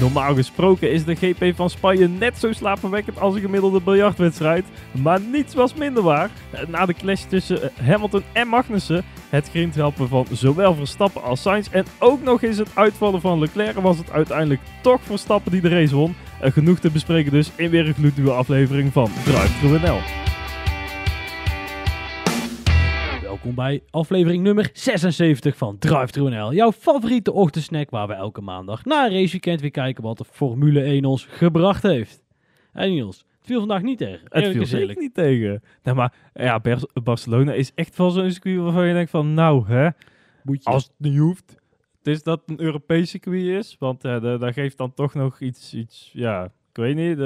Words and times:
Normaal 0.00 0.34
gesproken 0.34 0.92
is 0.92 1.04
de 1.04 1.14
GP 1.14 1.56
van 1.56 1.70
Spanje 1.70 2.08
net 2.08 2.38
zo 2.38 2.52
slapenwekkend 2.52 3.20
als 3.20 3.34
een 3.34 3.40
gemiddelde 3.40 3.80
biljartwedstrijd. 3.80 4.64
Maar 5.02 5.20
niets 5.20 5.54
was 5.54 5.74
minder 5.74 6.02
waar. 6.02 6.30
Na 6.68 6.86
de 6.86 6.94
clash 6.94 7.22
tussen 7.22 7.70
Hamilton 7.82 8.22
en 8.32 8.48
Magnussen, 8.48 9.04
het 9.28 9.48
grindhelpen 9.48 10.08
van 10.08 10.26
zowel 10.30 10.74
Verstappen 10.74 11.22
als 11.22 11.42
Sainz 11.42 11.68
en 11.70 11.84
ook 11.98 12.22
nog 12.22 12.42
eens 12.42 12.58
het 12.58 12.70
uitvallen 12.74 13.20
van 13.20 13.38
Leclerc 13.38 13.76
was 13.76 13.98
het 13.98 14.10
uiteindelijk 14.10 14.60
toch 14.82 15.00
Verstappen 15.02 15.52
die 15.52 15.60
de 15.60 15.68
race 15.68 15.94
won. 15.94 16.14
Uh, 16.44 16.52
genoeg 16.52 16.78
te 16.78 16.90
bespreken 16.90 17.32
dus 17.32 17.50
in 17.56 17.70
weer 17.70 17.86
een 17.86 17.94
gloednieuwe 17.94 18.32
aflevering 18.32 18.92
van 18.92 19.10
Drive 19.24 20.31
Welkom 23.42 23.64
bij 23.64 23.82
aflevering 23.90 24.42
nummer 24.42 24.70
76 24.72 25.56
van 25.56 25.78
Drive 25.78 26.20
NL. 26.20 26.52
Jouw 26.52 26.72
favoriete 26.72 27.32
ochtendsnack 27.32 27.90
waar 27.90 28.06
we 28.06 28.12
elke 28.12 28.40
maandag 28.40 28.84
na 28.84 29.04
een 29.04 29.12
raceweekend 29.12 29.60
weer 29.60 29.70
kijken 29.70 30.02
wat 30.02 30.18
de 30.18 30.24
Formule 30.24 30.82
1 30.82 31.04
ons 31.04 31.24
gebracht 31.24 31.82
heeft. 31.82 32.24
En 32.72 32.90
Niels, 32.90 33.18
het 33.18 33.46
viel 33.46 33.58
vandaag 33.58 33.82
niet 33.82 33.98
tegen. 33.98 34.20
Het 34.28 34.46
viel 34.46 34.66
zeker 34.66 34.96
niet 34.98 35.14
tegen. 35.14 35.62
Nou, 35.82 35.96
maar 35.96 36.14
ja, 36.34 36.60
Barcelona 37.02 37.52
is 37.52 37.72
echt 37.74 37.96
wel 37.96 38.10
zo'n 38.10 38.30
circuit 38.30 38.58
waarvan 38.58 38.86
je 38.86 38.94
denkt 38.94 39.10
van 39.10 39.34
nou 39.34 39.66
hè, 39.66 39.88
als 40.62 40.82
het 40.84 40.94
niet 40.96 41.18
hoeft. 41.18 41.60
Het 41.98 42.06
is 42.06 42.22
dat 42.22 42.42
een 42.46 42.60
Europees 42.60 43.10
circuit 43.10 43.44
is, 43.44 43.76
want 43.78 44.04
uh, 44.04 44.20
dat 44.20 44.52
geeft 44.52 44.78
dan 44.78 44.94
toch 44.94 45.14
nog 45.14 45.40
iets, 45.40 45.74
iets 45.74 46.10
ja, 46.12 46.44
ik 46.44 46.76
weet 46.76 46.96
niet, 46.96 47.16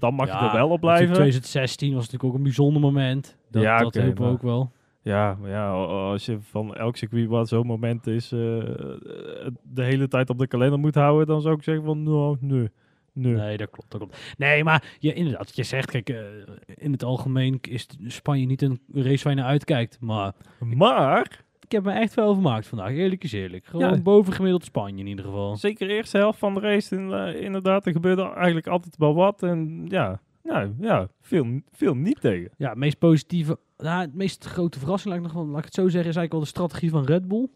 dan 0.00 0.14
mag 0.14 0.26
je 0.26 0.46
er 0.46 0.52
wel 0.52 0.68
op 0.68 0.80
blijven. 0.80 1.14
2016 1.14 1.94
was 1.94 2.04
natuurlijk 2.04 2.24
ook 2.32 2.34
een 2.34 2.42
bijzonder 2.42 2.82
moment. 2.82 3.36
Dat, 3.50 3.62
ja, 3.62 3.78
dat 3.78 3.96
okay, 3.96 4.14
ook 4.18 4.42
wel. 4.42 4.72
Ja, 5.02 5.38
ja, 5.44 5.72
als 5.72 6.26
je 6.26 6.38
van 6.40 6.74
elk 6.74 6.96
circuit 6.96 7.28
wat 7.28 7.48
zo'n 7.48 7.66
moment 7.66 8.06
is, 8.06 8.32
uh, 8.32 8.40
de 9.62 9.84
hele 9.84 10.08
tijd 10.08 10.30
op 10.30 10.38
de 10.38 10.46
kalender 10.46 10.78
moet 10.78 10.94
houden, 10.94 11.26
dan 11.26 11.40
zou 11.40 11.54
ik 11.54 11.62
zeggen 11.62 11.84
van, 11.84 12.02
nou, 12.02 12.36
nee. 12.40 12.68
Nee. 13.14 13.34
nee, 13.34 13.56
dat 13.56 13.70
klopt, 13.70 13.90
dat 13.90 14.00
klopt. 14.00 14.34
Nee, 14.38 14.64
maar 14.64 14.96
je, 14.98 15.12
inderdaad, 15.12 15.56
je 15.56 15.62
zegt, 15.62 15.90
kijk, 15.90 16.10
uh, 16.10 16.18
in 16.74 16.92
het 16.92 17.04
algemeen 17.04 17.58
is 17.60 17.86
Spanje 18.06 18.46
niet 18.46 18.62
een 18.62 18.80
race 18.92 19.24
waar 19.24 19.32
je 19.32 19.40
naar 19.40 19.50
uitkijkt, 19.50 20.00
maar... 20.00 20.32
Maar... 20.74 21.44
Ik 21.60 21.78
heb 21.78 21.86
me 21.94 22.00
echt 22.00 22.14
wel 22.14 22.32
vermaakt 22.32 22.66
vandaag, 22.66 22.90
eerlijk 22.90 23.24
is 23.24 23.32
eerlijk. 23.32 23.64
Gewoon 23.64 23.94
ja. 23.94 24.02
boven 24.02 24.32
gemiddeld 24.32 24.64
Spanje 24.64 25.00
in 25.00 25.06
ieder 25.06 25.24
geval. 25.24 25.56
Zeker 25.56 25.88
de 25.88 25.94
eerste 25.94 26.16
helft 26.16 26.38
van 26.38 26.54
de 26.54 26.60
race, 26.60 26.96
in, 26.96 27.08
uh, 27.08 27.42
inderdaad, 27.42 27.86
er 27.86 27.92
gebeurde 27.92 28.22
eigenlijk 28.22 28.66
altijd 28.66 28.96
wel 28.96 29.14
wat. 29.14 29.42
En 29.42 29.84
ja, 29.88 30.20
nou, 30.42 30.74
ja 30.80 31.08
veel, 31.20 31.60
veel 31.70 31.94
niet 31.94 32.20
tegen. 32.20 32.50
Ja, 32.56 32.68
het 32.68 32.78
meest 32.78 32.98
positieve 32.98 33.58
nou, 33.82 34.00
het 34.00 34.14
meest 34.14 34.44
grote 34.44 34.78
verrassing, 34.78 35.14
laat 35.14 35.24
ik, 35.24 35.32
nog, 35.32 35.46
laat 35.46 35.58
ik 35.58 35.64
het 35.64 35.74
zo 35.74 35.88
zeggen, 35.88 36.10
is 36.10 36.16
eigenlijk 36.16 36.32
wel 36.32 36.40
de 36.40 36.46
strategie 36.46 36.90
van 36.90 37.04
Red 37.04 37.28
Bull. 37.28 37.48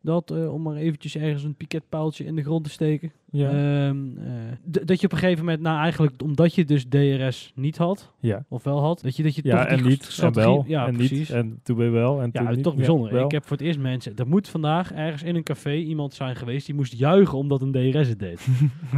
Dat, 0.00 0.30
uh, 0.30 0.52
om 0.52 0.62
maar 0.62 0.76
eventjes 0.76 1.16
ergens 1.16 1.44
een 1.44 1.54
piketpaaltje 1.54 2.24
in 2.24 2.36
de 2.36 2.42
grond 2.42 2.64
te 2.64 2.70
steken. 2.70 3.12
Ja. 3.30 3.86
Um, 3.88 4.18
uh, 4.18 4.84
dat 4.84 5.00
je 5.00 5.06
op 5.06 5.12
een 5.12 5.18
gegeven 5.18 5.44
moment, 5.44 5.62
nou 5.62 5.78
eigenlijk 5.78 6.22
omdat 6.22 6.54
je 6.54 6.64
dus 6.64 6.84
DRS 6.88 7.52
niet 7.54 7.76
had, 7.76 8.12
ja. 8.20 8.44
of 8.48 8.64
wel 8.64 8.80
had, 8.80 9.00
dat 9.02 9.16
je, 9.16 9.22
dat 9.22 9.34
je 9.34 9.40
ja, 9.44 9.64
toch 9.64 9.78
en 9.78 9.84
niet, 9.84 10.18
en 10.22 10.32
wel, 10.32 10.64
ja, 10.66 10.86
en 10.86 10.94
precies. 10.94 11.18
Niet, 11.18 11.30
en 11.30 11.60
toen 11.62 11.76
weer 11.76 11.92
wel, 11.92 12.22
en 12.22 12.30
ja, 12.32 12.52
toen 12.52 12.62
toch 12.62 12.76
bijzonder. 12.76 13.24
ik 13.24 13.30
heb 13.30 13.46
voor 13.46 13.56
het 13.56 13.66
eerst 13.66 13.78
mensen, 13.78 14.16
er 14.16 14.26
moet 14.26 14.48
vandaag 14.48 14.92
ergens 14.92 15.22
in 15.22 15.36
een 15.36 15.42
café 15.42 15.74
iemand 15.74 16.14
zijn 16.14 16.36
geweest 16.36 16.66
die 16.66 16.74
moest 16.74 16.92
juichen 16.92 17.38
omdat 17.38 17.62
een 17.62 17.72
DRS 17.72 18.08
het 18.08 18.18
deed. 18.18 18.46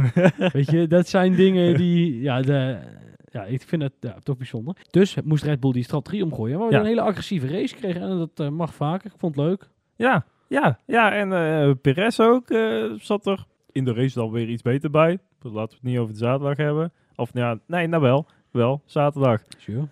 Weet 0.53 0.71
je, 0.71 0.87
dat 0.87 1.07
zijn 1.07 1.35
dingen 1.35 1.77
die, 1.77 2.21
ja, 2.21 2.41
de, 2.41 2.77
ja, 3.35 3.43
ik 3.43 3.61
vind 3.61 3.81
het 3.81 3.93
ja, 3.99 4.15
toch 4.23 4.37
bijzonder. 4.37 4.75
Dus 4.91 5.17
moest 5.23 5.43
Red 5.43 5.59
Bull 5.59 5.71
die 5.71 5.83
strategie 5.83 6.23
omgooien. 6.23 6.59
Waar 6.59 6.69
we 6.69 6.75
een 6.75 6.85
hele 6.85 7.01
agressieve 7.01 7.47
race 7.47 7.75
kregen. 7.75 8.01
En 8.01 8.17
dat 8.17 8.39
uh, 8.39 8.49
mag 8.49 8.73
vaker. 8.73 9.11
Ik 9.11 9.19
vond 9.19 9.35
het 9.35 9.45
leuk. 9.45 9.69
Ja, 9.95 10.25
ja, 10.47 10.79
ja. 10.85 11.11
En 11.11 11.31
uh, 11.31 11.73
Perez 11.81 12.19
ook 12.19 12.49
uh, 12.49 12.93
zat 12.97 13.25
er 13.25 13.45
in 13.71 13.85
de 13.85 13.93
race 13.93 14.19
dan 14.19 14.31
weer 14.31 14.49
iets 14.49 14.61
beter 14.61 14.89
bij. 14.89 15.19
Dus 15.39 15.51
laten 15.51 15.69
we 15.69 15.75
het 15.75 15.83
niet 15.83 15.97
over 15.97 16.13
de 16.13 16.19
zaterdag 16.19 16.57
hebben. 16.57 16.93
Of 17.15 17.29
ja, 17.33 17.59
nee, 17.67 17.87
nou 17.87 18.01
wel. 18.01 18.25
Wel, 18.51 18.81
zaterdag. 18.85 19.41
Sure. 19.57 19.87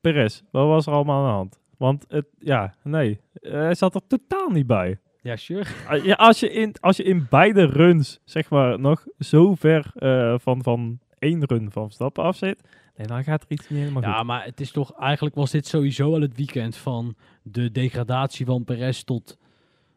Perez, 0.00 0.42
wat 0.50 0.66
was 0.66 0.86
er 0.86 0.92
allemaal 0.92 1.22
aan 1.22 1.28
de 1.28 1.34
hand? 1.34 1.60
Want 1.78 2.04
het, 2.08 2.26
ja, 2.38 2.74
nee, 2.82 3.20
hij 3.40 3.74
zat 3.74 3.94
er 3.94 4.06
totaal 4.06 4.48
niet 4.48 4.66
bij. 4.66 4.98
Ja, 5.22 5.36
sure. 5.36 5.64
Ja, 6.02 6.14
als, 6.14 6.40
je 6.40 6.50
in, 6.50 6.74
als 6.80 6.96
je 6.96 7.02
in 7.02 7.26
beide 7.30 7.64
runs, 7.64 8.20
zeg 8.24 8.50
maar, 8.50 8.80
nog 8.80 9.06
zo 9.18 9.54
ver 9.54 9.92
uh, 9.96 10.34
van, 10.38 10.62
van 10.62 10.98
één 11.24 11.44
run 11.44 11.72
van 11.72 11.84
Verstappen 11.84 12.24
af 12.24 12.36
zit, 12.36 12.68
nee, 12.96 13.06
dan 13.06 13.24
gaat 13.24 13.42
er 13.42 13.50
iets 13.50 13.68
niet 13.68 13.78
helemaal 13.78 14.02
ja, 14.02 14.22
maar 14.22 14.44
het 14.44 14.60
is 14.60 14.70
toch, 14.70 14.92
eigenlijk 14.98 15.34
was 15.34 15.50
dit 15.50 15.66
sowieso 15.66 16.14
al 16.14 16.20
het 16.20 16.36
weekend 16.36 16.76
van 16.76 17.14
de 17.42 17.70
degradatie 17.70 18.46
van 18.46 18.64
Perez 18.64 19.02
tot 19.02 19.38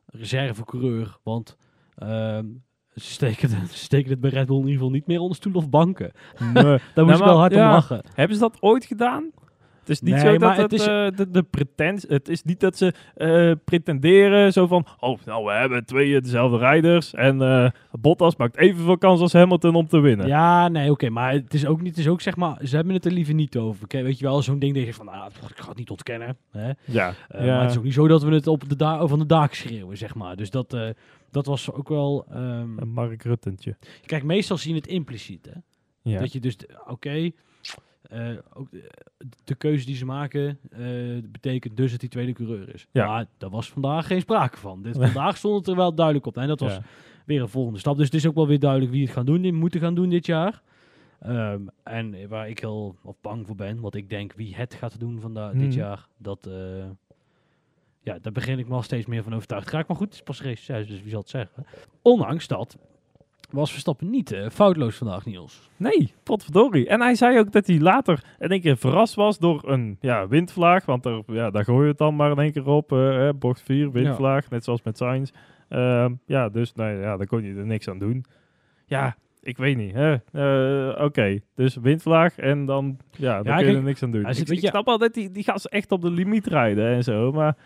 reservecoureur. 0.05 1.17
Want 1.23 1.57
uh, 1.97 2.07
ze 2.93 3.11
steken, 3.11 3.49
ze 3.49 3.77
steken 3.77 4.09
het 4.09 4.19
bij 4.19 4.29
Red 4.29 4.45
Bull 4.45 4.55
in 4.55 4.61
ieder 4.61 4.77
geval 4.77 4.91
niet 4.91 5.07
meer 5.07 5.19
onder 5.19 5.37
stoel 5.37 5.53
of 5.53 5.69
banken. 5.69 6.11
Nee. 6.39 6.63
Daar 6.95 7.05
moest 7.05 7.19
ik 7.19 7.25
wel 7.25 7.37
hard 7.37 7.53
om 7.53 7.59
lachen. 7.59 8.03
Hebben 8.13 8.35
ze 8.35 8.41
dat 8.41 8.57
ooit 8.61 8.85
gedaan? 8.85 9.31
Het 9.87 10.01
is 10.01 10.01
niet 10.01 10.19
zo 10.19 10.37
dat 10.37 10.57
het, 10.57 10.73
is, 10.73 10.87
uh, 10.87 11.07
de, 11.15 11.31
de 11.31 11.43
pretens, 11.43 12.05
het 12.07 12.29
is 12.29 12.43
niet 12.43 12.59
dat 12.59 12.77
ze 12.77 12.93
uh, 13.17 13.51
pretenderen 13.65 14.53
zo 14.53 14.67
van, 14.67 14.87
oh, 14.99 15.19
nou, 15.25 15.45
we 15.45 15.51
hebben 15.51 15.85
twee 15.85 16.21
dezelfde 16.21 16.57
rijders 16.57 17.13
en 17.13 17.41
uh, 17.41 17.69
Bottas 17.91 18.35
maakt 18.35 18.57
evenveel 18.57 18.97
kans 18.97 19.21
als 19.21 19.33
Hamilton 19.33 19.75
om 19.75 19.87
te 19.87 19.99
winnen. 19.99 20.27
Ja, 20.27 20.67
nee, 20.67 20.91
oké, 20.91 21.09
maar 21.09 21.33
het 21.33 21.53
is 21.53 21.65
ook 21.65 21.81
niet, 21.81 21.95
het 21.95 22.05
is 22.05 22.07
ook 22.07 22.21
zeg 22.21 22.35
maar, 22.35 22.59
ze 22.63 22.75
hebben 22.75 22.93
het 22.93 23.05
er 23.05 23.11
liever 23.11 23.33
niet 23.33 23.57
over. 23.57 23.83
Okay, 23.83 24.03
weet 24.03 24.19
je 24.19 24.25
wel, 24.25 24.41
zo'n 24.41 24.59
ding 24.59 24.75
dat 24.75 24.85
je 24.85 24.93
van, 24.93 25.07
ah, 25.07 25.25
ik 25.49 25.57
ga 25.59 25.67
het 25.67 25.77
niet 25.77 25.89
ontkennen. 25.89 26.37
Hè? 26.51 26.67
Ja, 26.67 26.75
ja. 26.85 27.13
Maar 27.29 27.61
het 27.61 27.71
is 27.71 27.77
ook 27.77 27.83
niet 27.83 27.93
zo 27.93 28.07
dat 28.07 28.23
we 28.23 28.33
het 28.33 28.47
op 28.47 28.69
de 28.69 28.75
da 28.75 29.07
van 29.07 29.19
de 29.19 29.25
daak 29.25 29.53
schreeuwen, 29.53 29.97
zeg 29.97 30.15
maar. 30.15 30.35
Dus 30.35 30.49
dat, 30.49 30.77
dat 31.31 31.45
was 31.45 31.71
ook 31.71 31.89
wel... 31.89 32.25
Um, 32.31 32.79
een 32.79 32.89
Mark 32.93 33.23
Ruttentje. 33.23 33.77
Kijk, 34.05 34.23
meestal 34.23 34.57
zien 34.57 34.75
het 34.75 34.87
impliciet, 34.87 35.45
hè. 35.45 35.59
Ja. 36.11 36.19
Dat 36.19 36.33
je 36.33 36.39
dus, 36.39 36.57
oké, 36.87 37.31
uh, 38.13 38.29
ook 38.53 38.71
de, 38.71 38.89
de, 39.43 39.55
keuze 39.55 39.85
die 39.85 39.95
ze 39.95 40.05
maken 40.05 40.59
uh, 40.79 41.21
betekent 41.31 41.77
dus 41.77 41.91
dat 41.91 42.01
hij 42.01 42.09
tweede 42.09 42.33
coureur 42.33 42.73
is. 42.73 42.87
Ja. 42.91 43.07
Maar 43.07 43.25
daar 43.37 43.49
was 43.49 43.69
vandaag 43.69 44.07
geen 44.07 44.21
sprake 44.21 44.57
van. 44.57 44.81
Dit, 44.81 44.97
vandaag 45.11 45.37
stond 45.37 45.55
het 45.55 45.67
er 45.67 45.75
wel 45.75 45.93
duidelijk 45.93 46.25
op. 46.25 46.37
En 46.37 46.47
dat 46.47 46.59
was 46.59 46.79
weer 47.25 47.41
een 47.41 47.49
volgende 47.49 47.79
stap. 47.79 47.97
Dus 47.97 48.05
het 48.05 48.13
is 48.13 48.27
ook 48.27 48.35
wel 48.35 48.47
weer 48.47 48.59
duidelijk 48.59 48.91
wie 48.91 49.03
het 49.03 49.13
gaan 49.13 49.25
doen, 49.25 49.41
die 49.41 49.53
moeten 49.53 49.79
gaan 49.79 49.95
doen 49.95 50.09
dit 50.09 50.25
jaar. 50.25 50.61
Um, 51.27 51.69
en 51.83 52.27
waar 52.27 52.49
ik 52.49 52.59
heel 52.59 52.95
of 53.03 53.15
bang 53.21 53.45
voor 53.45 53.55
ben, 53.55 53.79
wat 53.79 53.95
ik 53.95 54.09
denk 54.09 54.33
wie 54.33 54.55
het 54.55 54.73
gaat 54.73 54.99
doen 54.99 55.19
van 55.19 55.33
dit 55.33 55.51
hmm. 55.51 55.71
jaar, 55.71 56.07
dat, 56.17 56.47
uh, 56.47 56.85
ja, 58.01 58.19
daar 58.19 58.31
begin 58.31 58.59
ik 58.59 58.67
me 58.67 58.73
al 58.73 58.81
steeds 58.81 59.05
meer 59.05 59.23
van 59.23 59.35
overtuigd. 59.35 59.69
Ga 59.69 59.79
ik 59.79 59.87
maar 59.87 59.97
goed, 59.97 60.05
het 60.05 60.15
is 60.15 60.21
pas 60.21 60.41
race 60.41 60.63
6, 60.63 60.87
dus 60.87 61.01
wie 61.01 61.09
zal 61.09 61.19
het 61.19 61.29
zeggen. 61.29 61.65
Ondanks 62.01 62.47
dat 62.47 62.77
was 63.49 63.71
Verstappen 63.71 64.09
niet 64.09 64.31
uh, 64.31 64.49
foutloos 64.49 64.97
vandaag, 64.97 65.25
Niels. 65.25 65.69
Nee, 65.77 66.13
potverdorie. 66.23 66.87
En 66.87 67.01
hij 67.01 67.15
zei 67.15 67.39
ook 67.39 67.51
dat 67.51 67.67
hij 67.67 67.79
later 67.79 68.23
in 68.39 68.49
één 68.49 68.61
keer 68.61 68.77
verrast 68.77 69.15
was 69.15 69.37
door 69.37 69.69
een 69.69 69.97
ja, 70.01 70.27
windvlaag. 70.27 70.85
Want 70.85 71.05
er, 71.05 71.23
ja, 71.27 71.49
daar 71.49 71.63
gooi 71.63 71.81
je 71.81 71.89
het 71.89 71.97
dan 71.97 72.15
maar 72.15 72.31
in 72.31 72.39
één 72.39 72.51
keer 72.51 72.67
op. 72.67 72.91
Uh, 72.91 73.29
bocht 73.39 73.61
4, 73.61 73.91
windvlaag, 73.91 74.49
net 74.49 74.63
zoals 74.63 74.81
met 74.83 74.97
Sainz. 74.97 75.31
Uh, 75.69 76.05
ja, 76.25 76.49
dus 76.49 76.73
nou, 76.73 77.01
ja, 77.01 77.17
daar 77.17 77.27
kon 77.27 77.43
je 77.43 77.55
er 77.55 77.65
niks 77.65 77.89
aan 77.89 77.99
doen. 77.99 78.25
Ja, 78.85 79.15
ik 79.41 79.57
weet 79.57 79.77
niet. 79.77 79.95
Uh, 79.95 80.89
Oké, 80.89 81.03
okay. 81.03 81.41
dus 81.55 81.75
windvlaag 81.75 82.37
en 82.37 82.65
dan, 82.65 82.97
ja, 83.11 83.43
daar 83.43 83.57
kun 83.57 83.69
je 83.69 83.75
er 83.75 83.83
niks 83.83 84.03
aan 84.03 84.11
doen. 84.11 84.23
Hij 84.23 84.35
ik, 84.35 84.49
ik 84.49 84.67
snap 84.67 84.87
al 84.87 84.97
dat 84.97 85.13
die, 85.13 85.31
die 85.31 85.45
echt 85.63 85.91
op 85.91 86.01
de 86.01 86.11
limiet 86.11 86.47
rijden 86.47 86.87
en 86.87 87.03
zo, 87.03 87.31
maar 87.31 87.57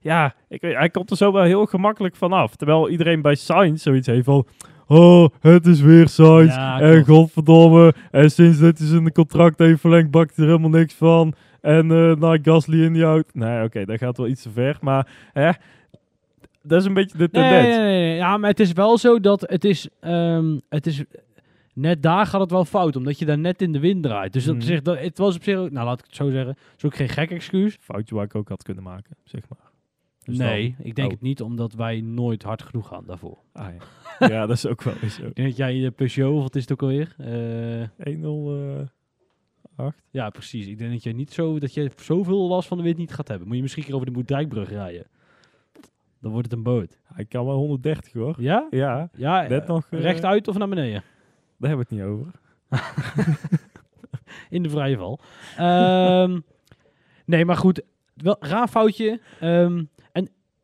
ja, 0.00 0.34
ik 0.48 0.60
weet, 0.60 0.76
hij 0.76 0.90
komt 0.90 1.10
er 1.10 1.16
zo 1.16 1.32
wel 1.32 1.42
heel 1.42 1.66
gemakkelijk 1.66 2.16
vanaf. 2.16 2.56
Terwijl 2.56 2.88
iedereen 2.88 3.22
bij 3.22 3.34
Sainz 3.34 3.82
zoiets 3.82 4.06
heeft 4.06 4.24
van... 4.24 4.46
Oh, 4.92 5.28
het 5.40 5.66
is 5.66 5.80
weer 5.80 6.08
Sainz. 6.08 6.56
en 6.56 7.04
godverdomme. 7.04 7.94
En 8.10 8.30
sinds 8.30 8.58
dat 8.58 8.78
hij 8.78 8.86
zijn 8.86 9.12
contract 9.12 9.58
heeft 9.58 9.80
verlengd, 9.80 10.10
bakt 10.10 10.36
er 10.36 10.44
helemaal 10.44 10.70
niks 10.70 10.94
van. 10.94 11.34
En 11.60 11.90
uh, 11.90 12.14
nou, 12.14 12.38
Gasly 12.42 12.84
in 12.84 12.92
die 12.92 13.02
auto. 13.02 13.30
Nee, 13.32 13.64
oké, 13.64 13.84
dat 13.84 13.98
gaat 13.98 14.16
wel 14.16 14.26
iets 14.26 14.42
te 14.42 14.50
ver. 14.50 14.78
Maar 14.80 15.06
hè, 15.32 15.50
dat 16.62 16.80
is 16.80 16.86
een 16.86 16.94
beetje 16.94 17.18
de 17.18 17.30
tendens. 17.30 17.66
Nee, 17.66 17.78
nee, 17.78 18.00
nee, 18.00 18.16
Ja, 18.16 18.36
maar 18.36 18.50
het 18.50 18.60
is 18.60 18.72
wel 18.72 18.98
zo 18.98 19.20
dat 19.20 19.40
het 19.40 19.64
is... 19.64 19.88
Um, 20.00 20.60
het 20.68 20.86
is 20.86 21.04
net 21.74 22.02
daar 22.02 22.26
gaat 22.26 22.40
het 22.40 22.50
wel 22.50 22.64
fout, 22.64 22.96
omdat 22.96 23.18
je 23.18 23.24
daar 23.24 23.38
net 23.38 23.62
in 23.62 23.72
de 23.72 23.80
wind 23.80 24.02
draait. 24.02 24.32
Dus 24.32 24.44
dat 24.44 24.54
mm. 24.54 24.60
zich, 24.60 24.82
dat, 24.82 24.98
het 24.98 25.18
was 25.18 25.36
op 25.36 25.42
zich, 25.42 25.56
nou 25.56 25.86
laat 25.86 25.98
ik 25.98 26.04
het 26.04 26.16
zo 26.16 26.30
zeggen, 26.30 26.56
is 26.76 26.84
ook 26.84 26.96
geen 26.96 27.08
gek 27.08 27.30
excuus. 27.30 27.76
Foutje 27.80 28.14
waar 28.14 28.24
ik 28.24 28.34
ook 28.34 28.48
had 28.48 28.62
kunnen 28.62 28.82
maken, 28.82 29.16
zeg 29.24 29.42
maar. 29.48 29.69
Dus 30.24 30.38
nee, 30.38 30.76
ik 30.78 30.94
denk 30.94 31.08
oh. 31.08 31.14
het 31.14 31.22
niet, 31.22 31.42
omdat 31.42 31.72
wij 31.72 32.00
nooit 32.00 32.42
hard 32.42 32.62
genoeg 32.62 32.88
gaan 32.88 33.04
daarvoor. 33.06 33.38
Ah, 33.52 33.68
ja. 34.18 34.28
ja, 34.34 34.46
dat 34.46 34.56
is 34.56 34.66
ook 34.66 34.82
wel 34.82 34.94
zo. 35.08 35.26
Ik 35.26 35.34
denk 35.34 35.54
jij 35.54 35.80
de 35.80 35.90
Peugeot, 35.90 36.42
wat 36.42 36.54
is 36.54 36.62
het 36.62 36.72
ook 36.72 36.82
alweer? 36.82 37.14
Uh, 37.98 38.24
108. 38.24 40.02
Ja, 40.10 40.30
precies. 40.30 40.66
Ik 40.66 40.78
denk 40.78 40.92
dat 40.92 41.02
je 41.02 41.12
niet 41.12 41.32
zo, 41.32 41.58
dat 41.58 41.74
je 41.74 41.90
zoveel 41.96 42.48
last 42.48 42.68
van 42.68 42.76
de 42.76 42.82
wind 42.82 42.96
niet 42.96 43.12
gaat 43.12 43.28
hebben. 43.28 43.46
Moet 43.46 43.56
je 43.56 43.62
misschien 43.62 43.84
keer 43.84 43.94
over 43.94 44.06
de 44.06 44.12
Moerdijkbrug 44.12 44.70
rijden. 44.70 45.06
Dan 46.20 46.30
wordt 46.30 46.50
het 46.50 46.56
een 46.56 46.62
boot. 46.62 46.98
Hij 47.04 47.24
kan 47.24 47.46
wel 47.46 47.56
130 47.56 48.12
hoor. 48.12 48.34
Ja? 48.38 48.66
Ja. 48.70 49.10
ja 49.16 49.48
Net 49.48 49.66
nog, 49.66 49.86
uh, 49.90 50.00
rechtuit 50.00 50.48
of 50.48 50.58
naar 50.58 50.68
beneden? 50.68 51.02
Daar 51.56 51.70
hebben 51.70 51.86
we 51.88 51.94
het 51.94 52.04
niet 52.04 52.14
over. 52.14 52.32
In 54.56 54.62
de 54.62 54.70
vrije 54.70 54.96
val. 54.96 55.20
um, 56.22 56.44
nee, 57.24 57.44
maar 57.44 57.56
goed. 57.56 57.82
Wel, 58.14 58.36
raar 58.40 58.68
foutje. 58.68 59.20
Um, 59.42 59.88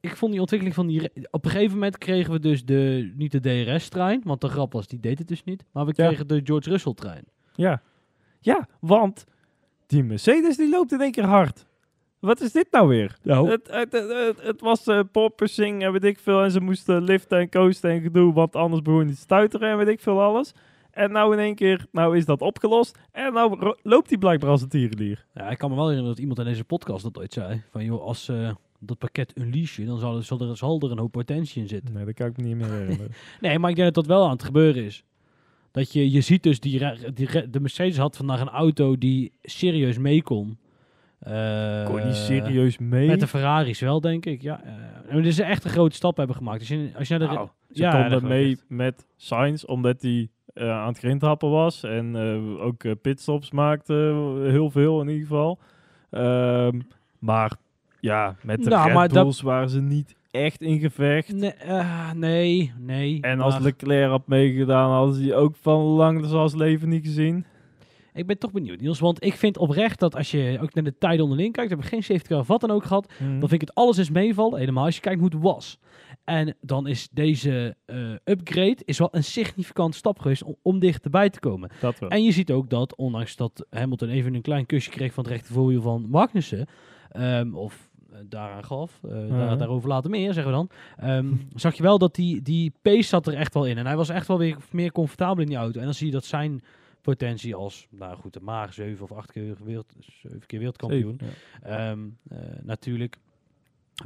ik 0.07 0.17
vond 0.17 0.33
die 0.33 0.41
ontwikkeling 0.41 0.77
van 0.77 0.87
die... 0.87 1.11
Op 1.31 1.45
een 1.45 1.51
gegeven 1.51 1.75
moment 1.75 1.99
kregen 1.99 2.33
we 2.33 2.41
dus 2.41 2.65
de, 2.65 3.13
niet 3.17 3.33
de 3.33 3.41
DRS-trein, 3.41 4.21
want 4.25 4.41
de 4.41 4.49
grap 4.49 4.73
was, 4.73 4.87
die 4.87 5.01
deed 5.01 5.19
het 5.19 5.29
dus 5.29 5.45
niet. 5.45 5.65
Maar 5.73 5.87
we 5.87 5.93
kregen 5.93 6.27
de 6.27 6.41
George 6.45 6.71
Russell-trein. 6.71 7.25
Ja. 7.55 7.83
Ja, 8.41 8.69
want 8.81 9.25
die 9.87 10.05
Mercedes 10.05 10.57
die 10.57 10.69
loopt 10.69 10.93
in 10.93 11.01
één 11.01 11.13
keer 11.13 11.25
hard. 11.25 11.67
Wat 12.19 12.41
is 12.41 12.53
dit 12.53 12.67
nou 12.71 12.89
weer? 12.89 13.17
Nou. 13.23 13.51
Het, 13.51 13.69
het, 13.71 13.93
het, 13.93 14.43
het, 14.43 14.61
was 14.61 14.87
uh, 14.87 15.01
porpoising 15.13 15.83
en 15.83 15.93
weet 15.93 16.05
ik 16.05 16.19
veel. 16.19 16.43
En 16.43 16.51
ze 16.51 16.61
moesten 16.61 17.03
liften 17.03 17.39
en 17.39 17.51
coasten 17.51 17.91
en 17.91 18.01
gedoe, 18.01 18.33
want 18.33 18.57
anders 18.57 18.83
begon 18.83 19.07
niet 19.07 19.15
te 19.15 19.21
stuiteren 19.21 19.71
en 19.71 19.77
weet 19.77 19.89
ik 19.89 20.01
veel 20.01 20.23
alles. 20.23 20.53
En 20.91 21.13
nou 21.13 21.33
in 21.33 21.39
één 21.39 21.55
keer, 21.55 21.87
nou 21.93 22.17
is 22.17 22.25
dat 22.25 22.41
opgelost. 22.41 22.99
En 23.13 23.33
nou 23.33 23.77
loopt 23.83 24.09
hij 24.09 24.19
blijkbaar 24.19 24.51
als 24.51 24.63
een 24.63 24.69
tierenlier. 24.69 25.27
Ja, 25.35 25.51
ik 25.51 25.59
kan 25.59 25.71
me 25.71 25.77
wel 25.77 25.85
herinneren 25.85 26.15
dat 26.15 26.23
iemand 26.23 26.39
in 26.39 26.45
deze 26.45 26.65
podcast 26.65 27.03
dat 27.03 27.19
ooit 27.19 27.33
zei. 27.33 27.63
Van 27.71 27.85
joh, 27.85 28.03
als 28.03 28.29
uh, 28.29 28.51
dat 28.81 28.99
pakket 28.99 29.33
unleash 29.39 29.79
dan 29.79 29.99
zal 29.99 30.17
er, 30.17 30.25
zal, 30.25 30.41
er, 30.41 30.57
zal 30.57 30.81
er 30.81 30.91
een 30.91 30.99
hoop 30.99 31.13
potentie 31.13 31.63
in 31.63 31.69
zitten. 31.69 31.95
Nee, 31.95 32.05
dat 32.05 32.15
kan 32.15 32.27
ik 32.27 32.37
me 32.37 32.43
niet 32.43 32.57
meer 32.57 32.71
herinneren. 32.71 33.13
nee, 33.41 33.59
maar 33.59 33.71
ik 33.71 33.77
denk 33.77 33.95
dat 33.95 34.05
dat 34.05 34.17
wel 34.17 34.25
aan 34.25 34.31
het 34.31 34.45
gebeuren 34.45 34.85
is. 34.85 35.05
Dat 35.71 35.93
je, 35.93 36.11
je 36.11 36.21
ziet 36.21 36.43
dus, 36.43 36.61
die, 36.61 37.13
die, 37.15 37.51
de 37.51 37.61
Mercedes 37.61 37.97
had 37.97 38.17
vandaag 38.17 38.41
een 38.41 38.49
auto 38.49 38.99
die 38.99 39.33
serieus 39.43 39.99
mee 39.99 40.23
kon. 40.23 40.59
Uh, 41.29 41.85
kon 41.85 42.07
je 42.07 42.13
serieus 42.13 42.79
mee? 42.79 43.07
Met 43.07 43.21
de 43.21 43.27
Ferraris 43.27 43.81
wel, 43.81 44.01
denk 44.01 44.27
ik. 44.27 44.43
Ja, 44.43 44.61
uh, 45.11 45.23
dus 45.23 45.35
ze 45.35 45.43
echt 45.43 45.65
een 45.65 45.71
grote 45.71 45.97
stap 45.97 46.17
hebben 46.17 46.37
gemaakt. 46.37 46.59
Als 46.59 46.69
je, 46.69 46.91
als 46.99 47.09
je 47.09 47.19
naar 47.19 47.29
de, 47.29 47.35
nou, 47.35 47.49
ze 47.71 47.83
ja, 47.83 48.01
konden 48.01 48.29
mee 48.29 48.59
met 48.69 49.07
Sainz, 49.17 49.65
omdat 49.65 50.03
hij 50.03 50.29
uh, 50.55 50.71
aan 50.71 50.89
het 50.89 50.99
grindhappen 50.99 51.51
was. 51.51 51.83
En 51.83 52.17
ook 52.59 53.01
pitstops 53.03 53.51
maakte, 53.51 53.93
heel 54.51 54.71
veel 54.71 55.01
in 55.01 55.09
ieder 55.09 55.27
geval. 55.27 55.59
Um, 56.11 56.87
maar 57.19 57.57
ja, 58.07 58.37
met 58.43 58.65
de 58.65 58.71
nou, 58.71 58.93
Red 58.93 59.13
Bulls 59.13 59.41
waren 59.41 59.69
ze 59.69 59.81
niet 59.81 60.15
echt 60.31 60.63
in 60.63 60.79
gevecht. 60.79 61.33
Nee, 61.33 61.53
nee, 62.15 62.73
nee. 62.79 63.21
En 63.21 63.41
als 63.41 63.59
Leclerc 63.59 64.11
had 64.11 64.27
meegedaan, 64.27 64.91
hadden 64.91 65.15
ze 65.15 65.21
die 65.21 65.35
ook 65.35 65.57
van 65.61 65.81
lang 65.81 66.27
zoals 66.27 66.55
leven 66.55 66.89
niet 66.89 67.07
gezien. 67.07 67.45
Ik 68.17 68.27
ben 68.27 68.39
toch 68.39 68.53
benieuwd, 68.53 68.81
Niels. 68.81 68.99
Want 68.99 69.25
ik 69.25 69.35
vind 69.35 69.59
oprecht 69.59 70.01
dat 70.01 70.17
als 70.17 70.31
je 70.31 70.59
ook 70.61 70.75
naar 70.75 70.85
de 70.85 70.99
tijden 70.99 71.23
onderling 71.23 71.53
kijkt, 71.53 71.71
heb 71.71 71.79
ik 71.79 71.87
geen 71.87 72.03
safety 72.03 72.29
car 72.29 72.39
of 72.39 72.47
wat 72.47 72.61
dan 72.61 72.71
ook 72.71 72.85
gehad, 72.85 73.13
mm. 73.19 73.41
dan 73.41 73.49
vind 73.49 73.63
ik 73.63 73.69
het 73.69 73.75
alles 73.75 73.99
is 73.99 74.11
meevallen. 74.11 74.59
Helemaal 74.59 74.85
als 74.85 74.95
je 74.95 75.01
kijkt 75.01 75.21
hoe 75.21 75.29
het 75.29 75.43
was. 75.43 75.79
En 76.25 76.57
dan 76.61 76.87
is 76.87 77.09
deze 77.13 77.77
uh, 77.87 78.11
upgrade 78.25 78.77
is 78.85 78.99
wel 78.99 79.09
een 79.11 79.25
significante 79.25 79.97
stap 79.97 80.19
geweest 80.19 80.43
om, 80.43 80.57
om 80.63 80.79
dichterbij 80.79 81.31
te 81.31 81.41
komen. 81.41 81.71
Dat 81.81 81.99
wel. 81.99 82.09
En 82.09 82.23
je 82.23 82.33
ziet 82.33 82.51
ook 82.51 82.71
dat, 82.71 82.97
ondanks 82.97 83.37
dat 83.37 83.67
Hamilton 83.71 84.09
even 84.09 84.35
een 84.35 84.43
klein 84.43 84.67
kusje 84.67 84.91
kreeg 84.91 85.13
van 85.13 85.25
het 85.25 85.33
rechtervoorwiel 85.33 85.83
van 85.83 86.07
Magnussen, 86.11 86.67
um, 87.17 87.57
of 87.57 87.91
daaraan 88.29 88.65
gaf, 88.65 89.01
uh, 89.05 89.13
-huh. 89.13 89.29
daar, 89.29 89.59
daarover 89.59 89.89
later 89.89 90.11
meer, 90.11 90.33
zeggen 90.33 90.53
we 90.53 90.59
dan, 90.59 90.71
um, 91.11 91.49
zag 91.55 91.75
je 91.75 91.83
wel 91.83 91.99
dat 91.99 92.15
die, 92.15 92.43
die 92.43 92.73
pace 92.83 93.03
zat 93.03 93.27
er 93.27 93.35
echt 93.35 93.55
wel 93.55 93.67
in. 93.67 93.79
En 93.79 93.87
hij 93.87 93.97
was 93.97 94.09
echt 94.09 94.27
wel 94.27 94.39
weer 94.39 94.57
meer 94.71 94.93
comfortabel 94.93 95.43
in 95.43 95.49
die 95.49 95.57
auto. 95.57 95.79
En 95.79 95.85
dan 95.85 95.95
zie 95.95 96.07
je 96.07 96.13
dat 96.13 96.25
zijn 96.25 96.63
potentie 97.01 97.55
als, 97.55 97.87
nou 97.91 98.17
goed, 98.17 98.33
de 98.33 98.41
maag 98.41 98.75
zeven 98.75 99.05
of 99.05 99.13
acht 99.13 99.33
keer, 99.33 99.57
wereld, 99.65 99.93
zeven 99.99 100.47
keer 100.47 100.59
wereldkampioen. 100.59 101.21
Zeven, 101.21 101.37
ja. 101.65 101.91
um, 101.91 102.19
natuurlijk 102.63 103.19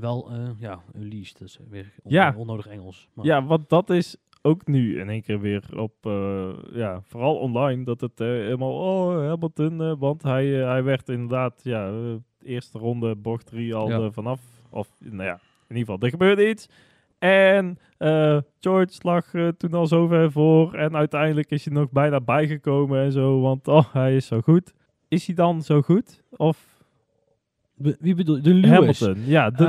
wel, 0.00 0.32
uh, 0.32 0.48
ja, 0.58 0.82
unleashed. 0.96 1.38
Dus 1.38 1.58
weer 1.68 1.92
on 2.02 2.12
ja. 2.12 2.34
onnodig 2.36 2.66
Engels. 2.66 3.08
Maar. 3.14 3.24
Ja, 3.24 3.44
want 3.44 3.68
dat 3.68 3.90
is 3.90 4.16
ook 4.42 4.66
nu 4.66 5.00
in 5.00 5.08
één 5.08 5.22
keer 5.22 5.40
weer 5.40 5.78
op, 5.78 6.06
uh, 6.06 6.52
ja, 6.72 7.00
vooral 7.02 7.36
online, 7.36 7.84
dat 7.84 8.00
het 8.00 8.18
helemaal, 8.18 8.72
oh, 8.72 9.28
Hamilton, 9.28 9.98
want 9.98 10.22
hij, 10.22 10.46
hij 10.46 10.82
werd 10.82 11.08
inderdaad, 11.08 11.60
ja, 11.62 11.92
eerste 12.44 12.78
ronde, 12.78 13.14
bocht 13.16 13.46
3 13.46 13.75
al 13.75 13.88
ja. 13.88 14.10
vanaf, 14.10 14.40
of, 14.70 14.88
nou 14.98 15.25
ja, 15.25 15.40
in 15.69 15.76
ieder 15.76 15.92
geval, 15.92 15.98
er 16.00 16.10
gebeurde 16.10 16.48
iets. 16.48 16.69
En 17.19 17.78
George 18.60 18.98
lag 18.98 19.31
toen 19.56 19.75
al 19.75 19.87
zo 19.87 20.06
ver 20.06 20.32
voor 20.32 20.75
en 20.75 20.96
uiteindelijk 20.96 21.50
is 21.50 21.64
hij 21.64 21.75
nog 21.75 21.90
bijna 21.90 22.20
bijgekomen 22.20 23.02
en 23.02 23.12
zo, 23.12 23.40
want 23.40 23.69
oh, 23.69 23.92
hij 23.92 24.16
is 24.16 24.26
zo 24.26 24.40
goed. 24.40 24.72
Is 25.08 25.26
hij 25.26 25.34
dan 25.34 25.62
zo 25.62 25.82
goed? 25.82 26.22
Of 26.31 26.79
wie 27.80 28.14
bedoel 28.14 28.42
De 28.42 28.54
Lewis? 28.54 29.00
Hamilton, 29.00 29.26
ja. 29.26 29.50
De, 29.50 29.64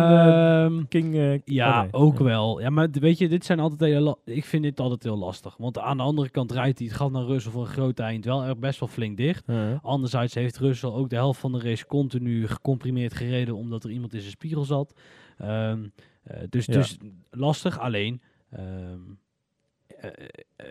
um, 0.66 0.88
King. 0.88 1.16
Uh, 1.16 1.40
ja, 1.46 1.76
oh 1.76 1.82
nee. 1.82 1.94
ook 1.94 2.20
wel. 2.20 2.62
Ja, 2.62 2.70
maar 2.70 2.90
weet 2.92 3.18
je, 3.18 3.30
dit 3.30 3.46
zijn 3.46 3.60
altijd 3.60 3.92
heel... 3.92 4.22
Ik 4.26 4.46
vind 4.46 4.64
dit 4.64 4.80
altijd 4.80 5.04
heel 5.04 5.18
lastig. 5.18 5.58
Want 5.58 5.80
aan 5.80 5.98
de 5.98 6.04
andere 6.04 6.30
kant 6.30 6.52
rijdt 6.52 6.80
hij 6.80 6.88
het 6.88 6.98
gat 6.98 7.12
naar 7.12 7.24
Russell 7.24 7.52
voor 7.52 7.62
een 7.62 7.68
groot 7.68 8.00
eind 8.00 8.26
wel 8.26 8.44
er 8.44 8.60
best 8.60 8.80
wel 8.80 8.90
flink 8.90 9.18
dicht. 9.18 9.50
Uh 9.50 9.56
-huh. 9.56 9.78
Anderzijds 9.82 10.34
heeft 10.34 10.58
Russell 10.58 10.90
ook 10.90 11.10
de 11.10 11.16
helft 11.16 11.40
van 11.40 11.52
de 11.52 11.60
race 11.60 11.86
continu 11.86 12.48
gecomprimeerd 12.48 13.14
gereden 13.14 13.56
omdat 13.56 13.84
er 13.84 13.92
iemand 13.92 14.14
in 14.14 14.20
zijn 14.20 14.32
spiegel 14.32 14.64
zat. 14.64 15.00
Um, 15.42 15.48
uh, 16.32 16.38
dus, 16.50 16.66
ja. 16.66 16.74
dus 16.74 16.98
lastig. 17.30 17.80
Alleen... 17.80 18.22
Um, 18.60 18.60
uh, 18.60 19.18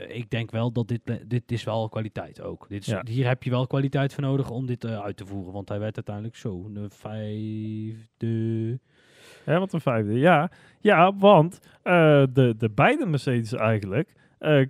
ik 0.09 0.31
denk 0.31 0.51
wel 0.51 0.73
dat 0.73 0.89
dit, 0.89 1.01
dit 1.27 1.53
is 1.53 1.65
wel 1.65 1.89
kwaliteit 1.89 2.43
ook. 2.43 2.69
Dit 2.69 2.81
is, 2.81 2.87
ja. 2.87 3.03
Hier 3.05 3.27
heb 3.27 3.43
je 3.43 3.51
wel 3.51 3.67
kwaliteit 3.67 4.15
voor 4.15 4.23
nodig 4.23 4.51
om 4.51 4.67
dit 4.67 4.85
uh, 4.85 5.01
uit 5.01 5.17
te 5.17 5.27
voeren. 5.27 5.53
Want 5.53 5.69
hij 5.69 5.79
werd 5.79 5.97
uiteindelijk 5.97 6.37
zo 6.37 6.71
de 6.73 6.91
vijfde. 6.91 8.79
Ja, 9.47 9.59
wat 9.59 9.73
een 9.73 9.81
vijfde. 9.81 10.19
Ja, 10.19 10.51
ja 10.81 11.17
want 11.17 11.61
de, 11.83 12.55
de 12.59 12.71
beide 12.75 13.07
Mercedes 13.07 13.53
eigenlijk 13.53 14.13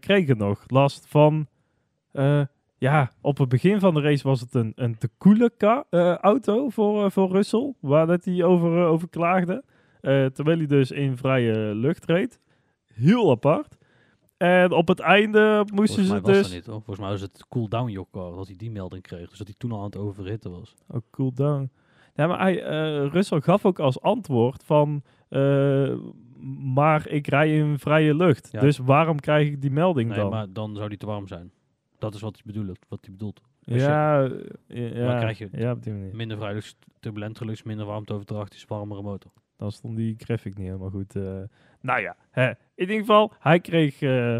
kregen 0.01 0.37
nog 0.37 0.65
last 0.67 1.07
van... 1.09 1.47
ja, 2.79 3.11
op 3.21 3.39
het 3.39 3.49
begin 3.49 3.81
van 3.81 3.95
de 3.95 4.01
race 4.01 4.29
was 4.29 4.41
het 4.41 4.55
een, 4.55 4.73
een 4.75 4.99
te 4.99 5.09
koele 5.19 5.53
auto 6.21 6.69
voor, 6.69 7.11
voor 7.11 7.31
Russell. 7.31 7.75
Waar 7.81 8.07
dat 8.07 8.25
hij 8.25 8.45
over, 8.45 8.85
over 8.85 9.09
klaagde. 9.09 9.65
terwijl 10.01 10.59
hij 10.59 10.67
dus 10.67 10.91
in 10.91 11.17
vrije 11.17 11.75
lucht 11.75 12.05
reed. 12.05 12.41
Heel 12.95 13.31
apart. 13.31 13.79
En 14.43 14.73
op 14.73 14.89
het 14.89 15.01
einde 15.01 15.67
moesten 15.75 16.05
ze 16.05 16.21
dus... 16.21 16.53
Niet, 16.53 16.67
hoor. 16.67 16.75
Volgens 16.75 16.99
mij 16.99 17.09
was 17.09 17.21
het 17.21 17.45
cooldown 17.49 17.91
jokko 17.91 18.37
dat 18.37 18.47
hij 18.47 18.57
die 18.57 18.71
melding 18.71 19.03
kreeg. 19.03 19.29
Dus 19.29 19.39
dat 19.39 19.47
hij 19.47 19.57
toen 19.59 19.73
al 19.73 19.79
aan 19.79 19.85
het 19.85 19.97
overhitten 19.97 20.51
was. 20.51 20.75
Oh, 20.89 21.01
cooldown. 21.11 21.71
Ja, 22.15 22.27
maar 22.27 22.41
hij, 22.41 22.55
uh, 22.55 23.13
Russell 23.13 23.41
gaf 23.41 23.65
ook 23.65 23.79
als 23.79 24.01
antwoord 24.01 24.65
van... 24.65 25.03
Uh, 25.29 25.97
maar 26.75 27.09
ik 27.09 27.27
rij 27.27 27.57
in 27.57 27.79
vrije 27.79 28.15
lucht. 28.15 28.49
Ja. 28.53 28.61
Dus 28.61 28.79
waarom 28.79 29.21
krijg 29.21 29.49
ik 29.49 29.61
die 29.61 29.71
melding 29.71 30.09
nee, 30.09 30.19
dan? 30.19 30.31
maar 30.31 30.53
dan 30.53 30.77
zou 30.77 30.89
die 30.89 30.99
te 30.99 31.07
warm 31.07 31.29
zijn. 31.29 31.53
Dat 31.99 32.15
is 32.15 32.21
wat 32.21 32.35
hij 32.35 32.43
bedoelt. 32.53 32.79
Wat 32.89 32.99
hij 33.01 33.11
bedoelt. 33.11 33.41
Dus 33.65 33.83
ja, 33.83 34.23
je, 34.23 34.91
ja, 34.95 35.07
dan 35.07 35.19
krijg 35.19 35.39
je 35.39 35.49
ja, 35.53 35.73
op 35.73 35.83
die 35.83 35.93
manier. 35.93 36.17
minder 36.17 36.37
vrije 36.37 36.55
lucht, 36.55 36.77
turbulent 37.01 37.39
geluks, 37.39 37.63
minder 37.63 37.87
warmteoverdracht, 37.87 38.55
is 38.55 38.65
warmere 38.65 39.03
motor. 39.03 39.33
Dan 39.57 39.73
stond 39.73 39.97
die 39.97 40.15
graphic 40.19 40.57
niet 40.57 40.67
helemaal 40.67 40.91
goed. 40.91 41.17
Uh, 41.17 41.41
nou 41.81 42.01
ja, 42.01 42.17
hè. 42.31 42.49
in 42.49 42.57
ieder 42.75 42.97
geval, 42.97 43.33
hij 43.39 43.61
kreeg... 43.61 44.01
Uh, 44.01 44.39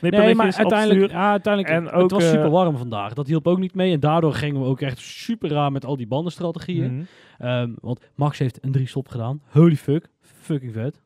Nee, 0.00 0.34
maar 0.34 0.54
uiteindelijk, 0.56 1.10
ja, 1.10 1.30
uiteindelijk 1.30 1.74
en 1.74 1.90
ook, 1.90 2.02
het 2.02 2.10
was 2.10 2.30
super 2.30 2.50
warm 2.50 2.76
vandaag. 2.76 3.12
Dat 3.12 3.26
hielp 3.26 3.46
ook 3.46 3.58
niet 3.58 3.74
mee. 3.74 3.92
En 3.92 4.00
daardoor 4.00 4.34
gingen 4.34 4.60
we 4.60 4.66
ook 4.66 4.80
echt 4.80 4.98
super 4.98 5.50
raar 5.50 5.72
met 5.72 5.84
al 5.84 5.96
die 5.96 6.06
bandenstrategieën. 6.06 6.92
Mm 6.92 7.06
-hmm. 7.38 7.48
um, 7.48 7.76
want 7.80 8.00
Max 8.14 8.38
heeft 8.38 8.64
een 8.64 8.72
drie 8.72 8.86
stop 8.86 9.08
gedaan. 9.08 9.42
Holy 9.48 9.76
fuck. 9.76 10.08
Fucking 10.20 10.72
vet. 10.72 11.02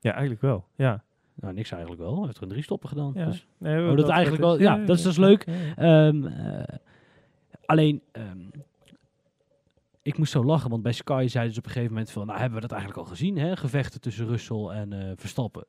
Ja, 0.00 0.10
eigenlijk 0.10 0.40
wel. 0.40 0.64
Ja. 0.76 1.04
Nou, 1.34 1.54
niks 1.54 1.70
eigenlijk 1.70 2.02
wel. 2.02 2.14
Hij 2.14 2.24
heeft 2.24 2.36
er 2.36 2.42
een 2.42 2.48
drie 2.48 2.62
stoppen 2.62 2.88
gedaan. 2.88 3.12
Ja. 3.14 3.24
Dus. 3.24 3.46
Nee, 3.58 3.80
oh, 3.80 3.86
dat, 3.86 3.96
dat 3.96 4.08
eigenlijk 4.08 4.42
wel. 4.42 4.60
Ja, 4.60 4.76
ja, 4.76 4.84
dat 4.84 4.96
is 4.96 5.02
dus 5.02 5.16
leuk. 5.16 5.46
Um, 5.78 6.24
uh, 6.24 6.62
alleen, 7.66 8.02
ik 10.06 10.18
moest 10.18 10.32
zo 10.32 10.44
lachen, 10.44 10.70
want 10.70 10.82
bij 10.82 10.92
Sky 10.92 11.26
zeiden 11.28 11.52
ze 11.54 11.58
op 11.58 11.64
een 11.64 11.72
gegeven 11.72 11.92
moment 11.92 12.10
van, 12.10 12.26
nou 12.26 12.38
hebben 12.38 12.54
we 12.54 12.66
dat 12.66 12.76
eigenlijk 12.78 13.00
al 13.00 13.14
gezien, 13.14 13.38
hè? 13.38 13.56
Gevechten 13.56 14.00
tussen 14.00 14.26
Russell 14.26 14.66
en 14.66 14.92
uh, 14.92 15.10
Verstappen. 15.16 15.64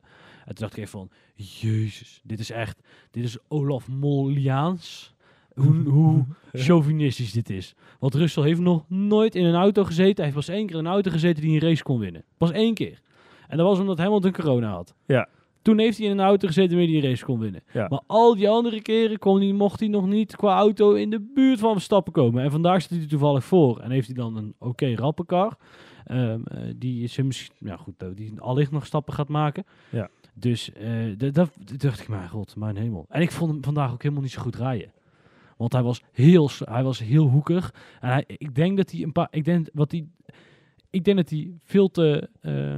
En 0.46 0.56
toen 0.56 0.56
dacht 0.56 0.72
ik 0.72 0.78
even 0.78 0.90
van, 1.00 1.10
jezus, 1.36 2.22
dit 2.24 2.40
is 2.40 2.52
echt, 2.52 2.82
dit 3.12 3.24
is 3.24 3.38
Olaf 3.48 3.88
Moliaans. 3.88 5.16
Hoe, 5.56 5.84
hoe 5.90 6.26
chauvinistisch 6.54 7.32
dit 7.32 7.50
is. 7.50 7.76
Want 8.00 8.16
Russell 8.16 8.44
heeft 8.44 8.60
nog 8.60 8.90
nooit 8.90 9.36
in 9.36 9.46
een 9.46 9.56
auto 9.56 9.84
gezeten. 9.84 10.16
Hij 10.16 10.24
heeft 10.24 10.36
pas 10.36 10.48
één 10.48 10.66
keer 10.66 10.76
in 10.76 10.86
een 10.86 10.92
auto 10.92 11.12
gezeten 11.12 11.44
die 11.44 11.54
een 11.54 11.68
race 11.68 11.84
kon 11.84 12.00
winnen. 12.00 12.24
Pas 12.38 12.52
één 12.52 12.74
keer. 12.74 13.02
En 13.48 13.58
dat 13.58 13.68
was 13.68 13.80
omdat 13.80 13.98
Hamilton 13.98 14.32
corona 14.32 14.72
had. 14.72 14.96
Ja. 15.06 15.28
Toen 15.68 15.80
heeft 15.80 15.98
hij 15.98 16.06
in 16.06 16.12
een 16.12 16.26
auto 16.26 16.48
gezeten 16.48 16.78
waarmee 16.78 16.96
hij 16.96 17.04
een 17.04 17.10
race 17.10 17.26
kon 17.26 17.40
winnen. 17.40 17.64
Ja. 17.74 17.88
Maar 17.88 18.02
al 18.06 18.36
die 18.36 18.50
andere 18.50 18.82
keren 18.82 19.20
kon 19.20 19.42
hij, 19.42 19.52
mocht 19.52 19.80
hij 19.80 19.90
nog 19.90 20.08
niet 20.08 20.36
qua 20.36 20.58
auto 20.58 20.94
in 20.94 21.10
de 21.10 21.32
buurt 21.34 21.60
van 21.60 21.74
Verstappen 21.74 22.14
komen. 22.14 22.44
En 22.44 22.52
vandaag 22.52 22.82
zit 22.82 22.90
hij 22.90 23.08
toevallig 23.08 23.44
voor. 23.44 23.80
En 23.80 23.92
heeft 23.92 24.08
hij 24.08 24.16
dan 24.16 24.36
een 24.36 24.54
oké 24.58 24.68
okay 24.68 24.94
rappenkar. 24.94 25.58
Um, 26.12 26.44
uh, 26.52 26.74
die 26.76 27.04
is 27.04 27.18
misschien, 27.18 27.56
ja 27.60 27.78
goed, 27.78 27.94
die 28.16 28.40
allicht 28.40 28.72
nog 28.72 28.86
stappen 28.86 29.14
gaat 29.14 29.28
maken. 29.28 29.64
Ja. 29.90 30.10
Dus 30.34 30.72
uh, 30.82 31.18
dat 31.18 31.50
dacht 31.78 32.00
ik, 32.00 32.08
mijn 32.08 32.30
god, 32.30 32.56
mijn 32.56 32.78
hemel. 32.78 33.06
En 33.10 33.22
ik 33.22 33.32
vond 33.32 33.52
hem 33.52 33.64
vandaag 33.64 33.92
ook 33.92 34.02
helemaal 34.02 34.24
niet 34.24 34.32
zo 34.32 34.42
goed 34.42 34.56
rijden. 34.56 34.92
Want 35.58 35.74
hij 35.74 35.84
was 35.84 36.02
heel, 36.12 36.50
hij 36.64 36.84
was 36.84 37.00
heel 37.00 37.28
hoekig. 37.28 37.74
En 38.00 38.10
hij, 38.10 38.24
ik 38.28 38.56
denk 38.56 38.78
dat 38.78 38.92
hij 38.92 39.04
een 39.04 39.12
paar, 39.12 39.28
ik 39.32 39.46
denk 39.46 39.70
wat 39.74 39.92
hij, 39.92 40.08
ik 40.90 41.04
denk 41.04 41.18
dat 41.18 41.30
hij 41.30 41.54
veel 41.64 41.88
te 41.88 42.30
uh, 42.42 42.78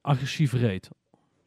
agressief 0.00 0.52
reed. 0.52 0.90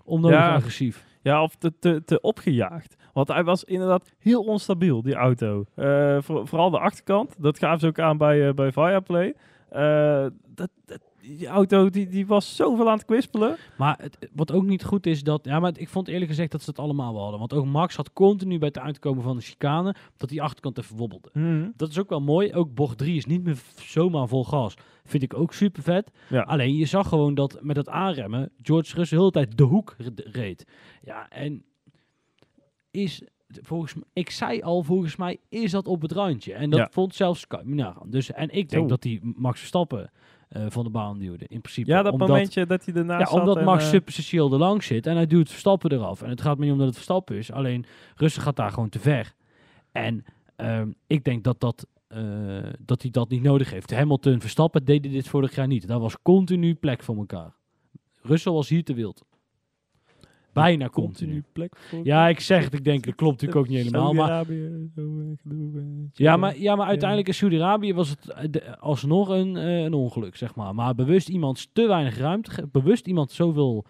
Onnodig 0.04 0.38
ja, 0.38 0.54
agressief. 0.54 1.06
Ja, 1.22 1.44
of 1.44 1.56
te, 1.56 1.74
te, 1.80 2.04
te 2.06 2.22
opgejaagd. 2.22 2.96
Want 3.14 3.28
hij 3.28 3.44
was 3.44 3.64
inderdaad 3.64 4.14
heel 4.20 4.44
onstabiel, 4.44 5.02
die 5.02 5.16
auto. 5.16 5.66
Uh, 5.76 6.18
voor, 6.22 6.48
vooral 6.48 6.70
de 6.70 6.80
achterkant. 6.80 7.36
Dat 7.40 7.60
gaven 7.60 7.80
ze 7.80 7.88
ook 7.88 8.00
aan 8.00 8.18
bij, 8.18 8.48
uh, 8.48 8.54
bij 8.54 8.72
Viaplay. 8.72 9.34
Uh, 9.74 10.26
dat, 10.46 10.70
dat, 10.86 11.02
die 11.22 11.48
auto 11.48 11.90
die, 11.90 12.08
die 12.08 12.28
was 12.28 12.56
zoveel 12.56 12.90
aan 12.90 12.98
het 12.98 13.06
kwispelen. 13.06 13.58
Maar 13.78 13.98
het, 14.02 14.30
wat 14.34 14.52
ook 14.52 14.64
niet 14.64 14.84
goed 14.84 15.06
is, 15.06 15.24
dat... 15.24 15.46
Ja, 15.46 15.60
maar 15.60 15.78
ik 15.78 15.90
vond 15.90 16.08
eerlijk 16.08 16.30
gezegd 16.30 16.52
dat 16.52 16.62
ze 16.62 16.70
het 16.70 16.80
allemaal 16.80 17.14
wel 17.14 17.22
hadden. 17.22 17.40
Want 17.40 17.54
ook 17.54 17.66
Max 17.66 17.96
had 17.96 18.14
continu 18.14 18.58
bij 18.58 18.68
het 18.68 18.80
uitkomen 18.80 19.24
van 19.24 19.36
de 19.36 19.42
chicane... 19.42 19.96
dat 20.18 20.30
die 20.30 20.42
achterkant 20.42 20.78
even 20.78 20.98
wobbelde. 20.98 21.30
Mhm. 21.34 21.70
Dat 21.76 21.90
is 21.90 22.00
ook 22.00 22.10
wel 22.10 22.22
mooi. 22.22 22.54
Ook 22.54 22.74
bocht 22.74 22.98
3 22.98 23.16
is 23.16 23.26
niet 23.26 23.44
meer 23.44 23.58
zomaar 23.76 24.28
vol 24.28 24.46
gas. 24.46 24.74
Vind 25.04 25.24
ik 25.24 25.34
ook 25.34 25.54
super 25.54 25.84
vet. 25.84 26.12
Ja. 26.30 26.42
Alleen 26.42 26.76
je 26.76 26.86
zag 26.86 27.08
gewoon 27.08 27.34
dat 27.34 27.58
met 27.62 27.76
het 27.76 27.90
aanremmen... 27.90 28.52
George 28.62 28.96
Russell 28.96 29.18
de 29.18 29.24
hele 29.24 29.32
tijd 29.32 29.58
de 29.58 29.64
hoek 29.64 29.96
reed. 30.16 30.68
Ja, 31.02 31.30
en 31.30 31.64
is 32.92 33.22
volgens 33.62 33.94
mij, 33.94 34.04
ik 34.14 34.30
zei 34.30 34.62
al, 34.62 34.84
volgens 34.84 35.16
mij 35.16 35.38
is 35.50 35.72
dat 35.72 35.88
op 35.88 36.02
het 36.02 36.12
randje. 36.12 36.54
En 36.54 36.70
dat 36.70 36.80
Ja. 36.80 36.88
vond 36.92 37.16
zelfs 37.16 37.46
aan. 37.48 37.96
Dus, 38.06 38.32
en 38.32 38.50
ik 38.50 38.70
denk 38.70 38.90
dat 38.90 39.02
die 39.02 39.20
Max 39.36 39.60
Verstappen 39.60 40.12
eh, 40.52 40.66
van 40.68 40.84
de 40.84 40.90
baan 40.90 41.18
duwde, 41.18 41.46
in 41.48 41.62
principe. 41.62 41.90
Ja, 41.90 42.02
dat 42.02 42.14
omdat, 42.14 42.28
momentje 42.28 42.66
dat 42.66 42.86
hij 42.86 42.94
ernaast 42.94 43.20
Ja, 43.20 43.28
zat 43.28 43.40
omdat 43.40 43.58
en, 43.58 43.64
Max 43.64 43.92
eh, 43.92 44.40
er 44.40 44.58
langs 44.58 44.86
zit 44.86 45.08
en 45.08 45.16
hij 45.16 45.28
duwt 45.28 45.50
Verstappen 45.50 45.92
eraf. 45.92 46.22
En 46.22 46.30
het 46.30 46.42
gaat 46.42 46.58
me 46.58 46.64
niet 46.64 46.72
om 46.72 46.78
dat 46.78 46.88
het 46.88 46.96
Verstappen 46.96 47.36
is, 47.36 47.52
alleen 47.52 47.86
Russen 48.16 48.42
gaat 48.42 48.56
daar 48.56 48.72
gewoon 48.72 48.90
te 48.90 49.00
ver. 49.00 49.34
En 49.92 50.26
ehm, 50.56 50.92
ik 51.08 51.24
denk 51.24 51.44
dat, 51.44 51.60
dat, 51.60 51.88
eh, 52.08 52.24
dat 52.80 53.02
hij 53.02 53.12
dat 53.12 53.30
niet 53.30 53.42
nodig 53.42 53.72
heeft. 53.72 53.92
Hamilton, 53.92 54.42
Verstappen 54.42 54.86
deden 54.86 55.12
dit 55.12 55.28
vorig 55.28 55.56
jaar 55.56 55.68
niet. 55.68 55.88
Daar 55.88 56.00
was 56.00 56.22
continu 56.22 56.76
plek 56.76 57.04
voor 57.04 57.18
elkaar. 57.18 57.56
Russell 58.22 58.54
was 58.54 58.70
hier 58.70 58.84
te 58.84 58.94
wild. 58.94 59.26
Bijna 60.54 60.88
continu. 60.90 61.44
plek. 61.54 61.74
Ja, 62.04 62.28
ik 62.28 62.40
zeg 62.40 62.64
het, 62.64 62.74
ik 62.74 62.84
denk, 62.84 63.06
dat 63.06 63.16
klopt 63.16 63.32
natuurlijk 63.42 63.60
ook 63.60 63.68
niet 63.68 63.78
helemaal. 63.86 64.14
Maar, 64.14 64.50
eh, 64.50 64.66
eh, 64.66 65.54
ja, 66.14 66.38
maar, 66.38 66.58
ja, 66.58 66.76
maar 66.76 66.88
uiteindelijk 66.88 67.28
in 67.28 67.34
Saudi-Arabië 67.34 67.94
was 67.94 68.10
het 68.10 68.30
eh, 68.30 68.44
de- 68.50 68.78
alsnog 68.80 69.30
een, 69.30 69.56
een 69.56 69.94
ongeluk, 69.94 70.36
zeg 70.36 70.56
maar. 70.56 70.76
Maar 70.76 70.96
bewust 70.96 71.30
iemand 71.30 71.70
te 71.74 71.88
weinig 71.88 72.18
ruimte, 72.18 72.68
bewust 72.72 73.08
iemand 73.08 73.32
zoveel, 73.32 73.86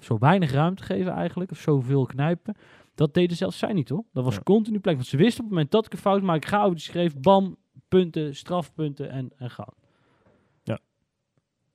zo 0.00 0.18
weinig 0.18 0.52
ruimte 0.52 0.82
geven 0.82 1.12
eigenlijk, 1.12 1.50
of 1.50 1.58
zoveel 1.58 2.06
knijpen, 2.06 2.56
dat 2.94 3.14
deden 3.14 3.36
zelfs 3.36 3.58
zij 3.58 3.72
niet, 3.72 3.88
hoor. 3.88 4.04
Dat 4.12 4.24
was 4.24 4.34
Ja. 4.34 4.40
continu 4.42 4.78
plek. 4.80 4.94
Want 4.94 5.06
ze 5.06 5.16
wisten 5.16 5.38
op 5.38 5.44
het 5.44 5.54
moment 5.54 5.70
dat 5.70 5.86
ik 5.86 5.92
een 5.92 5.98
fout 5.98 6.22
maak, 6.22 6.36
ik 6.36 6.46
ga 6.46 6.60
over 6.62 6.74
die 6.74 6.84
schreef, 6.84 7.16
bam, 7.20 7.56
punten, 7.88 8.36
strafpunten 8.36 9.10
en, 9.10 9.30
en 9.36 9.50
gaan. 9.50 9.74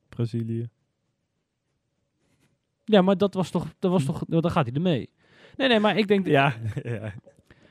Brazilië. 0.10 0.70
Ja, 2.86 3.02
maar 3.02 3.18
dat 3.18 3.34
was 3.34 3.50
toch, 3.50 3.68
dat 3.80 3.92
was 3.92 4.06
toch, 4.06 4.24
dan 4.28 4.52
gaat 4.52 4.66
hij 4.66 4.76
ermee. 4.76 5.10
Nee, 5.58 5.68
nee, 5.68 5.80
maar 5.80 5.98
ik 5.98 6.08
denk, 6.08 6.28
Ja, 6.28 6.54
ja. 6.84 7.14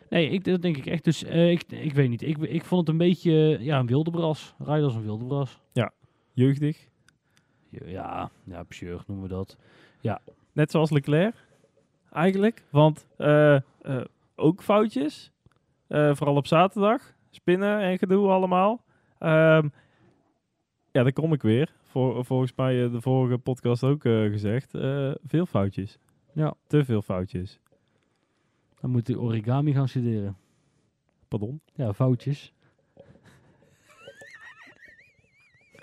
nee, 0.09 0.28
ik, 0.28 0.44
dat 0.44 0.62
denk 0.62 0.76
ik 0.76 0.87
echt. 0.87 1.04
Dus 1.04 1.25
eh, 1.25 1.50
ik, 1.50 1.62
ik 1.68 1.94
weet 1.94 2.09
niet, 2.09 2.23
ik, 2.23 2.38
ik 2.38 2.64
vond 2.64 2.80
het 2.80 2.88
een 2.90 3.06
beetje, 3.06 3.33
ja, 3.61 3.78
een 3.78 3.87
wilde 3.87 4.11
bras. 4.11 4.54
Rijden 4.59 4.85
als 4.85 4.94
een 4.94 5.02
wilde 5.02 5.25
bras. 5.25 5.61
jeugdig. 6.33 6.88
Ja, 7.85 8.30
ja, 8.44 8.62
pseur 8.62 9.02
noemen 9.06 9.28
we 9.28 9.35
dat. 9.35 9.56
Net 10.52 10.71
zoals 10.71 10.90
Leclerc, 10.90 11.35
eigenlijk. 12.11 12.62
Want 12.71 13.06
eh, 13.16 13.54
eh, 13.54 13.61
ook 14.35 14.62
foutjes. 14.62 15.33
Eh, 15.87 16.14
vooral 16.14 16.37
op 16.37 16.47
zaterdag. 16.47 17.12
Spinnen 17.30 17.80
en 17.80 17.99
gedoe 17.99 18.28
allemaal. 18.28 18.85
Ehm, 19.18 19.68
ja, 20.92 21.02
daar 21.02 21.12
kom 21.12 21.33
ik 21.33 21.42
weer. 21.42 21.73
Voor, 21.94 22.24
volgens 22.24 22.52
mij 22.56 22.84
eh, 22.84 22.92
de 22.92 23.00
vorige 23.00 23.38
podcast 23.38 23.84
ook 23.84 24.04
eh, 24.04 24.22
gezegd. 24.22 24.74
Eh, 24.74 25.12
veel 25.24 25.46
foutjes. 25.46 25.98
Ja. 26.32 26.54
Te 26.66 26.84
veel 26.84 27.02
foutjes. 27.02 27.60
Dan 28.80 28.90
moet 28.90 29.06
hij 29.06 29.16
origami 29.16 29.72
gaan 29.72 29.88
studeren. 29.88 30.36
Pardon. 31.28 31.60
Ja, 31.74 31.92
foutjes. 31.92 32.52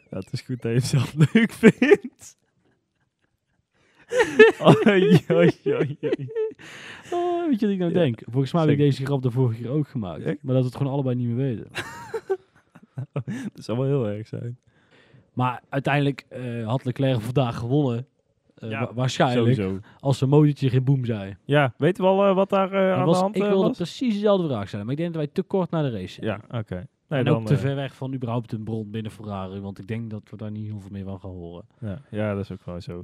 Ja, 0.09 0.17
het 0.17 0.33
is 0.33 0.41
goed 0.41 0.61
dat 0.61 0.71
je 0.71 0.77
het 0.77 0.85
zelf 0.85 1.13
leuk 1.33 1.51
vindt. 1.51 2.37
Oei, 4.61 5.25
oei, 5.31 5.51
oei, 5.65 5.97
oei. 6.01 6.29
Oh, 7.11 7.47
weet 7.47 7.59
je 7.59 7.65
wat 7.65 7.73
ik 7.75 7.79
nou 7.79 7.91
Ja, 7.91 7.99
denk? 7.99 8.21
Volgens 8.25 8.53
mij 8.53 8.61
heb 8.61 8.71
ik 8.71 8.77
deze 8.77 9.05
grap 9.05 9.21
de 9.21 9.31
vorige 9.31 9.61
keer 9.61 9.71
ook 9.71 9.87
gemaakt. 9.87 10.23
Echt? 10.23 10.43
Maar 10.43 10.53
dat 10.53 10.63
we 10.63 10.69
het 10.69 10.77
gewoon 10.77 10.93
allebei 10.93 11.15
niet 11.15 11.27
meer 11.27 11.35
weten. 11.35 11.67
Dat 13.53 13.63
zou 13.63 13.77
wel 13.77 13.87
heel 13.87 14.07
erg 14.07 14.27
zijn. 14.27 14.59
Maar 15.33 15.61
uiteindelijk 15.69 16.25
eh, 16.29 16.67
had 16.67 16.85
Leclerc 16.85 17.21
vandaag 17.31 17.57
gewonnen. 17.57 18.07
Eh, 18.55 18.69
Ja, 18.69 18.79
wa- 18.85 18.93
waarschijnlijk. 18.93 19.55
Sowieso. 19.55 19.79
Als 19.99 20.17
zijn 20.17 20.29
motortje 20.29 20.69
geen 20.69 20.83
boem 20.83 21.05
zei. 21.05 21.35
Ja, 21.45 21.73
weten 21.77 22.03
we 22.03 22.09
al 22.09 22.25
eh, 22.27 22.35
wat 22.35 22.49
daar 22.49 22.93
aan 22.95 23.05
was, 23.05 23.15
de 23.17 23.23
hand 23.23 23.35
ik 23.35 23.41
eh, 23.41 23.47
wilde 23.47 23.67
was? 23.67 23.77
precies 23.77 24.13
dezelfde 24.13 24.47
vraag 24.47 24.67
stellen. 24.67 24.85
Maar 24.85 24.95
ik 24.95 25.01
denk 25.01 25.13
dat 25.13 25.23
wij 25.23 25.31
te 25.33 25.41
kort 25.43 25.69
naar 25.71 25.83
de 25.83 25.91
race 25.91 26.13
zijn. 26.13 26.25
Ja, 26.49 26.59
oké. 26.59 26.87
Nee, 27.07 27.19
en 27.19 27.25
dan, 27.25 27.35
ook 27.35 27.45
te 27.45 27.57
ver 27.57 27.75
weg 27.75 27.95
van 27.95 28.13
überhaupt 28.13 28.51
een 28.51 28.63
bron 28.63 28.91
binnen 28.91 29.11
Ferrari. 29.11 29.59
Want 29.59 29.79
ik 29.79 29.87
denk 29.87 30.09
dat 30.09 30.21
we 30.29 30.37
daar 30.37 30.51
niet 30.51 30.65
heel 30.65 30.79
veel 30.79 30.91
meer 30.91 31.03
van 31.03 31.19
gaan 31.19 31.29
horen. 31.29 31.65
Ja, 31.79 32.01
ja, 32.09 32.33
dat 32.33 32.43
is 32.43 32.51
ook 32.51 32.65
wel 32.65 32.81
zo. 32.81 33.03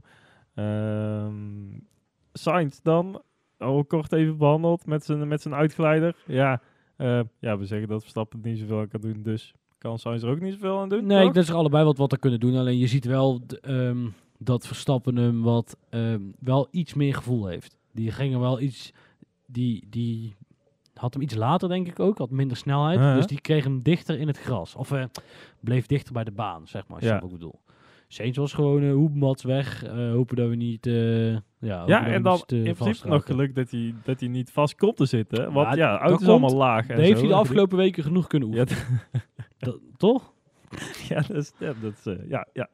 Ehm 0.53 1.79
Sainz 2.34 2.79
dan, 2.84 3.22
al 3.57 3.86
kort 3.86 4.12
even 4.13 4.38
behandeld 4.38 4.86
met 4.86 5.03
zijn, 5.03 5.27
met 5.27 5.41
zijn 5.41 5.53
uitgeleider. 5.53 6.15
Ja, 6.27 6.62
ja, 7.39 7.57
we 7.57 7.65
zeggen 7.65 7.88
dat 7.88 8.01
Verstappen 8.01 8.39
er 8.43 8.50
niet 8.50 8.60
zoveel 8.60 8.88
kan 8.88 9.01
doen, 9.01 9.22
dus 9.24 9.53
kan 9.77 10.00
Sainz 10.00 10.24
er 10.24 10.29
ook 10.29 10.39
niet 10.41 10.53
zoveel 10.53 10.79
aan 10.79 10.89
doen, 10.89 11.05
Nee, 11.05 11.24
toch? 11.25 11.34
dat 11.34 11.43
is 11.43 11.50
er 11.50 11.55
allebei 11.55 11.84
wat, 11.86 11.98
wat 11.98 12.12
er 12.12 12.19
kunnen 12.19 12.39
doen. 12.39 12.55
Alleen 12.55 12.77
je 12.77 12.88
ziet 12.88 13.05
wel 13.05 13.41
ehm, 13.62 14.07
dat 14.39 14.67
Verstappen 14.67 15.15
hem 15.15 15.41
wat 15.41 15.77
ehm, 15.89 16.22
wel 16.39 16.67
iets 16.72 16.93
meer 16.93 17.13
gevoel 17.15 17.48
heeft. 17.48 17.77
Die 17.93 18.12
ging 18.12 18.34
er 18.34 18.39
wel 18.39 18.60
iets. 18.62 18.93
Die, 19.46 19.86
die 19.89 20.36
had 20.93 21.13
hem 21.13 21.22
iets 21.24 21.36
later, 21.36 21.69
denk 21.69 21.88
ik 21.88 22.00
ook. 22.00 22.17
Had 22.17 22.29
minder 22.29 22.57
snelheid. 22.57 23.00
Ja. 23.00 23.15
Dus 23.15 23.25
die 23.27 23.41
kreeg 23.41 23.63
hem 23.63 23.81
dichter 23.81 24.19
in 24.19 24.27
het 24.27 24.38
gras. 24.39 24.75
Of 24.75 24.91
eh, 24.91 25.03
bleef 25.60 25.86
dichter 25.86 26.13
bij 26.13 26.24
de 26.24 26.31
baan, 26.31 26.67
zeg 26.67 26.88
maar. 26.88 26.96
Als 26.96 27.05
je 27.05 27.10
Ja. 27.12 27.15
dat 27.19 27.24
ook 27.24 27.31
bedoel. 27.31 27.60
Sainz 28.07 28.38
was 28.38 28.53
gewoon 28.53 28.81
uh, 28.84 28.93
hoepmats 28.93 29.43
weg. 29.43 29.84
eh, 29.84 30.12
hopen 30.12 30.36
dat 30.36 30.50
we 30.50 30.55
niet. 30.55 30.86
eh, 30.88 31.31
ja, 31.31 31.39
dat 31.60 31.88
Ja, 31.88 32.05
en 32.05 32.22
dan 32.22 32.41
in 32.48 32.75
principe 32.75 33.07
nog 33.07 33.25
geluk 33.25 33.55
dat 33.55 33.72
hij, 33.72 33.93
dat 34.03 34.19
hij 34.19 34.29
niet 34.29 34.51
vast 34.51 34.75
komt 34.75 34.98
te 34.98 35.05
zitten. 35.05 35.51
Want 35.53 35.67
Ja, 35.67 35.75
ja, 35.75 35.91
dat 35.91 36.01
auto 36.01 36.22
is 36.24 36.27
allemaal 36.29 36.55
laag. 36.55 36.88
En 36.88 37.00
heeft 37.00 37.19
hij 37.19 37.27
de 37.27 37.34
afgelopen 37.34 37.77
weken 37.77 38.03
genoeg 38.03 38.27
kunnen 38.27 38.51
Ja, 38.51 38.60
oefenen. 38.62 39.01
Dat- 39.59 39.79
toch? 39.97 40.33
ja, 41.09 41.21
dat 41.21 41.37
is, 41.37 41.51
ja, 41.59 41.73
dat 41.81 41.93
is, 41.93 42.05
eh, 42.05 42.29
ja, 42.29 42.47
ja. 42.53 42.69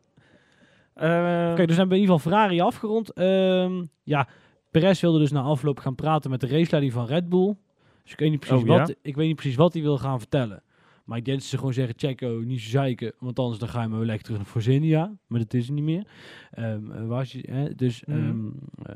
Eh, 0.93 1.51
Oké, 1.51 1.65
dus 1.65 1.77
hebben 1.77 1.95
we 1.97 2.01
in 2.03 2.09
ieder 2.09 2.15
geval 2.15 2.31
Ferrari 2.31 2.61
afgerond. 2.61 3.13
Ehm, 3.13 3.85
ja, 4.03 4.27
Perez 4.71 5.01
wilde 5.01 5.19
dus 5.19 5.31
na 5.31 5.41
afloop 5.41 5.79
gaan 5.79 5.95
praten 5.95 6.29
met 6.29 6.39
de 6.41 6.47
raceleiding 6.47 6.93
van 6.93 7.05
Red 7.05 7.29
Bull. 7.29 7.55
Dus 8.03 8.11
ik 8.11 8.19
weet 8.19 8.29
niet 8.29 8.39
precies, 8.39 8.61
Oh, 8.61 8.67
ja? 8.67 8.77
wat, 8.77 8.95
ik 9.01 9.15
weet 9.15 9.27
niet 9.27 9.35
precies 9.35 9.55
wat 9.55 9.73
hij 9.73 9.81
wil 9.81 9.97
gaan 9.97 10.19
vertellen. 10.19 10.63
Maar 11.03 11.17
ik 11.17 11.25
denk 11.25 11.37
dat 11.39 11.47
ze 11.47 11.57
gewoon 11.57 11.73
zeggen, 11.73 11.93
Checo, 11.97 12.41
niet 12.45 12.61
zo 12.61 12.69
zeiken, 12.69 13.13
want 13.19 13.39
anders 13.39 13.59
dan 13.59 13.69
ga 13.69 13.81
je 13.81 13.87
maar 13.87 13.97
weer 13.97 14.07
lekker 14.07 14.23
terug 14.25 14.39
naar 14.39 14.49
Forzinia. 14.49 15.11
Maar 15.27 15.39
dat 15.39 15.53
is 15.53 15.65
het 15.65 15.75
niet 15.75 15.83
meer. 15.83 16.07
Ehm, 16.51 16.91
eh, 17.11 17.23
je, 17.23 17.47
hè? 17.51 17.75
Dus, 17.75 18.03
Mhm. 18.05 18.17
ehm, 18.17 18.47
eh, 18.83 18.95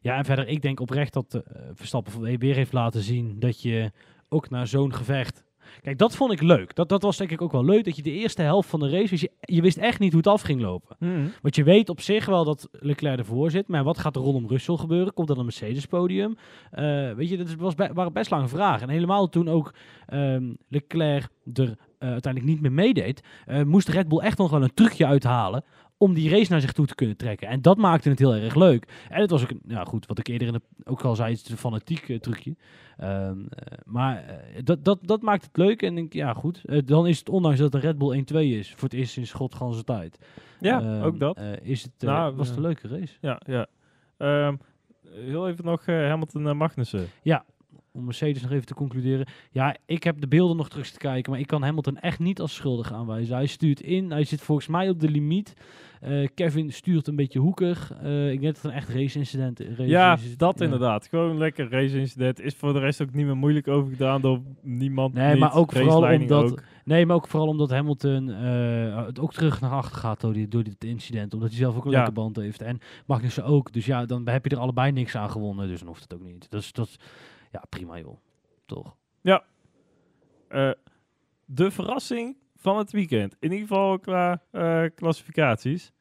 ja, 0.00 0.16
en 0.16 0.24
verder, 0.24 0.48
ik 0.48 0.62
denk 0.62 0.80
oprecht 0.80 1.12
dat 1.12 1.34
eh, 1.34 1.62
Verstappen 1.74 2.12
van 2.12 2.38
weer 2.38 2.54
heeft 2.54 2.72
laten 2.72 3.02
zien 3.02 3.38
dat 3.38 3.62
je 3.62 3.90
ook 4.28 4.50
naar 4.50 4.66
zo'n 4.66 4.94
gevecht... 4.94 5.44
Kijk, 5.80 5.98
dat 5.98 6.16
vond 6.16 6.32
ik 6.32 6.42
leuk. 6.42 6.74
Dat, 6.74 6.88
dat 6.88 7.02
was 7.02 7.16
denk 7.16 7.30
ik 7.30 7.42
ook 7.42 7.52
wel 7.52 7.64
leuk, 7.64 7.84
dat 7.84 7.96
je 7.96 8.02
de 8.02 8.10
eerste 8.10 8.42
helft 8.42 8.68
van 8.68 8.80
de 8.80 8.90
race, 8.90 9.08
dus 9.08 9.20
je, 9.20 9.30
je 9.40 9.62
wist 9.62 9.76
echt 9.76 9.98
niet 9.98 10.12
hoe 10.12 10.20
het 10.20 10.30
af 10.30 10.42
ging 10.42 10.60
lopen. 10.60 10.96
mhm. 10.98 11.26
Want 11.42 11.56
je 11.56 11.64
weet 11.64 11.88
op 11.88 12.00
zich 12.00 12.26
wel 12.26 12.44
dat 12.44 12.68
Leclerc 12.72 13.18
ervoor 13.18 13.50
zit. 13.50 13.68
Maar 13.68 13.84
wat 13.84 13.98
gaat 13.98 14.16
er 14.16 14.22
rondom 14.22 14.48
Russell 14.48 14.76
gebeuren? 14.76 15.12
Komt 15.12 15.30
er 15.30 15.38
een 15.38 15.44
Mercedes-podium? 15.44 16.36
Eh, 16.70 17.12
weet 17.12 17.28
je, 17.28 17.36
dat 17.36 17.54
was 17.54 17.74
waren 17.74 18.12
best 18.12 18.30
lange 18.30 18.48
vragen. 18.48 18.88
En 18.88 18.94
helemaal 18.94 19.28
toen 19.28 19.48
ook 19.48 19.74
ehm, 20.06 20.52
Leclerc 20.68 21.28
er 21.52 21.76
eh, 21.98 22.08
uiteindelijk 22.10 22.52
niet 22.52 22.60
meer 22.60 22.72
meedeed... 22.72 23.22
eh, 23.46 23.62
moest 23.62 23.88
Red 23.88 24.08
Bull 24.08 24.18
echt 24.18 24.38
nog 24.38 24.50
wel 24.50 24.62
een 24.62 24.74
trucje 24.74 25.06
uithalen... 25.06 25.64
om 26.02 26.14
die 26.14 26.30
race 26.30 26.50
naar 26.50 26.60
zich 26.60 26.72
toe 26.72 26.86
te 26.86 26.94
kunnen 26.94 27.16
trekken. 27.16 27.48
En 27.48 27.62
dat 27.62 27.76
maakte 27.76 28.08
het 28.08 28.18
heel 28.18 28.34
erg 28.34 28.54
leuk. 28.54 29.06
En 29.08 29.20
het 29.20 29.30
was 29.30 29.42
ook, 29.42 29.50
ja 29.66 29.84
goed, 29.84 30.06
wat 30.06 30.18
ik 30.18 30.28
eerder 30.28 30.46
in 30.46 30.52
de, 30.52 30.60
ook 30.84 31.02
al 31.02 31.16
zei, 31.16 31.32
het 31.32 31.44
is 31.44 31.50
een 31.50 31.56
fanatiek 31.56 32.08
eh, 32.08 32.18
trucje. 32.18 32.56
Ehm, 32.96 33.38
eh, 33.48 33.78
maar 33.84 34.24
eh, 34.24 34.62
dat, 34.64 34.84
dat, 34.84 34.98
dat 35.02 35.22
maakt 35.22 35.42
het 35.42 35.56
leuk. 35.56 35.82
En 35.82 35.94
denk, 35.94 36.12
ja 36.12 36.32
goed, 36.32 36.86
dan 36.86 37.06
is 37.06 37.18
het 37.18 37.28
ondanks 37.28 37.58
dat 37.58 37.72
de 37.72 37.78
Red 37.78 37.98
Bull 37.98 38.24
1-2 38.32 38.36
is... 38.36 38.70
voor 38.70 38.88
het 38.88 38.92
eerst 38.92 39.12
sinds 39.12 39.32
godganse 39.32 39.84
tijd... 39.84 40.18
ja 40.60 40.80
Ehm, 40.80 41.02
ook 41.02 41.18
dat. 41.18 41.40
is 41.62 41.82
het, 41.82 41.92
Nou, 41.98 42.34
was 42.34 42.48
het 42.48 42.56
een 42.56 42.62
leuke 42.62 42.88
race. 42.88 43.16
Ja, 43.20 43.40
ja. 43.46 43.66
Ehm, 44.16 44.56
heel 45.10 45.48
even 45.48 45.64
nog 45.64 45.86
Hamilton 45.86 46.48
en 46.48 46.56
Magnussen. 46.56 47.06
Om 47.94 48.04
Mercedes 48.04 48.42
nog 48.42 48.50
even 48.50 48.66
te 48.66 48.74
concluderen. 48.74 49.26
Ja, 49.50 49.76
ik 49.86 50.02
heb 50.02 50.20
de 50.20 50.28
beelden 50.28 50.56
nog 50.56 50.68
terug 50.68 50.90
te 50.90 50.98
kijken, 50.98 51.30
maar 51.30 51.40
ik 51.40 51.46
kan 51.46 51.62
Hamilton 51.62 51.98
echt 51.98 52.18
niet 52.18 52.40
als 52.40 52.54
schuldig 52.54 52.92
aanwijzen. 52.92 53.34
Hij 53.34 53.46
stuurt 53.46 53.80
in, 53.80 54.10
hij 54.10 54.24
zit 54.24 54.40
volgens 54.40 54.66
mij 54.66 54.88
op 54.88 55.00
de 55.00 55.10
limiet. 55.10 55.54
Eh, 56.02 56.28
Kevin 56.34 56.72
stuurt 56.72 57.06
een 57.06 57.16
beetje 57.16 57.38
hoekig. 57.38 57.92
Eh, 57.92 58.30
ik 58.32 58.40
denk 58.40 58.54
dat 58.54 58.62
het 58.62 58.72
een 58.72 58.76
echt 58.78 58.88
race-incident 58.88 59.60
race 59.60 59.86
Ja, 59.86 60.12
is. 60.12 60.36
dat 60.36 60.58
Ja. 60.58 60.64
inderdaad. 60.64 61.06
Gewoon 61.06 61.38
lekker 61.38 61.70
race-incident. 61.70 62.40
Is 62.40 62.54
voor 62.54 62.72
de 62.72 62.78
rest 62.78 63.02
ook 63.02 63.12
niet 63.12 63.26
meer 63.26 63.36
moeilijk 63.36 63.68
overgedaan 63.68 64.20
door 64.20 64.40
niemand. 64.62 65.14
Nee, 65.14 65.30
niet. 65.30 65.38
maar 65.40 65.54
ook 65.54 65.72
vooral 65.72 66.02
omdat- 66.12 66.50
ook. 66.52 66.62
Nee, 66.84 67.06
maar 67.06 67.16
ook 67.16 67.28
vooral 67.28 67.48
omdat 67.48 67.70
Hamilton 67.70 68.30
eh, 68.30 69.06
het 69.06 69.18
ook 69.20 69.32
terug 69.32 69.60
naar 69.60 69.70
achter 69.70 69.96
gaat 69.98 70.20
door, 70.20 70.32
die, 70.32 70.48
door 70.48 70.62
dit 70.62 70.84
incident. 70.84 71.34
Omdat 71.34 71.48
hij 71.48 71.58
zelf 71.58 71.76
ook 71.76 71.84
een 71.84 71.90
Ja. 71.90 71.96
lekker 71.96 72.14
band 72.14 72.36
heeft. 72.36 72.62
En 72.62 72.78
Magnussen 73.06 73.44
ook. 73.44 73.72
Dus 73.72 73.86
ja, 73.86 74.06
dan 74.06 74.28
heb 74.28 74.44
je 74.44 74.50
er 74.50 74.62
allebei 74.62 74.92
niks 74.92 75.16
aan 75.16 75.30
gewonnen. 75.30 75.68
Dus 75.68 75.78
dan 75.78 75.88
hoeft 75.88 76.02
het 76.02 76.14
ook 76.14 76.22
niet. 76.24 76.50
Dus 76.50 76.72
dat 76.72 76.86
is, 76.86 76.96
ja, 77.52 77.62
prima 77.68 77.98
joh. 77.98 78.16
Toch? 78.66 78.96
Eh, 80.48 80.70
de 81.44 81.70
verrassing 81.70 82.36
van 82.62 82.78
het 82.78 82.92
weekend. 82.92 83.36
In 83.40 83.52
ieder 83.52 83.66
geval 83.66 83.98
qua 83.98 84.42
uh, 84.52 84.82
klassificaties. 84.94 85.92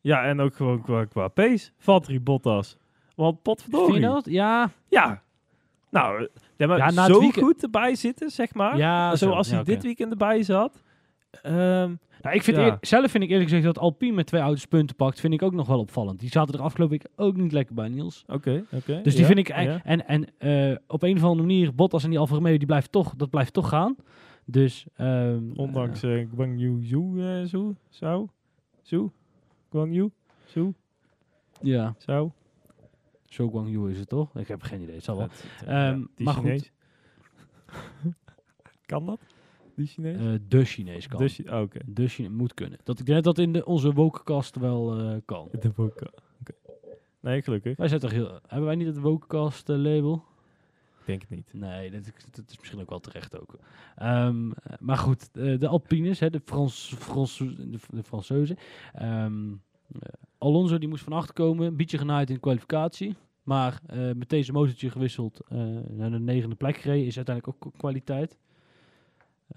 Ja, 0.00 0.24
en 0.24 0.40
ook 0.40 0.56
gewoon 0.56 0.82
qua, 0.82 1.04
qua 1.04 1.28
pace. 1.28 1.70
Valtteri 1.78 2.20
Bottas. 2.20 2.76
Want 3.14 3.42
potverdorie. 3.42 4.32
Ja. 4.32 4.70
Ja. 4.88 5.22
Nou, 5.90 6.28
ja, 6.56 6.66
maar 6.66 6.78
ja, 6.78 7.06
zo 7.06 7.20
goed 7.20 7.62
erbij 7.62 7.94
zitten, 7.94 8.30
zeg 8.30 8.54
maar. 8.54 8.76
Ja, 8.76 9.16
Zoals 9.16 9.50
hij 9.50 9.62
dit 9.62 9.82
weekend 9.82 10.10
erbij 10.10 10.42
zat. 10.42 10.82
Um, 11.46 11.98
nou, 12.22 12.34
ik 12.36 12.42
vind 12.42 12.76
zelf 12.80 13.10
vind 13.10 13.24
ik 13.24 13.30
eerlijk 13.30 13.48
gezegd 13.48 13.64
dat 13.64 13.78
Alpine 13.78 14.14
met 14.14 14.26
twee 14.26 14.40
auto's 14.40 14.66
punten 14.66 14.96
pakt, 14.96 15.20
vind 15.20 15.32
ik 15.32 15.42
ook 15.42 15.52
nog 15.52 15.66
wel 15.66 15.78
opvallend. 15.78 16.20
Die 16.20 16.30
zaten 16.30 16.54
er 16.54 16.60
afgelopen 16.60 16.98
week 16.98 17.10
ook 17.16 17.36
niet 17.36 17.52
lekker 17.52 17.74
bij, 17.74 17.88
Niels. 17.88 18.24
Oké, 18.26 18.64
oké. 18.72 19.00
dus 19.02 19.16
die 19.16 19.24
vind 19.24 19.38
ik... 19.38 19.48
En, 19.48 20.06
en 20.06 20.26
uh, 20.38 20.76
op 20.86 21.02
een 21.02 21.16
of 21.16 21.22
andere 21.22 21.40
manier, 21.40 21.74
Bottas 21.74 22.04
en 22.04 22.10
die 22.10 22.18
Alfa 22.18 22.34
Romeo, 22.34 22.56
die 22.56 22.66
blijft 22.66 22.92
toch, 22.92 23.14
dat 23.16 23.30
blijft 23.30 23.52
toch 23.52 23.68
gaan. 23.68 23.96
Dus... 24.50 24.86
Um, 25.00 25.52
Ondanks 25.56 26.02
uh, 26.04 26.26
Guang 26.34 26.60
Yu 26.60 26.82
Zhu, 26.82 27.00
uh, 27.16 27.44
zo, 27.44 27.74
zo, 27.88 28.28
zo, 28.82 29.12
Guang 29.70 29.94
Yu, 29.94 30.10
zo. 30.44 30.74
Ja. 31.60 31.94
Zo. 31.98 32.32
Zo 33.24 33.48
Guang 33.48 33.70
Yu 33.70 33.90
is 33.90 33.98
het 33.98 34.08
toch? 34.08 34.36
Ik 34.36 34.48
heb 34.48 34.62
geen 34.62 34.80
idee, 34.80 34.94
het 34.94 35.04
zal 35.04 35.16
wel. 35.16 35.28
um, 35.90 36.08
maar 36.16 36.34
goed. 36.34 36.72
kan 38.86 39.06
dat? 39.06 39.20
Die 39.74 39.86
Chinees? 39.86 40.20
Uh, 40.20 40.38
de 40.48 40.64
Chinees 40.64 41.08
kan. 41.08 41.18
De, 41.18 41.44
oh, 41.46 41.60
okay. 41.60 41.82
de 41.86 42.08
Chinees 42.08 42.32
moet 42.32 42.54
kunnen. 42.54 42.78
Dat 42.84 42.98
ik 42.98 43.06
denk 43.06 43.24
dat 43.24 43.38
in 43.38 43.52
de, 43.52 43.64
onze 43.64 43.92
wokekast 43.92 44.56
wel 44.56 45.00
uh, 45.00 45.16
kan. 45.24 45.48
De 45.60 45.72
woke, 45.76 46.12
Nee, 47.20 47.42
gelukkig. 47.42 47.76
Wij 47.76 47.88
zijn 47.88 48.00
toch 48.00 48.10
heel, 48.10 48.40
hebben 48.46 48.66
wij 48.66 48.76
niet 48.76 48.86
het 48.86 48.98
wokekast 48.98 49.68
uh, 49.68 49.76
label? 49.76 50.24
Denk 51.08 51.20
het 51.20 51.30
niet. 51.30 51.52
Nee, 51.52 51.90
dat, 51.90 52.04
dat, 52.30 52.44
is 52.48 52.58
misschien 52.58 52.80
ook 52.80 52.90
wel 52.90 53.00
terecht 53.00 53.40
ook. 53.40 53.58
Um, 54.02 54.52
maar 54.80 54.96
goed, 54.96 55.34
de 55.34 55.68
Alpines, 55.68 56.20
hè, 56.20 56.30
de, 56.30 56.40
Frans, 56.44 56.94
Frans, 56.98 57.36
de, 57.36 57.78
de 57.90 58.02
Fransozen. 58.02 58.56
Um, 59.02 59.62
Alonso 60.38 60.78
die 60.78 60.88
moest 60.88 61.04
van 61.04 61.12
achter 61.12 61.34
komen, 61.34 61.66
een 61.66 61.76
beetje 61.76 61.98
genaaid 61.98 62.28
in 62.28 62.34
de 62.34 62.40
kwalificatie. 62.40 63.16
Maar 63.42 63.80
uh, 63.90 64.12
met 64.12 64.28
deze 64.28 64.52
motortje 64.52 64.90
gewisseld 64.90 65.40
uh, 65.52 65.58
naar 65.88 66.10
de 66.10 66.18
negende 66.18 66.54
plek 66.54 66.76
gereden 66.76 67.06
is 67.06 67.16
uiteindelijk 67.16 67.66
ook 67.66 67.72
kwaliteit. 67.76 68.38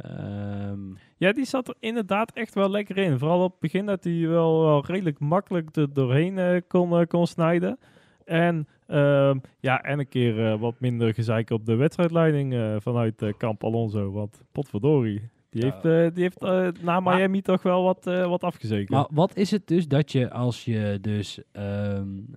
Um, 0.05 0.98
ja, 1.17 1.31
die 1.31 1.46
zat 1.46 1.67
er 1.67 1.75
inderdaad 1.79 2.31
echt 2.31 2.53
wel 2.53 2.70
lekker 2.70 2.98
in. 2.98 3.20
Vooral 3.20 3.43
op 3.43 3.51
het 3.51 3.60
begin 3.60 3.86
dat 3.86 4.03
hij 4.03 4.27
wel, 4.27 4.62
wel 4.62 4.86
redelijk 4.86 5.20
makkelijk 5.20 5.75
er 5.75 5.93
doorheen 5.93 6.38
uh, 6.38 6.62
kon, 6.67 7.00
uh, 7.00 7.05
kon 7.08 7.27
snijden. 7.27 7.79
En, 8.25 8.67
uh, 8.91 9.33
ja, 9.60 9.81
en 9.81 10.00
een 10.00 10.07
keer 10.07 10.38
uh, 10.38 10.60
wat 10.60 10.75
minder 10.77 11.13
gezeik 11.13 11.50
op 11.50 11.65
de 11.65 11.75
wedstrijdleiding 11.75 12.81
vanuit 12.81 13.33
Kamp 13.38 13.63
Alonso. 13.63 14.12
Want 14.12 14.41
potverdorie, 14.51 15.29
die 15.50 15.63
heeft, 15.63 16.13
die 16.15 16.24
heeft 16.24 16.41
na 16.81 17.00
Miami 17.00 17.27
maar, 17.27 17.41
toch 17.41 17.62
wel 17.62 17.83
wat, 17.83 18.03
wat 18.03 18.43
afgezekerd. 18.43 18.89
Maar 18.89 19.07
wat 19.12 19.36
is 19.36 19.51
het 19.51 19.67
dus 19.67 19.88
dat 19.88 20.12
je 20.12 20.31
als 20.31 20.65
je 20.65 20.98
dus 21.01 21.39
um, 21.51 22.36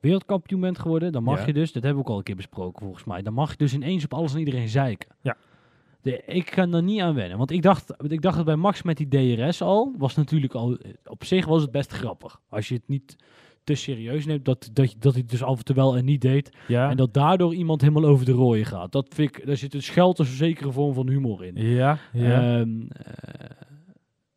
wereldkampioen 0.00 0.60
bent 0.60 0.78
geworden, 0.78 1.12
dan 1.12 1.22
mag 1.22 1.40
ja. 1.40 1.46
je 1.46 1.52
dus, 1.52 1.72
dat 1.72 1.82
hebben 1.82 2.02
we 2.02 2.08
ook 2.08 2.12
al 2.12 2.18
een 2.18 2.24
keer 2.24 2.36
besproken 2.36 2.82
volgens 2.82 3.04
mij, 3.04 3.22
dan 3.22 3.32
mag 3.32 3.50
je 3.50 3.56
dus 3.56 3.74
ineens 3.74 4.04
op 4.04 4.14
alles 4.14 4.32
en 4.32 4.38
iedereen 4.38 4.68
zeiken. 4.68 5.08
Ja. 5.22 5.36
De, 6.02 6.22
ik 6.26 6.44
kan 6.44 6.74
er 6.74 6.82
niet 6.82 7.00
aan 7.00 7.14
wennen. 7.14 7.38
Want 7.38 7.50
ik 7.50 7.62
dacht, 7.62 7.94
ik 8.08 8.22
dacht 8.22 8.36
dat 8.36 8.44
bij 8.44 8.56
Max 8.56 8.82
met 8.82 8.96
die 8.96 9.36
DRS 9.36 9.62
al, 9.62 9.94
was 9.96 10.14
natuurlijk 10.14 10.54
al, 10.54 10.78
op 11.04 11.24
zich 11.24 11.46
was 11.46 11.62
het 11.62 11.70
best 11.70 11.92
grappig. 11.92 12.40
Als 12.48 12.68
je 12.68 12.74
het 12.74 12.88
niet 12.88 13.16
te 13.68 13.74
serieus 13.74 14.26
neemt, 14.26 14.44
dat, 14.44 14.70
dat, 14.72 14.94
dat 14.98 15.14
hij 15.14 15.24
dus 15.26 15.42
af 15.42 15.58
en 15.58 15.64
toe 15.64 15.74
wel 15.74 15.96
en 15.96 16.04
niet 16.04 16.20
deed. 16.20 16.56
Ja. 16.68 16.90
En 16.90 16.96
dat 16.96 17.14
daardoor 17.14 17.54
iemand 17.54 17.80
helemaal 17.80 18.10
over 18.10 18.26
de 18.26 18.32
rooien 18.32 18.66
gaat. 18.66 18.92
Dat 18.92 19.14
vind 19.14 19.36
ik, 19.36 19.46
daar 19.46 19.56
zit 19.56 19.74
een 19.74 19.82
scheld 19.82 20.18
een 20.18 20.24
zekere 20.24 20.72
vorm 20.72 20.94
van 20.94 21.08
humor 21.08 21.44
in. 21.44 21.56
Ja, 21.56 21.98
ja. 22.12 22.60
Um, 22.60 22.80
uh, 22.80 22.88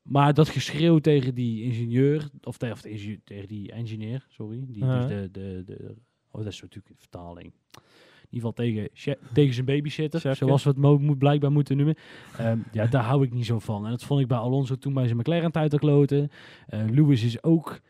maar 0.01 0.33
dat 0.33 0.49
geschreeuw 0.49 0.99
tegen 0.99 1.35
die 1.35 1.63
ingenieur, 1.63 2.29
of, 2.43 2.57
te, 2.57 2.71
of 2.71 2.81
de, 2.81 3.19
tegen 3.23 3.47
die 3.47 3.71
engineer, 3.71 4.25
sorry, 4.29 4.63
die, 4.67 4.85
dus 4.85 5.07
de, 5.07 5.29
de, 5.31 5.63
de, 5.65 5.95
oh 6.31 6.43
dat 6.43 6.53
is 6.53 6.61
natuurlijk 6.61 6.89
een 6.89 6.99
vertaling 6.99 7.53
ieder 8.31 8.49
geval 8.49 8.53
tegen, 8.53 8.89
tegen 9.33 9.53
zijn 9.53 9.65
babysitter, 9.65 10.19
Chefke. 10.19 10.45
zoals 10.45 10.63
we 10.63 10.69
het 10.69 10.77
mo 10.77 10.97
moet, 10.97 11.17
blijkbaar 11.17 11.51
moeten 11.51 11.77
noemen. 11.77 11.95
Um, 12.41 12.63
ja, 12.71 12.85
daar 12.85 13.03
hou 13.03 13.23
ik 13.23 13.33
niet 13.33 13.45
zo 13.45 13.59
van. 13.59 13.85
En 13.85 13.91
dat 13.91 14.03
vond 14.03 14.21
ik 14.21 14.27
bij 14.27 14.37
Alonso 14.37 14.75
toen 14.75 14.93
bij 14.93 15.05
zijn 15.05 15.17
McLaren 15.17 15.51
tijd 15.51 15.69
te 15.69 15.77
kloten. 15.77 16.31
Uh, 16.69 16.79
Lewis 16.89 17.23
is 17.23 17.43
ook... 17.43 17.81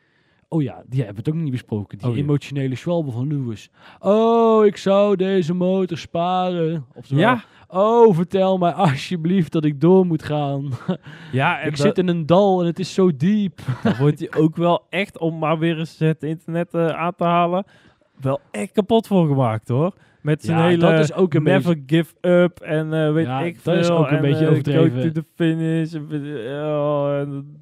Oh 0.54 0.62
ja, 0.62 0.84
die 0.88 1.04
hebben 1.04 1.24
we 1.24 1.30
het 1.30 1.38
ook 1.38 1.42
niet 1.42 1.52
besproken. 1.52 1.98
Die 1.98 2.08
oh, 2.08 2.18
emotionele 2.18 2.76
schwalbe 2.76 3.12
van 3.12 3.28
Lewis. 3.28 3.70
Oh, 4.00 4.66
ik 4.66 4.78
zou 4.78 5.16
deze 5.16 5.54
motor 5.54 5.98
sparen. 5.98 6.86
Oftewel, 6.94 7.24
ja. 7.24 7.44
Oh, 7.68 8.16
vertel 8.16 8.58
mij 8.58 8.72
alsjeblieft 8.72 9.52
dat 9.52 9.66
ik 9.66 9.82
door 9.82 10.06
moet 10.06 10.24
gaan. 10.24 10.70
Ja, 11.32 11.60
ik 11.60 11.78
zit 11.78 11.98
in 11.98 12.08
een 12.08 12.26
dal 12.26 12.60
en 12.62 12.66
het 12.66 12.80
is 12.80 12.94
zo 12.94 13.16
diep. 13.18 13.60
Dan 13.84 13.96
wordt 14.00 14.20
hij 14.20 14.42
ook 14.42 14.56
wel 14.56 14.86
echt, 14.90 15.18
om 15.18 15.40
maar 15.40 15.60
weer 15.60 15.80
eens 15.80 16.00
het 16.00 16.24
internet 16.24 16.74
uh, 16.74 16.88
aan 16.88 17.16
te 17.16 17.24
halen, 17.24 17.66
wel 18.22 18.40
echt 18.52 18.72
kapot 18.72 19.08
voor 19.08 19.28
gemaakt 19.28 19.68
hoor. 19.68 19.94
Met 20.22 20.44
zijn 20.44 20.58
ja, 20.58 20.66
hele 20.66 20.78
dat 20.78 21.00
is 21.00 21.14
ook 21.14 21.34
een 21.34 21.44
never 21.44 21.76
beetje... 21.76 21.98
give 21.98 22.14
up 22.22 22.60
en 22.60 22.94
uh, 22.94 23.14
weet 23.14 23.26
ja, 23.26 23.42
ik 23.42 23.54
dat 23.54 23.64
veel. 23.64 23.74
is 23.74 23.90
ook 23.90 24.10
een 24.10 24.16
en, 24.16 24.22
beetje 24.22 24.48
overdreven. 24.48 25.02
Go 25.02 25.10
to 25.10 25.12
the 25.12 25.26
finish. 25.36 25.94
Uh, 25.94 27.20
en, 27.20 27.62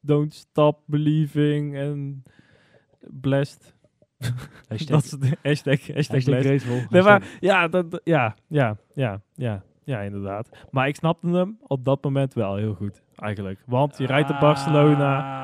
don't 0.00 0.34
stop 0.34 0.78
believing 0.86 1.76
en 1.76 2.22
blessed. 3.00 3.74
Hashtag, 4.68 4.86
dat 4.86 5.04
is 5.04 5.10
de 5.10 5.36
hashtag, 5.42 5.86
hashtag, 5.86 6.24
hashtag 6.24 6.90
Nee, 6.90 7.02
maar, 7.02 7.36
ja, 7.40 7.68
dat, 7.68 8.00
ja, 8.04 8.36
ja, 8.46 8.76
ja, 8.94 9.20
ja, 9.34 9.62
ja, 9.84 10.00
inderdaad. 10.00 10.48
Maar 10.70 10.88
ik 10.88 10.96
snapte 10.96 11.26
hem 11.26 11.58
op 11.66 11.84
dat 11.84 12.04
moment 12.04 12.34
wel 12.34 12.56
heel 12.56 12.74
goed, 12.74 13.02
eigenlijk. 13.16 13.62
Want 13.66 13.98
je 13.98 14.06
rijdt 14.06 14.28
naar 14.28 14.40
Barcelona 14.40 15.40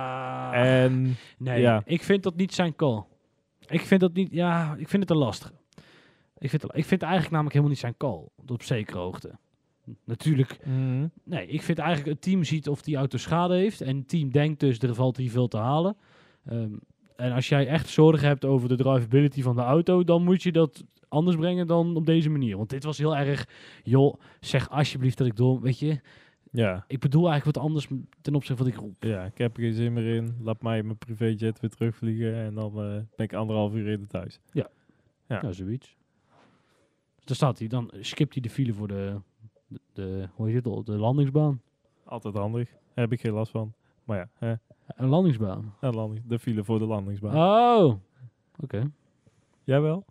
en... 0.52 1.16
Nee, 1.38 1.60
ja. 1.60 1.82
ik 1.84 2.02
vind 2.02 2.22
dat 2.22 2.36
niet 2.36 2.54
zijn 2.54 2.76
call. 2.76 3.04
Ik 3.66 3.80
vind 3.80 4.00
dat 4.00 4.12
niet, 4.12 4.28
ja, 4.32 4.74
ik 4.78 4.88
vind 4.88 5.02
het 5.02 5.10
een 5.10 5.16
lastig. 5.16 5.52
Ik 6.38 6.50
vind, 6.50 6.64
ik 6.64 6.70
vind 6.70 6.90
het 6.90 7.02
eigenlijk 7.02 7.30
namelijk 7.30 7.54
helemaal 7.54 7.70
niet 7.70 7.78
zijn 7.78 7.96
call. 7.96 8.28
Op 8.46 8.62
zekere 8.62 8.98
hoogte. 8.98 9.38
Natuurlijk. 10.04 10.58
Mm. 10.64 11.10
Nee, 11.24 11.46
ik 11.46 11.62
vind 11.62 11.78
eigenlijk 11.78 12.10
het 12.10 12.22
team 12.22 12.44
ziet 12.44 12.68
of 12.68 12.82
die 12.82 12.96
auto 12.96 13.18
schade 13.18 13.54
heeft. 13.54 13.80
En 13.80 13.96
het 13.96 14.08
team 14.08 14.30
denkt 14.30 14.60
dus 14.60 14.78
er 14.78 14.94
valt 14.94 15.16
hier 15.16 15.30
veel 15.30 15.48
te 15.48 15.56
halen. 15.56 15.96
Um, 16.50 16.80
en 17.16 17.32
als 17.32 17.48
jij 17.48 17.66
echt 17.66 17.88
zorgen 17.88 18.28
hebt 18.28 18.44
over 18.44 18.68
de 18.68 18.76
drivability 18.76 19.42
van 19.42 19.56
de 19.56 19.62
auto, 19.62 20.04
dan 20.04 20.24
moet 20.24 20.42
je 20.42 20.52
dat 20.52 20.84
anders 21.08 21.36
brengen 21.36 21.66
dan 21.66 21.96
op 21.96 22.06
deze 22.06 22.30
manier. 22.30 22.56
Want 22.56 22.70
dit 22.70 22.84
was 22.84 22.98
heel 22.98 23.16
erg, 23.16 23.48
joh, 23.82 24.20
zeg 24.40 24.70
alsjeblieft 24.70 25.18
dat 25.18 25.26
ik 25.26 25.36
door, 25.36 25.60
weet 25.60 25.78
je. 25.78 26.00
Ja. 26.52 26.84
Ik 26.86 27.00
bedoel 27.00 27.28
eigenlijk 27.28 27.56
wat 27.56 27.64
anders 27.64 27.88
ten 28.20 28.34
opzichte 28.34 28.64
van 28.64 28.66
wat 28.66 28.74
ik 28.74 28.80
roep. 28.80 29.04
Ja, 29.04 29.24
ik 29.24 29.38
heb 29.38 29.56
er 29.56 29.62
geen 29.62 29.74
zin 29.74 29.92
meer 29.92 30.14
in. 30.14 30.36
Laat 30.40 30.62
mij 30.62 30.82
mijn 30.82 30.98
privéjet 30.98 31.60
weer 31.60 31.70
terugvliegen 31.70 32.34
en 32.34 32.54
dan 32.54 32.72
uh, 32.72 32.92
ben 33.16 33.26
ik 33.26 33.32
anderhalf 33.32 33.74
uur 33.74 33.86
in 33.86 34.06
thuis. 34.06 34.40
Ja. 34.52 34.68
Ja, 35.28 35.40
ja 35.42 35.52
zoiets. 35.52 35.96
Daar 37.24 37.36
staat 37.36 37.58
hij. 37.58 37.68
Dan 37.68 37.90
skipt 38.00 38.32
hij 38.32 38.42
de 38.42 38.50
file 38.50 38.72
voor 38.72 38.88
de, 38.88 39.20
de, 39.68 39.80
de 39.92 40.28
hoe 40.34 40.50
heet 40.50 40.64
het, 40.64 40.86
de 40.86 40.92
landingsbaan. 40.92 41.60
Altijd 42.04 42.34
handig. 42.34 42.68
Daar 42.70 43.04
heb 43.04 43.12
ik 43.12 43.20
geen 43.20 43.32
last 43.32 43.50
van. 43.50 43.72
Maar 44.04 44.18
ja. 44.18 44.28
Hè. 44.34 44.54
Een 44.86 45.08
landingsbaan? 45.08 45.74
Een 45.80 45.94
landing, 45.94 46.22
de 46.26 46.38
file 46.38 46.64
voor 46.64 46.78
de 46.78 46.86
landingsbaan. 46.86 47.36
Oh, 47.36 47.84
oké. 47.84 47.98
Okay. 48.62 48.90
Jij 49.64 49.80
wel? 49.80 50.04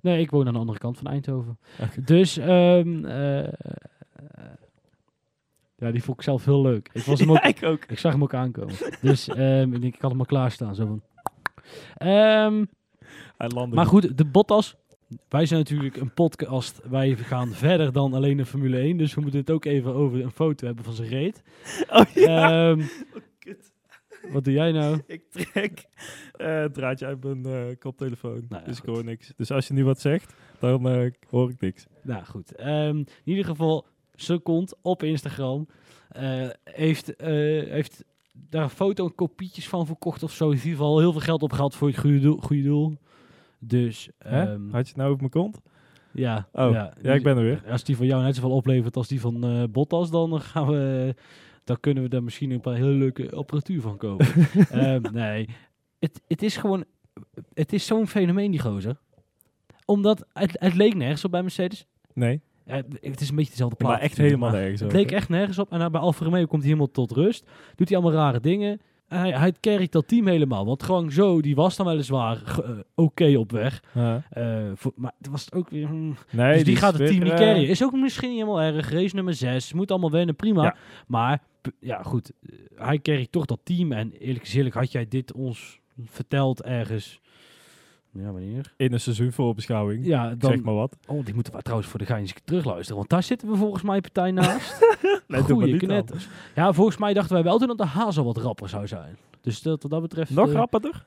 Nee, 0.00 0.20
ik 0.20 0.30
woon 0.30 0.46
aan 0.46 0.52
de 0.52 0.58
andere 0.58 0.78
kant 0.78 0.98
van 0.98 1.06
Eindhoven. 1.06 1.58
Okay. 1.74 2.04
Dus, 2.04 2.36
um, 2.36 3.04
uh, 3.04 3.48
ja, 5.76 5.90
die 5.90 6.02
vond 6.02 6.18
ik 6.18 6.24
zelf 6.24 6.44
heel 6.44 6.62
leuk. 6.62 6.90
Ik, 6.92 7.02
was 7.02 7.20
hem 7.20 7.30
ook, 7.32 7.36
ja, 7.36 7.44
ik, 7.44 7.62
ook. 7.62 7.84
ik 7.84 7.98
zag 7.98 8.12
hem 8.12 8.22
ook 8.22 8.34
aankomen. 8.34 8.74
dus 9.00 9.28
um, 9.28 9.74
ik 9.74 9.80
denk, 9.80 9.94
ik 9.94 10.00
had 10.00 10.10
hem 10.10 10.20
al 10.20 10.26
klaarstaan. 10.26 10.74
Zo 10.74 10.86
van. 10.86 11.02
Um, 12.08 12.68
Hij 13.36 13.48
landde 13.48 13.76
maar 13.76 13.86
goed, 13.86 14.18
de 14.18 14.24
Bottas 14.24 14.76
wij 15.28 15.46
zijn 15.46 15.60
natuurlijk 15.60 15.96
een 15.96 16.14
podcast. 16.14 16.80
Wij 16.88 17.16
gaan 17.16 17.52
verder 17.52 17.92
dan 17.92 18.14
alleen 18.14 18.36
de 18.36 18.46
Formule 18.46 18.78
1. 18.78 18.96
Dus 18.96 19.14
we 19.14 19.20
moeten 19.20 19.40
het 19.40 19.50
ook 19.50 19.64
even 19.64 19.94
over 19.94 20.22
een 20.22 20.30
foto 20.30 20.66
hebben 20.66 20.84
van 20.84 20.94
zijn 20.94 21.08
reet. 21.08 21.42
Oh 21.90 22.06
ja. 22.14 22.68
Um, 22.68 22.80
oh, 23.14 23.22
kut. 23.38 23.72
Wat 24.32 24.44
doe 24.44 24.52
jij 24.52 24.72
nou? 24.72 25.00
Ik 25.06 25.30
trek 25.30 25.84
uh, 26.36 26.60
het 26.60 26.74
draadje 26.74 27.06
uit 27.06 27.24
mijn 27.24 27.46
uh, 27.46 27.76
koptelefoon. 27.78 28.44
Nou 28.48 28.62
ja, 28.62 28.68
dus 28.68 28.78
ik 28.78 28.84
hoor 28.84 29.04
niks. 29.04 29.32
Dus 29.36 29.50
als 29.50 29.66
je 29.66 29.74
nu 29.74 29.84
wat 29.84 30.00
zegt, 30.00 30.34
dan 30.58 30.96
uh, 30.96 31.10
hoor 31.28 31.50
ik 31.50 31.60
niks. 31.60 31.86
Nou 32.02 32.24
goed. 32.24 32.60
Um, 32.60 32.96
in 32.96 33.06
ieder 33.24 33.44
geval, 33.44 33.86
Second 34.14 34.74
op 34.82 35.02
Instagram 35.02 35.68
heeft, 36.64 37.12
heeft 37.16 38.04
daar 38.32 38.62
een 38.62 38.70
foto 38.70 39.06
en 39.06 39.14
kopietjes 39.14 39.68
van 39.68 39.86
verkocht 39.86 40.22
of 40.22 40.32
zo. 40.32 40.50
In 40.50 40.56
ieder 40.56 40.70
geval 40.70 40.98
heel 40.98 41.12
veel 41.12 41.20
geld 41.20 41.42
opgehaald 41.42 41.74
voor 41.74 41.88
het 41.88 41.98
goede 41.98 42.20
doel. 42.20 42.36
Goede 42.36 42.62
doel. 42.62 42.98
Dus, 43.58 44.08
um, 44.26 44.68
Had 44.70 44.82
je 44.82 44.88
het 44.88 44.96
nou 44.96 45.12
op 45.12 45.18
mijn 45.18 45.30
kont? 45.30 45.60
Ja. 46.12 46.48
Oh, 46.52 46.72
ja, 46.72 46.92
ja, 47.02 47.12
ik 47.12 47.22
ben 47.22 47.36
er 47.36 47.42
weer. 47.42 47.62
Als 47.70 47.84
die 47.84 47.96
van 47.96 48.06
jou 48.06 48.22
net 48.22 48.34
zoveel 48.34 48.50
oplevert 48.50 48.96
als 48.96 49.08
die 49.08 49.20
van 49.20 49.46
uh, 49.46 49.62
Bottas, 49.70 50.10
dan 50.10 50.40
gaan 50.40 50.66
we... 50.66 51.14
Dan 51.64 51.80
kunnen 51.80 52.02
we 52.02 52.08
daar 52.08 52.22
misschien 52.22 52.50
een 52.50 52.60
paar 52.60 52.74
hele 52.74 52.90
leuke 52.90 53.30
apparatuur 53.30 53.80
van 53.80 53.96
kopen. 53.96 54.26
um, 54.74 55.02
nee, 55.12 55.48
het, 55.98 56.20
het 56.28 56.42
is 56.42 56.56
gewoon... 56.56 56.84
Het 57.54 57.72
is 57.72 57.86
zo'n 57.86 58.06
fenomeen, 58.06 58.50
die 58.50 58.60
gozer. 58.60 58.96
Omdat 59.84 60.26
het, 60.32 60.56
het 60.60 60.74
leek 60.74 60.94
nergens 60.94 61.24
op 61.24 61.30
bij 61.30 61.42
Mercedes. 61.42 61.86
Nee. 62.14 62.40
het 62.64 63.20
is 63.20 63.28
een 63.28 63.36
beetje 63.36 63.50
dezelfde 63.50 63.76
plaat. 63.76 63.90
maar 63.90 64.00
echt 64.00 64.16
helemaal 64.16 64.50
nergens 64.50 64.82
op. 64.82 64.88
Het 64.88 64.96
leek 64.96 65.10
echt 65.10 65.28
nergens 65.28 65.58
op. 65.58 65.72
En 65.72 65.92
bij 65.92 66.00
Alfa 66.00 66.24
Romeo 66.24 66.46
komt 66.46 66.62
hij 66.62 66.70
helemaal 66.70 66.90
tot 66.90 67.10
rust. 67.12 67.50
Doet 67.74 67.88
hij 67.88 67.98
allemaal 67.98 68.20
rare 68.20 68.40
dingen. 68.40 68.80
Hij, 69.08 69.30
hij 69.30 69.54
carryt 69.60 69.92
dat 69.92 70.08
team 70.08 70.26
helemaal. 70.26 70.66
Want 70.66 70.82
gewoon 70.82 71.12
zo, 71.12 71.40
die 71.40 71.54
was 71.54 71.76
dan 71.76 71.86
weliswaar 71.86 72.42
uh, 72.46 72.70
oké 72.94 73.38
op 73.38 73.50
weg. 73.50 73.82
Ja. 73.94 74.24
Uh, 74.36 74.70
voor, 74.74 74.92
maar 74.96 75.12
het 75.18 75.28
was 75.28 75.52
ook 75.52 75.70
weer... 75.70 75.86
Hmm. 75.86 76.16
Nee, 76.30 76.54
dus 76.54 76.64
die, 76.64 76.76
gaat 76.76 76.98
het 76.98 77.06
team 77.06 77.22
niet 77.22 77.34
carryen. 77.34 77.68
Is 77.68 77.84
ook 77.84 77.92
misschien 77.92 78.28
niet 78.28 78.38
helemaal 78.38 78.60
erg. 78.60 78.90
Race 78.90 79.14
nummer 79.14 79.34
6. 79.34 79.72
Moet 79.72 79.90
allemaal 79.90 80.10
wennen, 80.10 80.36
prima. 80.36 80.76
Maar 81.06 81.42
ja, 81.80 82.02
goed. 82.02 82.32
hij 82.74 82.98
carryt 82.98 83.32
toch 83.32 83.44
dat 83.44 83.60
team. 83.62 83.92
En 83.92 84.12
eerlijk 84.12 84.44
gezegd 84.44 84.74
had 84.74 84.92
jij 84.92 85.08
dit 85.08 85.32
ons 85.32 85.80
verteld 86.04 86.62
ergens 86.62 87.20
ja, 88.20 88.32
wanneer? 88.32 88.72
In 88.76 88.92
een 88.92 89.00
seizoenvoorbeschouwing. 89.00 90.06
Ja, 90.06 90.34
dan, 90.34 90.50
zeg 90.50 90.62
maar 90.62 90.74
wat. 90.74 90.96
Oh, 91.06 91.24
die 91.24 91.34
moeten 91.34 91.52
we 91.52 91.62
trouwens 91.62 91.90
voor 91.90 91.98
de 91.98 92.06
geintjes 92.06 92.40
terugluisteren. 92.44 92.96
Want 92.96 93.08
daar 93.08 93.22
zitten 93.22 93.48
we 93.48 93.56
volgens 93.56 93.82
mij 93.82 94.00
partij 94.00 94.30
naast. 94.30 94.96
nee, 95.26 95.42
Goeie 95.42 95.76
knetters. 95.76 96.28
Ja, 96.54 96.72
volgens 96.72 96.96
mij 96.96 97.12
dachten 97.12 97.34
wij 97.34 97.42
wel 97.42 97.58
toen 97.58 97.68
dat 97.68 97.78
de 97.78 97.84
hazel 97.84 98.24
wat 98.24 98.36
rapper 98.36 98.68
zou 98.68 98.86
zijn. 98.86 99.16
Dus 99.40 99.62
dat, 99.62 99.82
wat 99.82 99.90
dat 99.90 100.00
betreft... 100.00 100.30
Nog 100.30 100.48
uh, 100.48 100.54
rapperder? 100.54 101.04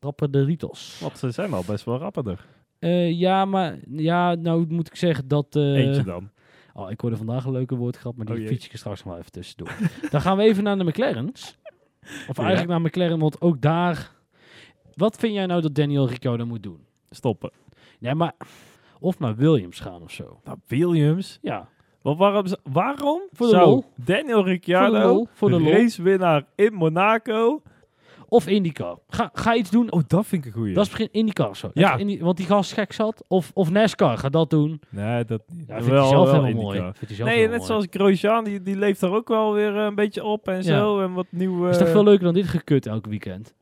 Rapperder-ritos. 0.00 1.00
Wat, 1.02 1.18
ze 1.18 1.30
zijn 1.30 1.52
al 1.52 1.62
best 1.66 1.84
wel 1.84 1.98
rapperder. 1.98 2.46
Uh, 2.78 3.10
ja, 3.12 3.44
maar... 3.44 3.78
Ja, 3.90 4.34
nou 4.34 4.66
moet 4.68 4.86
ik 4.86 4.96
zeggen 4.96 5.28
dat... 5.28 5.56
Uh, 5.56 5.74
Eentje 5.74 6.02
dan. 6.02 6.30
Oh, 6.74 6.90
ik 6.90 7.00
hoorde 7.00 7.16
vandaag 7.16 7.44
een 7.44 7.52
leuke 7.52 7.76
woordgrap, 7.76 8.16
maar 8.16 8.26
die 8.26 8.42
oh, 8.42 8.48
fiets 8.48 8.68
ik 8.68 8.76
straks 8.76 9.04
nog 9.04 9.12
wel 9.12 9.18
even 9.20 9.32
tussendoor. 9.32 9.76
dan 10.10 10.20
gaan 10.20 10.36
we 10.36 10.42
even 10.42 10.64
naar 10.64 10.78
de 10.78 10.84
McLaren's. 10.84 11.56
Of 12.28 12.38
eigenlijk 12.38 12.68
naar 12.68 12.80
McLaren, 12.80 13.18
want 13.18 13.40
ook 13.40 13.60
daar 13.60 14.15
wat 14.96 15.16
vind 15.16 15.34
jij 15.34 15.46
nou 15.46 15.60
dat 15.60 15.74
Daniel 15.74 16.08
Ricciardo 16.08 16.46
moet 16.46 16.62
doen? 16.62 16.86
Stoppen. 17.10 17.50
Nee, 17.98 18.14
maar... 18.14 18.32
Of 19.00 19.18
naar 19.18 19.36
Williams 19.36 19.80
gaan 19.80 20.02
of 20.02 20.10
zo. 20.10 20.40
Naar 20.44 20.56
Williams? 20.66 21.38
Ja. 21.42 21.68
Maar 22.02 22.14
waarom, 22.16 22.44
waarom 22.72 23.20
voor 23.32 23.46
de 23.46 23.52
zou 23.52 23.66
lol. 23.66 23.84
Daniel 23.96 24.44
Ricciardo, 24.44 25.26
voor 25.32 25.50
de, 25.50 25.70
racewinnaar 25.70 26.44
in 26.54 26.72
Monaco... 26.74 27.62
Of 28.28 28.46
IndyCar. 28.46 28.98
Ga, 29.08 29.30
ga 29.32 29.54
iets 29.54 29.70
doen. 29.70 29.92
Oh, 29.92 30.02
dat 30.06 30.26
vind 30.26 30.44
ik 30.44 30.52
een 30.52 30.56
goeie. 30.58 30.74
Dat 30.74 30.84
is 30.84 30.90
begin 30.90 31.08
IndyCar 31.12 31.56
zo. 31.56 31.70
Ja. 31.74 31.98
Want 32.20 32.36
die 32.36 32.46
gast 32.46 32.72
gek 32.72 32.92
zat. 32.92 33.24
Of, 33.28 33.50
of 33.54 33.70
NASCAR, 33.70 34.18
ga 34.18 34.28
dat 34.28 34.50
doen. 34.50 34.80
Nee, 34.88 35.24
dat 35.24 35.42
Ja, 35.66 35.76
vind 35.76 35.86
wel, 35.88 36.08
zelf 36.08 36.30
wel 36.30 36.44
helemaal 36.44 36.62
mooi. 36.62 36.92
nee, 37.18 37.48
net 37.48 37.64
zoals 37.64 37.86
Grosjean, 37.90 38.44
die, 38.44 38.62
die 38.62 38.76
leeft 38.76 39.02
er 39.02 39.10
ook 39.10 39.28
wel 39.28 39.52
weer 39.52 39.76
een 39.76 39.94
beetje 39.94 40.24
op 40.24 40.48
en 40.48 40.64
zo. 40.64 41.00
En 41.00 41.12
wat 41.12 41.26
nieuwe... 41.30 41.68
Is 41.68 41.78
toch 41.78 41.88
veel 41.88 42.04
leuker 42.04 42.24
dan 42.24 42.34
dit 42.34 42.46
gekut 42.46 42.86
elke 42.86 43.08
weekend? 43.08 43.54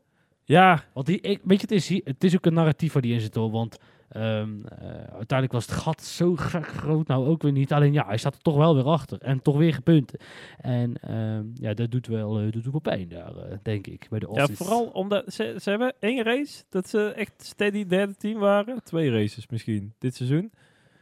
Ja. 0.45 0.85
Want 0.93 1.07
die, 1.07 1.21
ik, 1.21 1.41
weet 1.45 1.61
je, 1.61 1.67
het 1.67 1.77
is, 1.77 1.89
het 2.05 2.25
is 2.25 2.35
ook 2.35 2.47
een 2.47 2.55
narratief 2.55 2.93
waar 2.93 3.03
die 3.03 3.15
in 3.15 3.21
zit 3.21 3.35
hoor. 3.35 3.51
Want 3.51 3.79
um, 4.17 4.65
uh, 4.83 4.89
uiteindelijk 4.95 5.53
was 5.53 5.67
het 5.67 5.75
gat 5.75 6.03
zo 6.03 6.37
groot 6.37 7.07
nou 7.07 7.27
ook 7.27 7.43
weer 7.43 7.53
niet. 7.53 7.73
Alleen 7.73 7.93
ja, 7.93 8.07
hij 8.07 8.17
staat 8.17 8.35
er 8.35 8.43
toch 8.43 8.57
wel 8.57 8.75
weer 8.75 8.85
achter. 8.85 9.19
En 9.21 9.43
toch 9.43 9.57
weer 9.57 9.75
gepunten. 9.75 10.19
En 10.59 11.15
um, 11.15 11.53
ja, 11.55 11.75
dat 11.75 11.91
doet 11.91 12.07
wel, 12.07 12.43
uh, 12.43 12.53
doet 12.53 12.71
wel 12.71 12.81
pijn 12.81 13.09
daar, 13.09 13.37
uh, 13.37 13.43
denk 13.63 13.87
ik. 13.87 14.07
Bij 14.11 14.19
de 14.19 14.29
Ja, 14.33 14.47
vooral 14.47 14.85
omdat 14.85 15.33
ze, 15.33 15.57
ze 15.61 15.71
hebben 15.71 15.95
één 15.99 16.23
race 16.23 16.65
dat 16.69 16.89
ze 16.89 17.13
echt 17.13 17.33
steady 17.37 17.87
derde 17.87 18.15
team 18.17 18.39
waren. 18.39 18.83
Twee 18.83 19.11
races 19.11 19.49
misschien 19.49 19.95
dit 19.99 20.15
seizoen. 20.15 20.53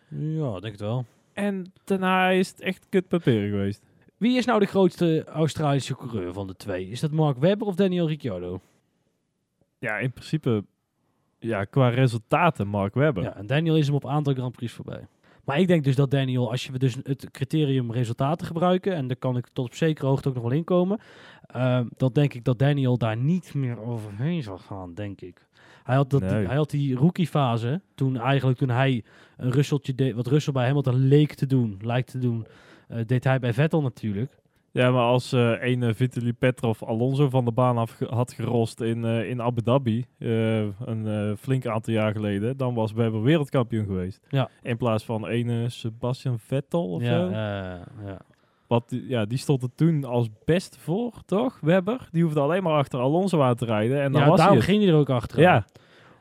Ja, 0.08 0.60
denk 0.60 0.72
het 0.72 0.80
wel. 0.80 1.04
En 1.32 1.72
daarna 1.84 2.28
is 2.28 2.48
het 2.48 2.60
echt 2.60 2.86
kut 2.88 3.08
papier 3.08 3.48
geweest. 3.48 3.82
Wie 4.16 4.36
is 4.36 4.44
nou 4.44 4.60
de 4.60 4.66
grootste 4.66 5.24
Australische 5.24 5.96
coureur 5.96 6.32
van 6.32 6.46
de 6.46 6.56
twee? 6.56 6.88
Is 6.88 7.00
dat 7.00 7.10
Mark 7.10 7.38
Webber 7.38 7.66
of 7.66 7.74
Daniel 7.74 8.08
Ricciardo? 8.08 8.60
Ja, 9.82 9.98
in 9.98 10.12
principe 10.12 10.64
ja, 11.38 11.64
qua 11.64 11.88
resultaten 11.88 12.68
Mark 12.68 12.94
Webber. 12.94 13.22
Ja, 13.22 13.36
en 13.36 13.46
Daniel 13.46 13.76
is 13.76 13.86
hem 13.86 13.94
op 13.94 14.06
aantal 14.06 14.34
Grand 14.34 14.52
Prix 14.52 14.72
voorbij. 14.72 15.06
Maar 15.44 15.58
ik 15.58 15.66
denk 15.66 15.84
dus 15.84 15.96
dat 15.96 16.10
Daniel, 16.10 16.50
als 16.50 16.66
je 16.66 16.78
dus 16.78 16.96
het 17.02 17.30
criterium 17.30 17.92
resultaten 17.92 18.46
gebruiken, 18.46 18.94
en 18.94 19.06
daar 19.06 19.16
kan 19.16 19.36
ik 19.36 19.48
tot 19.52 19.66
op 19.66 19.74
zekere 19.74 20.06
hoogte 20.06 20.28
ook 20.28 20.34
nog 20.34 20.42
wel 20.42 20.52
inkomen, 20.52 21.00
uh, 21.56 21.80
dan 21.96 22.12
denk 22.12 22.34
ik 22.34 22.44
dat 22.44 22.58
Daniel 22.58 22.98
daar 22.98 23.16
niet 23.16 23.54
meer 23.54 23.80
overheen 23.80 24.42
zal 24.42 24.58
gaan, 24.58 24.94
denk 24.94 25.20
ik. 25.20 25.46
Hij 25.82 25.96
had, 25.96 26.10
dat, 26.10 26.20
die, 26.20 26.30
hij 26.30 26.56
had 26.56 26.70
die 26.70 26.94
rookie 26.96 27.26
fase, 27.26 27.80
toen 27.94 28.16
eigenlijk 28.16 28.58
toen 28.58 28.68
hij 28.68 29.04
een 29.36 29.50
Russeltje 29.50 29.94
deed, 29.94 30.14
wat 30.14 30.26
Russell 30.26 30.52
bij 30.52 30.66
Hamilton 30.66 30.94
leek 30.94 31.34
te 31.34 31.46
doen, 31.46 31.78
lijkt 31.80 32.10
te 32.10 32.18
doen, 32.18 32.46
uh, 32.88 32.98
deed 33.06 33.24
hij 33.24 33.38
bij 33.38 33.52
Vettel 33.52 33.82
natuurlijk. 33.82 34.41
Ja, 34.72 34.90
maar 34.90 35.04
als 35.04 35.32
uh, 35.32 35.62
een 35.62 35.94
Vitaly 35.94 36.32
Petrov 36.32 36.82
Alonso 36.82 37.28
van 37.28 37.44
de 37.44 37.52
baan 37.52 37.78
af 37.78 37.98
had 38.10 38.32
gerost 38.32 38.80
in, 38.80 39.04
uh, 39.04 39.28
in 39.28 39.42
Abu 39.42 39.62
Dhabi 39.62 40.06
uh, 40.18 40.58
een 40.60 41.36
flink 41.38 41.66
aantal 41.66 41.94
jaar 41.94 42.12
geleden, 42.12 42.56
dan 42.56 42.74
was 42.74 42.92
Webber 42.92 43.22
wereldkampioen 43.22 43.86
geweest. 43.86 44.26
Ja. 44.28 44.48
In 44.62 44.76
plaats 44.76 45.04
van 45.04 45.28
een 45.28 45.70
Sebastian 45.70 46.38
Vettel 46.38 46.90
of 46.90 47.02
ja, 47.02 47.08
zo. 47.08 47.30
ja. 48.06 48.20
Wat, 48.66 48.84
ja, 49.08 49.24
die 49.24 49.38
stond 49.38 49.62
er 49.62 49.74
toen 49.74 50.04
als 50.04 50.28
best 50.44 50.76
voor, 50.76 51.12
toch? 51.26 51.58
Webber. 51.60 52.08
Die 52.10 52.22
hoefde 52.22 52.40
alleen 52.40 52.62
maar 52.62 52.78
achter 52.78 53.00
Alonso 53.00 53.42
aan 53.42 53.54
te 53.54 53.64
rijden. 53.64 54.02
En 54.02 54.12
dan 54.12 54.20
ja, 54.20 54.28
was 54.28 54.38
daarom 54.38 54.56
hij 54.56 54.66
ging 54.66 54.82
hij 54.82 54.92
er 54.92 54.98
ook 54.98 55.10
achter. 55.10 55.40
Ja. 55.40 55.64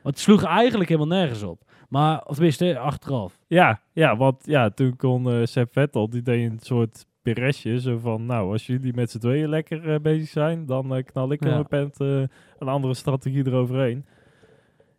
Want 0.02 0.14
het 0.14 0.18
sloeg 0.18 0.44
eigenlijk 0.44 0.88
helemaal 0.90 1.18
nergens 1.18 1.42
op. 1.42 1.62
Maar, 1.88 2.22
of 2.24 2.34
tenminste, 2.34 2.78
achteraf. 2.78 3.38
Ja, 3.46 3.80
ja 3.92 4.16
want 4.16 4.46
ja, 4.46 4.70
toen 4.70 4.96
kon 4.96 5.28
uh, 5.28 5.44
Seb 5.44 5.72
Vettel, 5.72 6.10
die 6.10 6.22
deed 6.22 6.50
een 6.50 6.58
soort 6.60 7.06
Peresje. 7.22 7.80
Zo 7.80 7.98
van, 7.98 8.26
nou, 8.26 8.52
als 8.52 8.66
jullie 8.66 8.94
met 8.94 9.10
z'n 9.10 9.18
tweeën 9.18 9.48
lekker 9.48 9.88
uh, 9.88 9.98
bezig 9.98 10.28
zijn, 10.28 10.66
dan 10.66 10.96
uh, 10.96 11.02
knal 11.04 11.32
ik 11.32 11.44
ja. 11.44 11.56
een 11.56 11.66
pent 11.66 12.00
uh, 12.00 12.08
een 12.58 12.68
andere 12.68 12.94
strategie 12.94 13.46
eroverheen. 13.46 14.04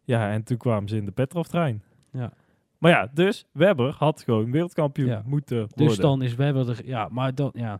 Ja, 0.04 0.32
en 0.32 0.44
toen 0.44 0.58
kwamen 0.58 0.90
ze 0.90 0.98
in 0.98 1.06
de 1.06 1.12
Petrov-trein. 1.12 1.84
Ja. 2.12 2.34
Maar 2.78 2.92
ja, 2.92 3.10
dus 3.14 3.46
Webber 3.52 3.96
had 3.98 4.22
gewoon 4.22 4.52
wereldkampioen 4.52 5.08
ja. 5.08 5.22
moeten 5.26 5.58
worden. 5.58 5.88
Dus 5.88 5.98
dan 5.98 6.22
is 6.22 6.36
Webber 6.36 6.70
er, 6.70 6.86
ja, 6.86 7.08
maar 7.12 7.36
dan, 7.36 7.52
ja. 7.54 7.80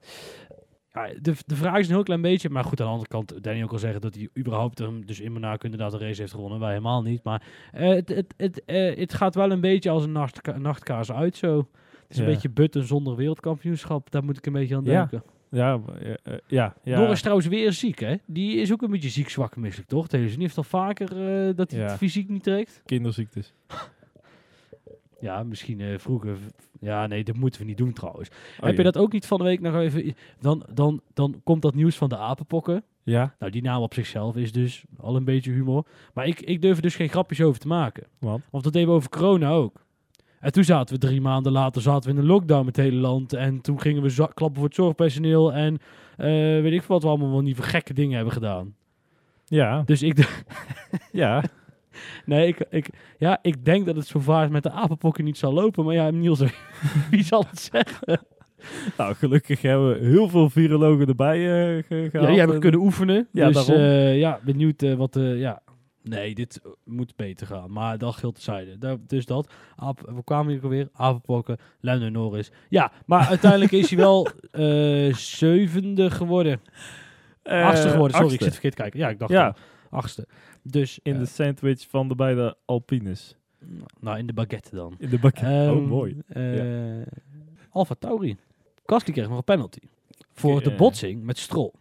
ja. 0.94 1.08
de, 1.22 1.34
de 1.46 1.56
vraag 1.56 1.80
is 1.80 1.88
een 1.88 1.94
heel 1.94 2.04
klein 2.04 2.22
beetje, 2.22 2.50
maar 2.50 2.64
goed, 2.64 2.80
aan 2.80 2.86
de 2.86 2.92
andere 2.92 3.10
kant, 3.10 3.44
Danny 3.44 3.64
ook 3.64 3.72
al 3.72 3.78
zeggen 3.78 4.02
dat 4.02 4.16
hij 4.16 4.30
überhaupt 4.38 4.80
hem, 4.80 5.06
dus 5.06 5.20
in 5.20 5.32
Monaco 5.32 5.66
inderdaad 5.66 5.94
een 5.94 6.00
race 6.00 6.22
heeft 6.22 6.34
gewonnen. 6.34 6.60
Wij 6.60 6.70
helemaal 6.70 7.02
niet, 7.02 7.24
maar 7.24 7.44
het, 7.72 8.10
het, 8.10 8.34
het, 8.38 8.62
het 8.98 9.14
gaat 9.14 9.36
wel 9.36 9.52
een 9.52 9.62
beetje 9.62 9.90
als 9.90 10.04
een 10.04 10.12
nacht, 10.12 10.58
nachtkaars 10.58 11.12
uit 11.12 11.36
zo 11.36 11.68
is 12.10 12.18
een 12.18 12.26
beetje 12.26 12.50
Button 12.50 12.84
zonder 12.84 13.16
wereldkampioenschap. 13.16 14.12
Daar 14.12 14.24
moet 14.24 14.38
ik 14.38 14.46
een 14.46 14.54
beetje 14.54 14.76
aan 14.76 14.84
denken. 14.84 15.24
Ja, 15.26 15.34
ja, 15.54 15.82
uh, 16.04 16.34
ja, 16.48 16.76
ja. 16.84 17.00
Norris 17.00 17.20
trouwens 17.20 17.48
weer 17.48 17.74
ziek, 17.74 18.00
hè? 18.00 18.16
Die 18.26 18.58
is 18.58 18.72
ook 18.72 18.82
een 18.82 18.92
beetje 18.92 19.10
ziek, 19.10 19.30
zwak, 19.30 19.56
misselijk, 19.56 19.90
toch? 19.90 20.08
Deze 20.08 20.30
niet 20.30 20.40
heeft 20.40 20.58
al 20.58 20.64
vaker 20.64 21.48
uh, 21.48 21.56
dat 21.56 21.72
hij 21.72 21.82
het 21.82 21.98
fysiek 21.98 22.30
niet 22.30 22.44
trekt. 22.44 22.82
Kinderziektes. 22.86 23.54
ja, 25.20 25.44
misschien 25.44 25.80
uh, 25.80 25.98
vroeger. 25.98 26.38
Ja, 26.80 27.08
nee, 27.08 27.24
dat 27.24 27.36
moeten 27.36 27.62
we 27.62 27.68
niet 27.68 27.78
doen 27.78 27.94
trouwens. 27.94 28.30
Oh, 28.30 28.66
Heb 28.66 28.78
je 28.78 28.84
dat 28.84 28.98
ook 28.98 29.12
niet 29.12 29.26
van 29.26 29.38
de 29.38 29.44
week 29.44 29.60
nog 29.60 29.76
even... 29.76 30.16
Dan, 30.40 30.66
dan, 30.74 31.02
dan 31.14 31.42
komt 31.44 31.62
dat 31.62 31.76
nieuws 31.76 31.96
van 31.96 32.10
de 32.10 32.18
apenpokken. 32.18 32.84
Ja. 33.04 33.36
Nou, 33.40 33.52
die 33.52 33.62
naam 33.62 33.82
op 33.82 33.94
zichzelf 33.94 34.36
is 34.36 34.52
dus 34.52 34.84
al 34.98 35.16
een 35.16 35.24
beetje 35.24 35.52
humor. 35.52 35.86
Maar 36.14 36.28
ik, 36.28 36.42
ik 36.42 36.62
durf 36.62 36.76
er 36.76 36.82
dus 36.82 36.96
geen 36.96 37.10
grapjes 37.10 37.42
over 37.42 37.60
te 37.60 37.68
maken. 37.68 38.08
Want? 38.20 38.44
Want 38.50 38.64
dat 38.64 38.74
deden 38.74 38.90
we 38.90 38.96
over 38.96 39.10
corona 39.10 39.50
ook. 39.50 39.83
En 40.44 40.52
toen 40.52 40.64
zaten 40.64 40.96
we 40.96 41.08
drie 41.08 41.22
maanden 41.22 41.52
later 41.52 41.82
zaten 41.82 42.10
we 42.10 42.16
in 42.16 42.22
een 42.22 42.30
lockdown 42.30 42.66
met 42.66 42.76
het 42.76 42.86
hele 42.86 43.00
land. 43.00 43.34
En 43.34 43.62
toen 43.62 43.82
gingen 43.82 44.04
we 44.04 44.28
klappen 44.34 44.56
voor 44.56 44.66
het 44.66 44.76
zorgpersoneel. 44.76 45.54
En 45.54 45.74
uh, 45.74 46.62
weet 46.62 46.72
ik 46.72 46.84
wat 46.84 47.04
we 47.04 47.08
allemaal 47.08 47.32
wel 47.32 47.42
niet 47.42 47.56
voor 47.56 47.66
gekke 47.66 47.94
dingen 47.94 48.16
hebben 48.16 48.34
gedaan. 48.34 48.76
Ja. 49.46 49.84
Dus 49.86 50.02
ik... 50.02 50.44
ja. 51.12 51.44
Nee, 52.26 52.48
ik, 52.48 52.66
ik, 52.70 52.90
ja, 53.18 53.40
ik 53.42 53.66
denk 53.66 53.86
dat 53.86 53.96
het 53.96 54.08
zo 54.08 54.20
vaak 54.20 54.50
met 54.50 54.64
de 54.64 54.72
apenpokken 54.72 55.24
niet 55.24 55.38
zal 55.38 55.54
lopen. 55.54 55.86
Maar 55.86 55.94
ja, 55.94 56.10
Niels, 56.10 56.40
wie 57.12 57.24
zal 57.24 57.46
het 57.50 57.60
zeggen? 57.60 58.20
Nou, 58.98 59.16
gelukkig 59.16 59.62
hebben 59.62 59.90
we 60.00 60.06
heel 60.06 60.30
veel 60.30 60.50
virologen 60.50 61.08
erbij 61.08 61.40
uh, 61.40 61.84
gehaald. 61.84 62.12
Ja, 62.12 62.26
die 62.26 62.40
hebben 62.40 62.60
kunnen 62.60 62.80
oefenen. 62.80 63.28
Ja, 63.32 63.48
dus 63.48 63.70
uh, 63.70 64.20
ja, 64.20 64.40
benieuwd 64.44 64.82
uh, 64.82 64.94
wat, 64.96 65.18
ja, 65.20 65.62
Nee, 66.04 66.36
dit 66.36 66.62
moet 66.84 67.16
beter 67.16 67.48
gaan. 67.48 67.72
Maar 67.72 67.98
dat 67.98 68.16
geldt 68.16 68.42
zijde. 68.42 69.00
dus 69.08 69.26
dat. 69.26 69.52
we 69.96 70.24
kwamen 70.24 70.54
hier 70.54 70.64
alweer. 70.64 70.90
Apenpokken. 70.94 71.58
Lando 71.80 72.10
Norris. 72.10 72.52
Ja, 72.70 72.92
maar 73.06 73.28
uiteindelijk 73.36 73.72
is 73.72 73.90
hij 73.90 74.00
wel 74.00 74.28
uh, 74.52 75.14
zevende 75.16 76.12
geworden. 76.12 76.62
Uh, 77.44 77.66
achtste 77.66 77.90
geworden. 77.90 78.18
Sorry, 78.18 78.34
ik 78.34 78.42
zit 78.42 78.52
verkeerd 78.52 78.76
kijken. 78.76 79.00
Ja, 79.00 79.10
ik 79.10 79.20
dacht 79.20 79.32
ja. 79.32 79.56
achtste. 79.90 80.28
Dus, 80.62 81.00
in 81.04 81.14
de 81.14 81.20
eh, 81.20 81.28
sandwich 81.28 81.88
van 81.90 82.08
de 82.08 82.16
beide 82.16 82.58
Alpines. 82.66 83.36
Nou, 84.00 84.18
in 84.18 84.28
de 84.28 84.34
baguette 84.34 84.76
dan. 84.76 84.96
In 84.98 85.10
de 85.10 85.20
baguette. 85.20 85.72
oh, 85.72 85.78
ehm, 85.78 85.84
mooi. 85.84 86.22
Ja. 86.28 87.04
Alfa 87.70 87.96
Tauri. 88.00 88.38
Gasly 88.86 89.14
kreeg 89.14 89.28
nog 89.28 89.38
een 89.38 89.44
penalty. 89.44 89.80
Voor 90.34 90.64
de 90.64 90.76
botsing 90.76 91.24
met 91.24 91.38
Strol. 91.38 91.74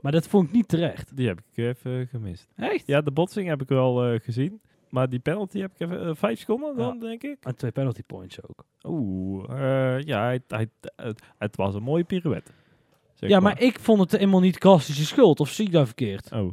Maar 0.00 0.12
dat 0.12 0.28
vond 0.28 0.46
ik 0.46 0.52
niet 0.52 0.68
terecht. 0.68 1.16
Die 1.16 1.26
heb 1.26 1.38
ik 1.38 1.64
even 1.64 2.06
gemist. 2.06 2.48
Echt? 2.56 2.86
Ja, 2.86 3.00
de 3.00 3.10
botsing 3.10 3.48
heb 3.48 3.62
ik 3.62 3.68
wel 3.68 4.12
uh, 4.12 4.20
gezien. 4.20 4.60
Maar 4.88 5.10
die 5.10 5.18
penalty 5.18 5.60
heb 5.60 5.70
ik 5.70 5.80
even 5.80 6.06
uh, 6.06 6.14
vijf 6.14 6.38
seconden 6.38 6.76
dan, 6.76 6.98
denk 6.98 7.22
ik. 7.22 7.36
En 7.40 7.56
twee 7.56 7.70
penalty 7.70 8.02
points 8.02 8.42
ook. 8.42 8.64
Oeh, 8.82 9.50
uh, 9.50 10.02
ja, 10.02 10.30
het, 10.30 10.42
het, 10.48 10.70
het, 10.96 11.22
het, 11.38 11.56
was 11.56 11.74
een 11.74 11.82
mooie 11.82 12.04
pirouette. 12.04 12.52
Ja, 13.14 13.40
maar. 13.40 13.60
ik 13.60 13.78
vond 13.78 14.00
het 14.00 14.12
helemaal 14.12 14.40
niet 14.40 14.58
Kastische 14.58 15.06
schuld. 15.06 15.40
Of 15.40 15.50
zie 15.50 15.66
ik 15.66 15.72
daar 15.72 15.86
verkeerd? 15.86 16.32
Oh. 16.32 16.52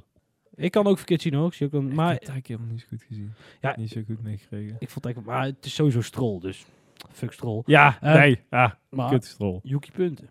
Ik 0.56 0.72
kan 0.72 0.88
ook 0.88 0.98
verkeerd 0.98 1.22
zien 1.22 1.36
ook. 1.36 1.54
Zie 1.54 1.66
ook 1.72 1.72
maar 1.72 1.82
ik 1.82 1.96
heb 1.98 1.98
het 1.98 2.30
eigenlijk 2.30 2.48
helemaal 2.48 2.72
niet 2.72 2.82
zo 2.82 2.88
goed 2.90 3.04
gezien. 3.04 3.34
Ja, 3.62 3.76
niet 3.78 3.90
zo 3.90 4.02
goed 4.06 4.24
meegekregen. 4.24 4.76
Ik 4.80 4.90
vond 4.90 5.06
het 5.06 5.06
eigenlijk, 5.06 5.36
maar 5.36 5.46
het 5.46 5.66
is 5.66 5.74
sowieso 5.76 6.02
strol, 6.02 6.40
dus 6.40 6.66
fuck 7.12 7.32
Stroll. 7.32 7.62
Ja, 7.66 7.98
nee. 8.02 8.40
Ah, 8.50 8.72
maar 8.90 9.22
Stroll. 9.24 9.60
Yuki 9.64 9.92
punten. 9.92 10.30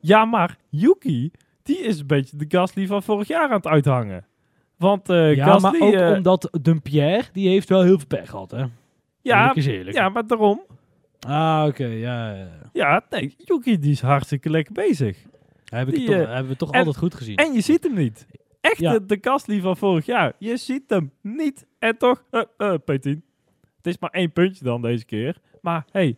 Ja, 0.00 0.24
maar 0.24 0.58
Yuki, 0.68 1.30
die 1.62 1.78
is 1.78 2.00
een 2.00 2.06
beetje 2.06 2.36
de 2.36 2.44
Gasly 2.48 2.86
van 2.86 3.02
vorig 3.02 3.28
jaar 3.28 3.48
aan 3.48 3.56
het 3.56 3.66
uithangen. 3.66 4.26
Want 4.76 5.10
uh, 5.10 5.34
ja, 5.34 5.44
Gasly... 5.44 5.78
maar 5.78 6.08
ook 6.10 6.16
omdat 6.16 6.58
Dumpierre, 6.62 7.24
die 7.32 7.48
heeft 7.48 7.68
wel 7.68 7.82
heel 7.82 7.98
veel 7.98 8.06
pech 8.06 8.30
gehad, 8.30 8.50
hè? 8.50 8.64
Ja, 9.22 9.54
ja, 9.84 10.08
maar 10.08 10.26
daarom. 10.26 10.62
Ah, 11.26 11.64
oké, 11.68 11.84
ja, 11.84 12.34
ja. 12.34 12.48
Ja, 12.72 13.04
nee, 13.10 13.34
Yuki 13.38 13.78
die 13.78 13.90
is 13.90 14.00
hartstikke 14.00 14.50
lekker 14.50 14.72
bezzig. 14.72 15.18
Heb 15.64 15.88
ik 15.88 15.94
die, 15.94 16.06
toch, 16.06 16.16
hebben 16.16 16.48
we 16.48 16.56
toch 16.56 16.72
altijd 16.72 16.96
goed 16.96 17.14
gezien. 17.14 17.36
En 17.36 17.52
je 17.52 17.60
ziet 17.60 17.82
hem 17.82 17.94
niet. 17.94 18.26
Echt 18.60 18.78
de, 18.78 19.06
de 19.06 19.18
Gasly 19.20 19.60
van 19.60 19.76
vorig 19.76 20.06
jaar. 20.06 20.32
Je 20.38 20.56
ziet 20.56 20.82
hem 20.86 21.12
niet. 21.20 21.66
En 21.78 21.98
toch, 21.98 22.24
uh, 22.30 22.42
uh, 22.58 22.74
P10. 22.74 23.20
Het 23.76 23.86
is 23.86 23.98
maar 23.98 24.10
één 24.10 24.32
puntje 24.32 24.64
dan 24.64 24.82
deze 24.82 25.04
keer. 25.04 25.36
Maar 25.60 25.84
hey, 25.90 26.16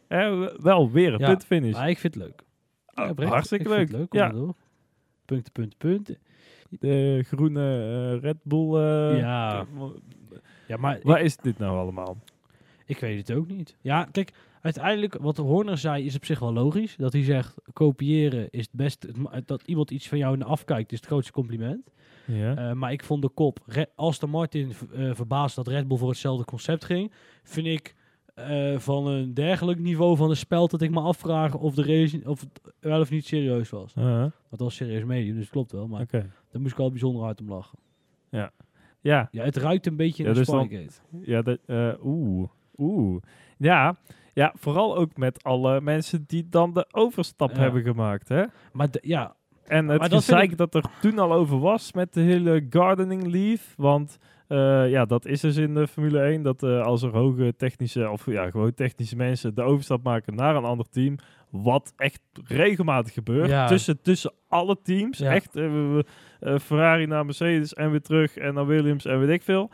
wel 0.56 0.90
weer 0.90 1.12
een 1.12 1.18
ja, 1.18 1.26
puntfinish. 1.26 1.72
Maar 1.72 1.88
ik 1.88 1.98
vind 1.98 2.14
het 2.14 2.22
leuk. 2.22 2.42
Ja, 2.86 3.26
hartstikke 3.26 3.68
leuk. 3.68 3.90
leuk 3.90 4.12
ja. 4.12 4.28
Door. 4.28 4.54
Punten, 5.24 5.52
punten, 5.52 5.78
punten. 5.78 6.18
De 6.70 7.24
groene 7.26 7.60
uh, 8.14 8.22
Red 8.22 8.36
Bull. 8.42 8.80
Uh, 8.80 9.18
ja. 9.18 9.66
ja, 10.66 10.76
maar. 10.76 11.00
Waar 11.02 11.20
is 11.20 11.36
dit 11.36 11.58
nou 11.58 11.78
allemaal? 11.78 12.16
Ik 12.86 12.98
weet 12.98 13.28
het 13.28 13.36
ook 13.36 13.48
niet. 13.48 13.76
Ja, 13.80 14.08
kijk, 14.12 14.32
uiteindelijk 14.60 15.16
wat 15.20 15.36
Horner 15.36 15.78
zei 15.78 16.04
is 16.04 16.16
op 16.16 16.24
zich 16.24 16.38
wel 16.38 16.52
logisch. 16.52 16.96
Dat 16.96 17.12
hij 17.12 17.24
zegt, 17.24 17.54
kopiëren 17.72 18.48
is 18.50 18.60
het 18.60 18.72
beste. 18.72 19.10
Dat 19.46 19.62
iemand 19.62 19.90
iets 19.90 20.08
van 20.08 20.18
jou 20.18 20.42
afkijkt 20.42 20.92
is 20.92 20.98
het 20.98 21.06
grootste 21.06 21.32
compliment. 21.32 21.90
Ja. 22.26 22.68
Uh, 22.68 22.72
maar 22.72 22.92
ik 22.92 23.04
vond 23.04 23.22
de 23.22 23.28
kop, 23.28 23.58
als 23.94 24.18
de 24.18 24.26
Martin 24.26 24.72
uh, 24.92 25.14
verbaasd 25.14 25.56
dat 25.56 25.68
Red 25.68 25.88
Bull 25.88 25.98
voor 25.98 26.08
hetzelfde 26.08 26.44
concept 26.44 26.84
ging, 26.84 27.12
vind 27.42 27.66
ik 27.66 27.94
uh, 28.38 28.78
van 28.78 29.06
een 29.06 29.34
dergelijk 29.34 29.78
niveau 29.78 30.16
van 30.16 30.28
de 30.28 30.34
spel 30.34 30.68
dat 30.68 30.82
ik 30.82 30.90
me 30.90 31.00
afvraag 31.00 31.54
of 31.54 31.74
de 31.74 31.82
race 31.82 32.20
of 32.24 32.40
het 32.40 32.72
wel 32.80 33.00
of 33.00 33.10
niet 33.10 33.26
serieus 33.26 33.70
was. 33.70 33.94
Uh 33.98 34.04
-huh. 34.04 34.30
Dat 34.50 34.58
was 34.58 34.74
serieus 34.74 35.04
medium, 35.04 35.34
dus 35.34 35.42
het 35.42 35.52
klopt 35.52 35.72
wel. 35.72 35.88
Maar 35.88 36.00
okay. 36.00 36.30
daar 36.50 36.60
moest 36.60 36.72
ik 36.72 36.78
al 36.78 36.90
bijzonder 36.90 37.22
hard 37.22 37.40
om 37.40 37.48
lachen. 37.48 37.78
Ja. 38.28 38.50
Ja. 39.00 39.28
ja 39.30 39.44
het 39.44 39.56
ruikt 39.56 39.86
een 39.86 39.96
beetje 39.96 40.22
ja, 40.22 40.28
naar 40.28 40.38
dus 40.38 40.46
Spygate. 40.46 40.92
Ja, 41.22 41.42
dat, 41.42 41.58
oeh. 42.02 42.48
Oeh. 42.78 43.22
Ja. 43.58 43.96
Ja, 44.32 44.52
vooral 44.56 44.96
ook 44.96 45.16
met 45.16 45.42
alle 45.42 45.80
mensen 45.80 46.24
die 46.26 46.48
dan 46.48 46.72
de 46.72 46.86
overstap 46.90 47.50
ja. 47.50 47.58
hebben 47.58 47.82
gemaakt, 47.82 48.28
hè? 48.28 48.44
Maar 48.72 48.90
de, 48.90 48.98
ja, 49.02 49.36
en 49.66 49.88
het 49.88 50.12
gezeik 50.12 50.50
ik... 50.50 50.56
dat 50.56 50.74
er 50.74 50.84
toen 51.00 51.18
al 51.18 51.32
over 51.32 51.58
was 51.58 51.92
met 51.92 52.12
de 52.12 52.20
hele 52.20 52.66
gardening 52.70 53.26
leave. 53.26 53.64
Want 53.76 54.18
uh, 54.48 54.90
ja, 54.90 55.04
dat 55.04 55.26
is 55.26 55.40
dus 55.40 55.56
in 55.56 55.74
de 55.74 55.86
Formule 55.86 56.20
1. 56.20 56.42
Dat 56.42 56.62
uh, 56.62 56.82
als 56.82 57.02
er 57.02 57.10
hoge 57.10 57.54
technische, 57.56 58.10
of 58.10 58.26
ja, 58.26 58.50
gewoon 58.50 58.74
technische 58.74 59.16
mensen 59.16 59.54
de 59.54 59.62
overstap 59.62 60.02
maken 60.02 60.34
naar 60.34 60.56
een 60.56 60.64
ander 60.64 60.88
team. 60.90 61.16
Wat 61.50 61.92
echt 61.96 62.20
regelmatig 62.46 63.12
gebeurt. 63.12 63.48
Ja. 63.48 63.66
Tussen, 63.66 64.02
tussen 64.02 64.32
alle 64.48 64.76
teams. 64.82 65.18
Ja. 65.18 65.32
Echt 65.32 65.56
uh, 65.56 65.98
Ferrari 66.60 67.06
naar 67.06 67.24
Mercedes 67.24 67.74
en 67.74 67.90
weer 67.90 68.00
terug. 68.00 68.36
En 68.36 68.54
naar 68.54 68.66
Williams 68.66 69.04
en 69.04 69.20
weet 69.20 69.28
ik 69.28 69.42
veel. 69.42 69.70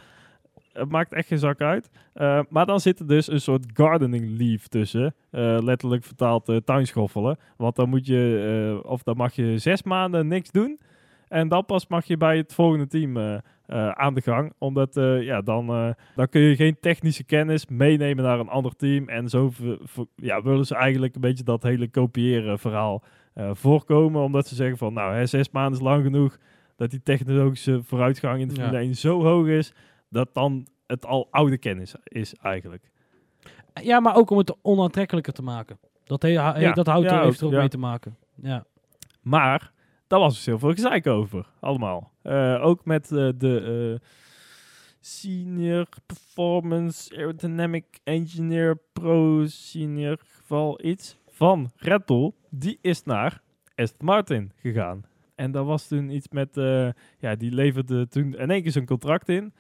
Het 0.73 0.91
maakt 0.91 1.13
echt 1.13 1.29
geen 1.29 1.39
zak 1.39 1.61
uit. 1.61 1.91
Maar 2.49 2.67
dan 2.67 2.81
zit 2.81 2.99
er 2.99 3.07
dus 3.07 3.31
een 3.31 3.41
soort 3.41 3.67
gardening 3.75 4.39
leave 4.39 4.69
tussen. 4.69 5.15
Letterlijk 5.65 6.05
vertaald 6.05 6.61
tuinschoffelen. 6.65 7.39
Want 7.57 7.77
dan 7.77 7.89
moet 7.89 8.07
je, 8.07 8.81
of 8.83 9.03
dan 9.03 9.17
mag 9.17 9.35
je 9.35 9.59
zes 9.59 9.83
maanden 9.83 10.27
niks 10.27 10.51
doen. 10.51 10.79
En 11.31 11.49
dan 11.49 11.65
pas 11.65 11.87
mag 11.87 12.05
je 12.05 12.17
bij 12.17 12.37
het 12.37 12.55
volgende 12.55 12.87
team 12.87 13.41
aan 13.93 14.15
de 14.15 14.21
gang. 14.21 14.53
Omdat 14.59 14.95
ja, 15.21 15.41
dan, 15.41 15.67
dan 16.15 16.29
kun 16.29 16.41
je 16.41 16.57
geen 16.57 16.77
technische 16.81 17.25
kennis 17.25 17.67
meenemen 17.67 18.25
naar 18.25 18.41
een 18.41 18.49
ander 18.49 18.77
team. 18.77 19.09
En 19.09 19.29
zo 19.29 19.53
ja, 20.17 20.43
willen 20.43 20.67
ze 20.67 20.75
eigenlijk 20.75 21.15
een 21.15 21.21
beetje 21.21 21.45
dat 21.45 21.63
hele 21.63 21.89
kopiëren 21.89 22.59
verhaal 22.59 23.03
voorkomen. 23.35 24.23
Omdat 24.23 24.49
ze 24.49 24.55
zeggen 24.55 24.79
van 24.79 24.93
nou, 24.93 25.15
hè, 25.15 25.27
zes 25.27 25.51
maanden 25.51 25.79
is 25.79 25.85
lang 25.85 26.05
genoeg. 26.05 26.39
Dat 26.77 26.91
die 26.91 27.03
technologische 27.03 27.83
vooruitgang 27.83 28.41
in 28.41 28.49
de 28.49 28.55
Formule 28.55 28.77
ja. 28.77 28.83
1 28.83 28.95
zo 28.95 29.23
hoog 29.23 29.47
is 29.47 29.75
dat 30.09 30.29
dan 30.33 30.67
het 30.87 31.07
al 31.07 31.29
oude 31.31 31.59
kennis 31.59 31.95
is 32.05 32.35
eigenlijk. 32.35 32.91
Ja, 33.83 34.01
maar 34.01 34.17
ook 34.17 34.31
om 34.31 34.39
het 34.39 34.57
onaantrekkelijker 34.63 35.33
te 35.33 35.43
maken. 35.43 35.79
Dat, 36.05 36.23
he, 36.23 36.29
ja, 36.29 36.73
dat 36.73 36.87
houdt 36.87 37.11
ja, 37.11 37.23
er 37.23 37.45
ook, 37.45 37.51
mee 37.53 37.69
te 37.69 37.79
maken. 37.79 38.17
Ja. 38.35 38.65
Maar 39.21 39.73
daar 40.11 40.21
was 40.21 40.35
dus 40.35 40.47
heel 40.47 40.59
veel 40.59 40.73
gezeik 40.73 41.07
over, 41.07 41.47
allemaal. 41.61 42.13
Uh, 42.23 42.65
ook 42.65 42.85
met 42.85 43.11
uh, 43.11 43.29
de 43.37 43.99
uh, 44.01 44.09
Senior 45.01 45.87
Performance 46.07 47.17
Aerodynamic 47.17 48.01
Engineer 48.05 48.79
Pro 48.93 49.47
Senior 49.47 50.19
geval 50.19 50.85
iets 50.85 51.17
van 51.29 51.71
Red. 51.77 52.33
Die 52.49 52.79
is 52.81 53.03
naar 53.03 53.43
Aston 53.75 54.07
Martin 54.07 54.53
gegaan. 54.57 55.05
En 55.35 55.51
dat 55.51 55.67
was 55.67 55.87
toen 55.87 56.11
iets 56.11 56.29
met, 56.29 56.55
ja, 57.19 57.35
die 57.35 57.53
leverde 57.53 58.09
toen 58.09 58.35
in 58.35 58.51
één 58.51 58.63
keer 58.63 58.73
zijn 58.73 58.87
contract 58.87 59.29
in. 59.29 59.53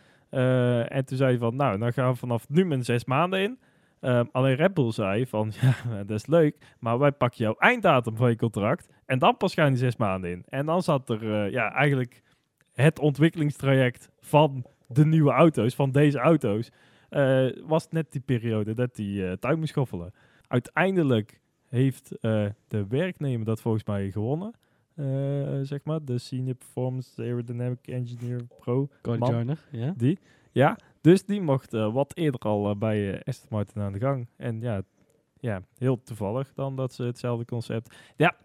En 0.88 1.04
toen 1.04 1.16
zei 1.16 1.30
hij 1.30 1.38
van, 1.38 1.56
nou, 1.56 1.78
dan 1.78 1.92
gaan 1.92 2.10
we 2.10 2.16
vanaf 2.18 2.48
nu 2.48 2.64
mijn 2.64 2.84
zes 2.84 3.04
maanden 3.04 3.40
in. 3.40 3.58
Um, 4.00 4.28
alleen 4.32 4.54
Red 4.54 4.74
Bull 4.74 4.92
zei 4.92 5.26
van, 5.26 5.52
ja, 5.60 6.04
dat 6.04 6.18
is 6.18 6.26
leuk, 6.26 6.56
maar 6.78 6.98
wij 6.98 7.12
pakken 7.12 7.44
jouw 7.44 7.54
einddatum 7.58 8.16
van 8.16 8.30
je 8.30 8.36
contract 8.36 8.88
en 9.06 9.18
dan 9.18 9.36
pas 9.36 9.54
gaan 9.54 9.68
die 9.68 9.78
zes 9.78 9.96
maanden 9.96 10.30
in. 10.30 10.44
En 10.48 10.66
dan 10.66 10.82
zat 10.82 11.08
er 11.08 11.22
uh, 11.22 11.50
ja, 11.50 11.72
eigenlijk 11.72 12.22
het 12.72 12.98
ontwikkelingstraject 12.98 14.10
van 14.20 14.64
de 14.86 15.06
nieuwe 15.06 15.30
auto's, 15.30 15.74
van 15.74 15.90
deze 15.90 16.18
auto's, 16.18 16.70
uh, 17.10 17.50
was 17.66 17.88
net 17.88 18.12
die 18.12 18.20
periode 18.20 18.74
dat 18.74 18.94
die 18.94 19.38
tuin 19.38 19.58
moest 19.58 19.70
schoffelen. 19.70 20.12
Uiteindelijk 20.48 21.40
heeft 21.68 22.08
de 22.68 22.86
werknemer 22.88 23.46
dat 23.46 23.60
volgens 23.60 23.84
mij 23.84 24.10
gewonnen. 24.10 24.54
Uh, 25.00 25.60
zeg 25.62 25.84
maar, 25.84 26.04
de 26.04 26.18
Senior 26.18 26.54
Performance 26.54 27.22
Aerodynamic 27.22 27.86
Engineer 27.86 28.44
Pro. 28.58 28.88
Man, 29.02 29.56
ja. 29.70 29.94
Die, 29.96 30.18
ja. 30.52 30.78
Dus 31.00 31.24
die 31.24 31.40
mocht 31.40 31.74
uh, 31.74 31.92
wat 31.92 32.16
eerder 32.16 32.40
al 32.40 32.70
uh, 32.70 32.76
bij 32.76 33.22
Aston 33.24 33.48
Martin 33.50 33.82
aan 33.82 33.92
de 33.92 33.98
gang. 33.98 34.26
En 34.36 34.60
ja, 34.60 34.82
ja, 35.40 35.62
heel 35.78 36.02
toevallig 36.02 36.52
dan 36.54 36.76
dat 36.76 36.92
ze 36.92 37.02
hetzelfde 37.02 37.44
concept... 37.44 37.96
Ja, 38.16 38.36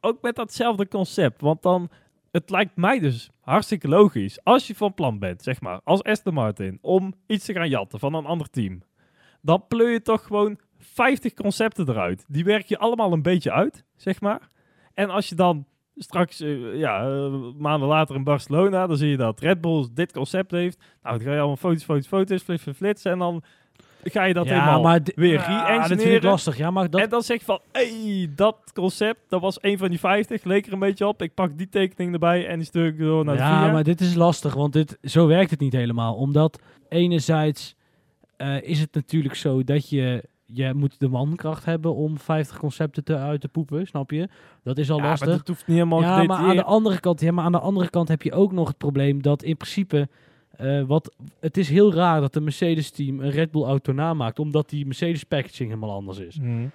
ook 0.00 0.22
met 0.22 0.36
datzelfde 0.36 0.88
concept. 0.88 1.40
Want 1.40 1.62
dan, 1.62 1.90
het 2.30 2.50
lijkt 2.50 2.76
mij 2.76 2.98
dus 2.98 3.30
hartstikke 3.40 3.88
logisch. 3.88 4.44
Als 4.44 4.66
je 4.66 4.74
van 4.74 4.94
plan 4.94 5.18
bent, 5.18 5.42
zeg 5.42 5.60
maar, 5.60 5.80
als 5.84 6.02
Aston 6.02 6.34
Martin, 6.34 6.78
om 6.80 7.14
iets 7.26 7.44
te 7.44 7.52
gaan 7.52 7.68
jatten 7.68 7.98
van 7.98 8.14
een 8.14 8.26
ander 8.26 8.50
team. 8.50 8.82
Dan 9.40 9.66
pleur 9.68 9.90
je 9.90 10.02
toch 10.02 10.26
gewoon 10.26 10.58
50 10.78 11.34
concepten 11.34 11.88
eruit. 11.88 12.24
Die 12.28 12.44
werk 12.44 12.66
je 12.66 12.78
allemaal 12.78 13.12
een 13.12 13.22
beetje 13.22 13.52
uit, 13.52 13.84
zeg 13.96 14.20
maar. 14.20 14.48
En 14.94 15.10
als 15.10 15.28
je 15.28 15.34
dan 15.34 15.66
straks, 15.96 16.40
uh, 16.40 16.78
ja, 16.78 17.08
uh, 17.08 17.34
maanden 17.58 17.88
later 17.88 18.14
in 18.14 18.24
Barcelona, 18.24 18.86
dan 18.86 18.96
zie 18.96 19.08
je 19.08 19.16
dat 19.16 19.40
Red 19.40 19.60
Bull 19.60 19.88
dit 19.94 20.12
concept 20.12 20.50
heeft. 20.50 20.78
Nou, 21.02 21.16
dan 21.16 21.26
ga 21.26 21.32
je 21.32 21.38
allemaal 21.38 21.56
foto's, 21.56 21.84
foto's, 21.84 22.06
foto's, 22.06 22.42
flitsen, 22.42 22.74
flitsen 22.74 23.12
en 23.12 23.18
dan 23.18 23.42
ga 24.02 24.24
je 24.24 24.34
dat 24.34 24.46
ja, 24.46 24.52
helemaal 24.52 24.82
maar 24.82 25.00
weer 25.14 25.32
ja, 25.32 25.38
re-engineeren. 25.38 25.88
dat 25.88 26.00
vind 26.00 26.14
ik 26.14 26.22
lastig, 26.22 26.56
ja, 26.56 26.70
maar 26.70 26.90
dat... 26.90 27.00
En 27.00 27.08
dan 27.08 27.22
zeg 27.22 27.38
je 27.38 27.44
van, 27.44 27.60
hey, 27.72 28.30
dat 28.34 28.56
concept, 28.74 29.20
dat 29.28 29.40
was 29.40 29.58
een 29.60 29.78
van 29.78 29.88
die 29.88 29.98
50, 29.98 30.44
leek 30.44 30.66
er 30.66 30.72
een 30.72 30.78
beetje 30.78 31.06
op. 31.06 31.22
Ik 31.22 31.34
pak 31.34 31.58
die 31.58 31.68
tekening 31.68 32.12
erbij 32.12 32.46
en 32.46 32.56
die 32.56 32.66
stuur 32.66 32.86
ik 32.86 32.98
door 32.98 33.24
naar 33.24 33.36
ja, 33.36 33.72
maar 33.72 33.84
dit 33.84 34.00
is 34.00 34.14
lastig, 34.14 34.54
want 34.54 34.72
dit, 34.72 34.98
zo 35.02 35.26
werkt 35.26 35.50
het 35.50 35.60
niet 35.60 35.72
helemaal. 35.72 36.14
Omdat 36.14 36.60
enerzijds 36.88 37.76
uh, 38.38 38.62
is 38.62 38.80
het 38.80 38.94
natuurlijk 38.94 39.34
zo 39.34 39.64
dat 39.64 39.88
je 39.88 40.24
je 40.46 40.74
moet 40.74 41.00
de 41.00 41.08
mankracht 41.08 41.64
hebben 41.64 41.94
om 41.94 42.18
50 42.18 42.58
concepten 42.58 43.04
te, 43.04 43.16
uit 43.16 43.40
te 43.40 43.48
poepen, 43.48 43.86
snap 43.86 44.10
je? 44.10 44.28
Dat 44.62 44.78
is 44.78 44.90
al 44.90 44.98
ja, 44.98 45.04
lastig. 45.04 45.28
Maar 45.28 45.36
dat 45.36 45.48
hoeft 45.48 45.66
niet 45.66 45.76
helemaal 45.76 46.00
ja, 46.00 46.22
maar 46.22 46.38
aan 46.38 46.56
de 46.56 46.64
andere 46.64 47.00
kant, 47.00 47.20
ja, 47.20 47.32
maar 47.32 47.44
aan 47.44 47.52
de 47.52 47.60
andere 47.60 47.90
kant 47.90 48.08
heb 48.08 48.22
je 48.22 48.32
ook 48.32 48.52
nog 48.52 48.68
het 48.68 48.78
probleem 48.78 49.22
dat 49.22 49.42
in 49.42 49.56
principe 49.56 50.08
uh, 50.60 50.82
wat 50.82 51.14
het 51.40 51.56
is 51.56 51.68
heel 51.68 51.94
raar 51.94 52.20
dat 52.20 52.32
de 52.32 52.40
Mercedes 52.40 52.90
team 52.90 53.20
een 53.20 53.30
Red 53.30 53.50
Bull 53.50 53.62
auto 53.62 53.92
namaakt, 53.92 54.38
omdat 54.38 54.68
die 54.68 54.86
Mercedes 54.86 55.24
packaging 55.24 55.68
helemaal 55.68 55.92
anders 55.94 56.18
is. 56.18 56.38
Mm. 56.40 56.70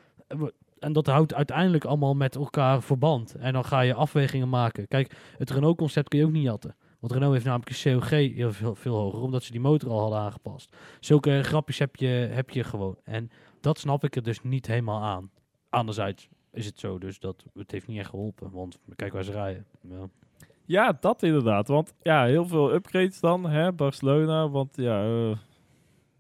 En 0.80 0.94
dat 0.94 1.08
houdt 1.08 1.34
uiteindelijk 1.34 1.86
allemaal 1.86 2.14
met 2.14 2.36
elkaar 2.36 2.84
verband. 2.84 3.36
En 3.36 3.54
dan 3.54 3.66
ga 3.66 3.82
je 3.82 3.94
afwegingen 3.94 4.50
maken. 4.50 4.88
Kijk, 4.88 5.16
het 5.38 5.50
Renault 5.50 5.78
concept 5.78 6.08
kun 6.08 6.20
je 6.20 6.26
ook 6.26 6.32
niet 6.32 6.44
jatten. 6.44 6.76
Want 7.00 7.14
Renault 7.14 7.34
heeft 7.34 7.46
namelijk 7.46 7.70
een 7.70 8.00
COG 8.00 8.10
heel 8.10 8.52
veel, 8.52 8.76
veel 8.76 8.96
hoger, 8.96 9.22
omdat 9.22 9.44
ze 9.44 9.52
die 9.52 9.62
motor 9.62 9.90
al 9.90 10.00
hadden 10.00 10.20
aangepast. 10.20 10.76
Zulke 11.00 11.44
grapjes 11.44 11.80
heb 11.80 11.96
je, 11.96 12.08
heb 12.08 12.50
je 12.50 12.64
gewoon. 12.64 12.96
En 13.04 13.30
dat 13.62 13.80
snap 13.80 14.04
ik 14.04 14.15
er 14.15 14.24
dus 14.24 14.41
niet 14.41 14.67
helemaal 14.67 15.02
aan. 15.02 15.32
Anderzijds 15.69 16.30
is 16.52 16.65
het 16.65 16.80
zo 16.80 16.98
dus 16.98 17.19
dat 17.19 17.45
het 17.54 17.72
heeft 17.72 17.88
niet 17.88 18.00
echt 18.00 18.10
geholpen. 18.10 18.52
Want 18.52 18.80
kijk 18.95 19.13
waar 19.13 19.24
ze 19.24 19.32
rijden. 19.32 19.65
Ja. 19.82 20.10
Ja, 20.65 20.98
dat 21.00 21.24
inderdaad. 21.24 21.67
Want 21.67 21.93
ja, 22.02 22.26
heel 22.26 22.45
veel 22.48 22.74
upgrades 22.74 23.19
dan, 23.19 23.45
hè, 23.50 23.72
Barcelona. 23.74 24.50
Want 24.50 24.76
ja, 24.76 25.06
uh, 25.06 25.30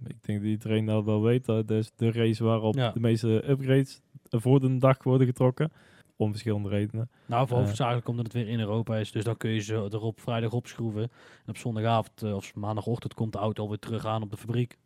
ik 0.05 0.23
denk 0.23 0.39
dat 0.39 0.47
iedereen 0.49 0.85
dat 0.85 1.03
wel 1.05 1.21
weet. 1.21 1.45
Dat 1.45 1.69
is 1.71 1.91
de 1.95 2.11
race 2.11 2.43
waarop 2.43 2.75
Ja. 2.75 2.91
de 2.91 2.99
meeste 2.99 3.49
upgrades 3.49 4.01
voor 4.29 4.59
de 4.59 4.77
dag 4.77 5.03
worden 5.03 5.27
getrokken. 5.27 5.71
Om 6.15 6.29
verschillende 6.31 6.69
redenen. 6.69 7.09
Nou, 7.25 7.47
voor 7.47 7.57
Eh. 7.57 7.63
hoofdzakelijk 7.63 8.07
omdat 8.07 8.25
het 8.25 8.33
weer 8.33 8.47
in 8.47 8.59
Europa 8.59 8.97
is. 8.97 9.11
Dus 9.11 9.23
dan 9.23 9.37
kun 9.37 9.49
je 9.49 9.59
ze 9.59 9.73
er 9.75 10.01
op 10.01 10.19
vrijdag 10.19 10.51
opschroeven. 10.51 11.01
En 11.01 11.49
op 11.49 11.57
zondagavond 11.57 12.23
eh, 12.23 12.35
of 12.35 12.55
maandagochtend 12.55 13.13
komt 13.13 13.31
de 13.33 13.37
auto 13.39 13.63
alweer 13.63 13.79
terug 13.79 14.05
aan 14.05 14.21
op 14.21 14.29
de 14.31 14.37
fabriek. 14.37 14.77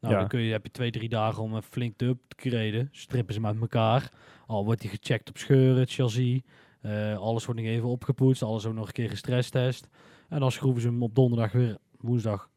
Nou, 0.00 0.14
dan 0.14 0.28
kun 0.28 0.40
je, 0.40 0.52
heb 0.52 0.64
je 0.64 0.70
twee, 0.70 0.90
drie 0.90 1.08
dagen 1.08 1.42
om 1.42 1.54
een 1.54 1.62
flink 1.62 1.96
te 1.96 2.04
upgraden. 2.04 2.88
Strippen 2.92 3.34
ze 3.34 3.40
met 3.40 3.60
elkaar. 3.60 4.12
Al 4.46 4.64
wordt 4.64 4.80
die 4.80 4.90
gecheckt 4.90 5.28
op 5.28 5.38
scheuren, 5.38 5.80
het 5.80 5.92
chassis. 5.92 6.40
Uh, 6.82 7.18
alles 7.18 7.44
wordt 7.44 7.60
nog 7.60 7.70
even 7.70 7.88
opgepoetst. 7.88 8.42
Alles 8.42 8.66
ook 8.66 8.74
nog 8.74 8.86
een 8.86 8.92
keer 8.92 9.10
gestresstest. 9.10 9.88
En 10.28 10.40
dan 10.40 10.52
schroeven 10.52 10.82
ze 10.82 10.88
hem 10.88 11.02
op 11.02 11.14
donderdag 11.14 11.52
weer, 11.52 11.78
woensdag, 11.98 12.48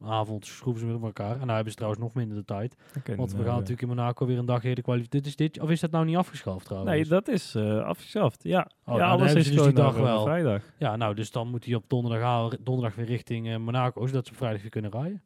avond 0.00 0.46
schroeven 0.46 0.80
ze 0.80 0.86
weer 0.86 0.96
op 0.96 1.02
elkaar. 1.02 1.32
En 1.32 1.38
nou 1.38 1.52
hebben 1.52 1.70
ze 1.70 1.76
trouwens 1.76 2.02
nog 2.02 2.14
minder 2.14 2.36
de 2.36 2.44
tijd. 2.44 2.76
want 3.16 3.32
we 3.32 3.44
gaan 3.44 3.54
natuurlijk 3.54 3.82
in 3.82 3.88
Monaco 3.88 4.26
weer 4.26 4.38
een 4.38 4.46
dag 4.46 4.64
eerder 4.64 4.84
kwalificeren. 4.84 5.22
Dit 5.22 5.30
is 5.30 5.36
dit, 5.36 5.60
of 5.60 5.70
is 5.70 5.80
dat 5.80 5.90
nou 5.90 6.04
niet 6.04 6.16
afgeschaft 6.16 6.64
trouwens? 6.64 6.92
Nee, 6.92 7.04
dat 7.04 7.28
is 7.28 7.54
uh, 7.56 7.84
afgeschaft. 7.84 8.42
Ja, 8.42 8.70
oh, 8.84 8.96
ja 8.96 9.06
nou, 9.06 9.20
alles 9.20 9.34
is 9.34 9.52
dus 9.52 9.62
die 9.62 9.72
dag 9.72 9.96
wel. 9.96 10.22
Vrijdag. 10.22 10.62
Ja, 10.78 10.96
nou, 10.96 11.14
dus 11.14 11.30
dan 11.30 11.48
moet 11.48 11.64
hij 11.64 11.74
op 11.74 11.84
donderdag, 11.86 12.56
donderdag 12.60 12.96
weer 12.96 13.06
richting 13.06 13.46
uh, 13.46 13.56
Monaco, 13.56 14.06
zodat 14.06 14.26
ze 14.26 14.32
op 14.32 14.38
vrijdag 14.38 14.60
weer 14.60 14.70
kunnen 14.70 14.90
rijden. 14.90 15.22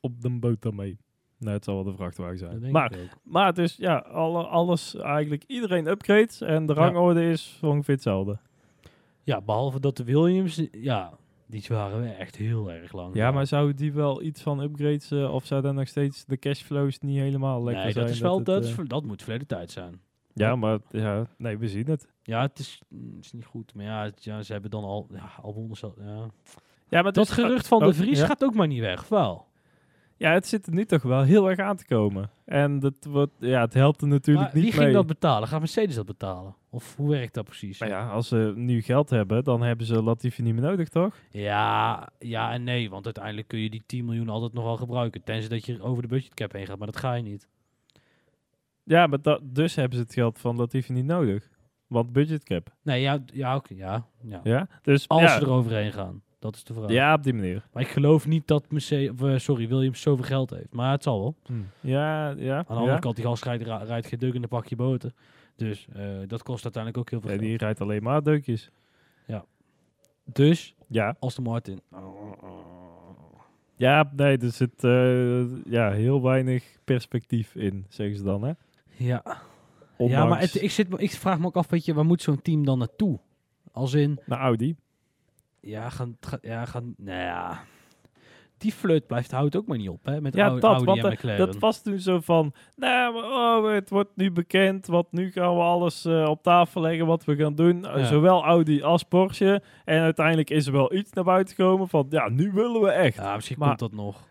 Op 0.00 0.20
de 0.20 0.30
boot 0.30 0.72
mee. 0.72 0.98
Nee, 1.38 1.54
het 1.54 1.64
zal 1.64 1.74
wel 1.74 1.84
de 1.84 1.94
vrachtwagen 1.94 2.38
zijn. 2.38 2.70
Maar, 2.70 2.92
maar 3.22 3.54
dus 3.54 3.76
ja, 3.76 3.96
alle, 3.96 4.42
alles 4.46 4.94
eigenlijk, 4.94 5.44
iedereen 5.46 5.86
upgrades 5.86 6.40
en 6.40 6.66
de 6.66 6.72
rangorde 6.72 7.30
is 7.30 7.58
ongeveer 7.62 7.94
hetzelfde. 7.94 8.38
Ja, 9.22 9.40
behalve 9.40 9.80
dat 9.80 9.96
de 9.96 10.04
Williams, 10.04 10.62
ja, 10.72 11.12
die 11.46 11.64
waren 11.68 12.00
we 12.02 12.08
echt 12.08 12.36
heel 12.36 12.70
erg 12.70 12.92
lang. 12.92 13.14
Ja, 13.14 13.30
maar 13.30 13.46
zou 13.46 13.74
die 13.74 13.92
wel 13.92 14.22
iets 14.22 14.42
van 14.42 14.60
upgrades 14.60 15.10
uh, 15.12 15.34
of 15.34 15.46
zou 15.46 15.62
dan 15.62 15.74
nog 15.74 15.88
steeds 15.88 16.24
de 16.24 16.38
cashflows 16.38 16.98
niet 16.98 17.18
helemaal 17.18 17.64
lekker 17.64 17.84
nee, 17.84 17.92
zijn? 17.92 18.04
Dat, 18.04 18.14
is 18.14 18.20
wel, 18.20 18.42
dat, 18.42 18.64
is, 18.64 18.78
uh, 18.78 18.78
dat 18.86 19.04
moet 19.04 19.22
verleden 19.22 19.46
tijd 19.46 19.70
zijn. 19.70 20.00
Ja, 20.34 20.56
maar 20.56 20.78
ja, 20.90 21.26
nee, 21.36 21.58
we 21.58 21.68
zien 21.68 21.86
het. 21.86 22.08
Ja, 22.22 22.40
het 22.40 22.58
is, 22.58 22.80
mm, 22.88 23.18
is 23.20 23.32
niet 23.32 23.44
goed. 23.44 23.74
Maar 23.74 23.84
ja, 23.84 24.10
ja, 24.16 24.42
ze 24.42 24.52
hebben 24.52 24.70
dan 24.70 24.84
al, 24.84 25.06
ja, 25.12 25.30
al. 25.42 25.94
Ja. 26.00 26.26
ja, 26.88 27.02
maar 27.02 27.12
dat 27.12 27.30
gerucht 27.30 27.68
van 27.68 27.78
de 27.78 27.86
oh, 27.86 27.92
Vries 27.92 28.22
gaat 28.22 28.44
ook 28.44 28.54
maar 28.54 28.66
niet 28.66 28.80
weg, 28.80 29.08
wel. 29.08 29.46
Ja, 30.18 30.32
het 30.32 30.46
zit 30.46 30.66
er 30.66 30.72
nu 30.72 30.84
toch 30.84 31.02
wel 31.02 31.22
heel 31.22 31.50
erg 31.50 31.58
aan 31.58 31.76
te 31.76 31.86
komen. 31.86 32.30
En 32.44 32.78
dat 32.78 32.94
wordt, 33.08 33.32
ja, 33.38 33.60
het 33.60 33.74
helpt 33.74 34.02
er 34.02 34.08
natuurlijk 34.08 34.46
maar 34.46 34.62
niet 34.62 34.74
wie 34.74 34.82
ging 34.82 34.92
dat 34.92 35.06
betalen? 35.06 35.48
Gaat 35.48 35.58
Mercedes 35.58 35.94
dat 35.94 36.06
betalen? 36.06 36.54
Of 36.70 36.96
hoe 36.96 37.10
werkt 37.10 37.34
dat 37.34 37.44
precies? 37.44 37.80
Maar 37.80 37.88
ja, 37.88 38.08
als 38.08 38.28
ze 38.28 38.52
nu 38.56 38.82
geld 38.82 39.10
hebben, 39.10 39.44
dan 39.44 39.62
hebben 39.62 39.86
ze 39.86 40.02
Latifi 40.02 40.42
niet 40.42 40.54
meer 40.54 40.62
nodig, 40.62 40.88
toch? 40.88 41.14
Ja, 41.30 42.08
ja 42.18 42.52
en 42.52 42.64
nee. 42.64 42.90
Want 42.90 43.04
uiteindelijk 43.04 43.48
kun 43.48 43.58
je 43.58 43.70
die 43.70 43.82
10 43.86 44.04
miljoen 44.04 44.28
altijd 44.28 44.52
nog 44.52 44.64
wel 44.64 44.76
gebruiken. 44.76 45.22
Tenzij 45.24 45.48
dat 45.48 45.66
je 45.66 45.82
over 45.82 46.02
de 46.02 46.08
budgetcap 46.08 46.52
heen 46.52 46.66
gaat. 46.66 46.78
Maar 46.78 46.86
dat 46.86 46.96
ga 46.96 47.14
je 47.14 47.22
niet. 47.22 47.48
Ja, 48.82 49.06
maar 49.06 49.22
dat, 49.22 49.40
dus 49.42 49.74
hebben 49.74 49.98
ze 49.98 50.04
het 50.04 50.14
geld 50.14 50.38
van 50.38 50.56
Latifi 50.56 50.92
niet 50.92 51.04
nodig. 51.04 51.48
Want 51.86 52.12
budgetcap. 52.12 52.74
Nee, 52.82 53.00
ja, 53.00 53.24
ja, 53.26 53.56
oké, 53.56 53.74
ja, 53.74 54.06
ja. 54.22 54.40
ja. 54.44 54.68
Dus, 54.82 55.08
als 55.08 55.32
ze 55.32 55.40
er 55.40 55.50
overheen 55.50 55.92
gaan. 55.92 56.22
Dat 56.38 56.54
is 56.54 56.64
de 56.64 56.74
vraag. 56.74 56.90
Ja, 56.90 57.14
op 57.14 57.22
die 57.22 57.34
manier. 57.34 57.64
Maar 57.72 57.82
ik 57.82 57.88
geloof 57.88 58.26
niet 58.26 58.46
dat 58.46 58.70
Mercedes, 58.70 59.10
of, 59.10 59.20
uh, 59.20 59.38
sorry, 59.38 59.68
Williams 59.68 60.00
zoveel 60.00 60.24
geld 60.24 60.50
heeft. 60.50 60.72
Maar 60.72 60.90
het 60.90 61.02
zal 61.02 61.20
wel. 61.20 61.34
Hmm. 61.46 61.66
Ja, 61.80 62.28
ja. 62.28 62.56
Aan 62.56 62.64
de 62.66 62.74
andere 62.74 62.98
kant, 62.98 63.16
die 63.16 63.24
gast 63.24 63.44
rijdt, 63.44 63.62
rijdt 63.62 64.06
geen 64.06 64.18
deuk 64.18 64.34
in 64.34 64.42
een 64.42 64.48
pakje 64.48 64.76
boter. 64.76 65.12
Dus 65.56 65.86
uh, 65.96 66.02
dat 66.26 66.42
kost 66.42 66.64
uiteindelijk 66.64 67.02
ook 67.02 67.10
heel 67.10 67.20
veel 67.20 67.30
ja, 67.30 67.36
geld. 67.36 67.48
Die 67.48 67.58
rijdt 67.58 67.80
alleen 67.80 68.02
maar 68.02 68.22
deukjes. 68.22 68.70
Ja. 69.26 69.44
Dus, 70.24 70.74
ja. 70.86 71.16
Aston 71.18 71.44
Martin. 71.44 71.80
Ja, 73.76 74.12
nee, 74.16 74.38
er 74.38 74.50
zit 74.50 74.84
uh, 74.84 75.64
ja, 75.64 75.90
heel 75.90 76.22
weinig 76.22 76.64
perspectief 76.84 77.54
in, 77.54 77.86
zeggen 77.88 78.16
ze 78.16 78.22
dan, 78.22 78.42
hè? 78.42 78.52
Ja. 78.96 79.22
Ja, 79.98 80.24
maar 80.24 80.40
het, 80.40 80.62
ik, 80.62 80.70
zit, 80.70 80.86
ik 80.96 81.10
vraag 81.10 81.38
me 81.38 81.46
ook 81.46 81.56
af, 81.56 81.68
weet 81.68 81.84
je, 81.84 81.94
waar 81.94 82.04
moet 82.04 82.22
zo'n 82.22 82.42
team 82.42 82.64
dan 82.64 82.78
naartoe? 82.78 83.18
Als 83.72 83.94
in... 83.94 84.20
Naar 84.26 84.38
Audi. 84.38 84.76
Ja, 85.68 85.90
gaan, 85.90 86.16
ja, 86.40 86.64
gaan, 86.64 86.94
nou 86.96 87.20
ja. 87.20 87.64
Die 88.58 88.72
flirt 88.72 89.06
blijft 89.06 89.30
houdt 89.30 89.56
ook 89.56 89.66
maar 89.66 89.78
niet 89.78 89.88
op, 89.88 90.04
hè? 90.04 90.20
Met 90.20 90.34
ja, 90.34 90.46
Audi, 90.46 90.60
dat, 90.60 90.70
Audi 90.70 90.84
want 90.84 91.04
en 91.04 91.12
McLaren. 91.12 91.46
dat 91.46 91.58
was 91.58 91.82
toen 91.82 91.98
zo 91.98 92.20
van, 92.20 92.52
nou, 92.76 93.16
oh, 93.16 93.72
het 93.72 93.90
wordt 93.90 94.10
nu 94.14 94.30
bekend, 94.30 94.86
want 94.86 95.12
nu 95.12 95.30
gaan 95.30 95.54
we 95.54 95.60
alles 95.60 96.06
uh, 96.06 96.28
op 96.28 96.42
tafel 96.42 96.80
leggen 96.80 97.06
wat 97.06 97.24
we 97.24 97.36
gaan 97.36 97.54
doen. 97.54 97.80
Ja. 97.80 98.04
Zowel 98.04 98.44
Audi 98.44 98.82
als 98.82 99.02
Porsche. 99.02 99.62
En 99.84 100.00
uiteindelijk 100.00 100.50
is 100.50 100.66
er 100.66 100.72
wel 100.72 100.94
iets 100.94 101.12
naar 101.12 101.24
buiten 101.24 101.54
gekomen 101.54 101.88
van, 101.88 102.06
ja, 102.10 102.28
nu 102.28 102.52
willen 102.52 102.80
we 102.80 102.90
echt. 102.90 103.16
Ja, 103.16 103.34
misschien 103.34 103.58
maar, 103.58 103.68
komt 103.68 103.80
dat 103.80 103.92
nog. 103.92 104.26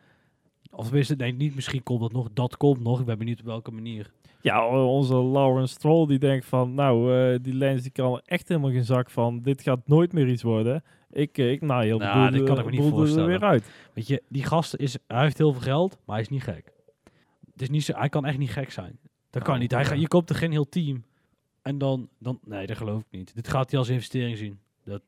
Of 0.72 0.92
het, 0.92 1.18
nee, 1.18 1.34
niet 1.34 1.56
misschien 1.56 1.84
komt 1.84 2.02
dat 2.02 2.12
nog. 2.12 2.30
Dat 2.34 2.58
komt 2.58 2.84
nog. 2.84 3.00
Ik 3.00 3.06
ben 3.06 3.18
benieuwd 3.18 3.40
op 3.40 3.46
welke 3.46 3.72
manier. 3.72 4.12
Ja, 4.42 4.68
onze 4.68 5.16
Lawrence 5.16 5.74
Stroll 5.74 6.08
die 6.08 6.20
denkt 6.20 6.46
van, 6.46 6.74
nou, 6.74 7.14
uh, 7.14 7.40
die 7.42 7.54
Lens 7.54 7.82
die 7.82 7.92
kan 7.92 8.22
echt 8.26 8.48
helemaal 8.48 8.72
geen 8.72 8.86
zak 8.86 9.10
van. 9.10 9.42
Dit 9.42 9.62
gaat 9.62 9.88
nooit 9.88 10.14
meer 10.14 10.28
iets 10.28 10.44
worden. 10.44 10.84
Ik, 11.12 11.38
ik 11.38 11.62
nou 11.62 11.84
heel 11.84 11.98
nou, 11.98 12.32
dat 12.32 12.44
kan 12.44 12.60
ik 12.60 12.66
me 12.66 12.72
niet 12.72 12.90
voorstellen. 12.90 13.28
weer 13.28 13.44
uit. 13.44 13.70
Weet 13.94 14.08
je, 14.08 14.24
die 14.30 14.44
gast 14.44 14.76
is, 14.76 14.98
hij 15.08 15.22
heeft 15.24 15.38
heel 15.38 15.52
veel 15.52 15.62
geld, 15.62 15.98
maar 16.06 16.16
hij 16.16 16.24
is 16.24 16.30
niet 16.30 16.44
gek. 16.44 16.74
Het 17.52 17.62
is 17.62 17.70
niet 17.70 17.84
zo, 17.84 17.94
hij 17.94 18.10
kan 18.10 18.26
echt 18.26 18.38
niet 18.38 18.52
gek 18.52 18.72
zijn. 18.72 19.00
Dat 19.30 19.44
kan 19.44 19.54
oh, 19.54 19.60
niet. 19.60 19.72
Hij 19.72 19.84
ja. 19.84 19.94
je 19.94 20.08
koopt 20.08 20.30
er 20.30 20.36
geen 20.36 20.52
heel 20.52 20.70
team. 20.70 21.04
En 21.62 21.78
dan, 21.78 22.10
dan, 22.20 22.40
nee, 22.44 22.68
dat 22.68 22.78
geloof 22.78 23.02
ik 23.02 23.08
niet. 23.10 23.36
Dit 23.36 23.48
gaat 23.48 23.70
hij 23.70 23.80
als 23.80 23.90
investering 23.90 24.38
zien. 24.38 24.60
Dat, 24.84 25.02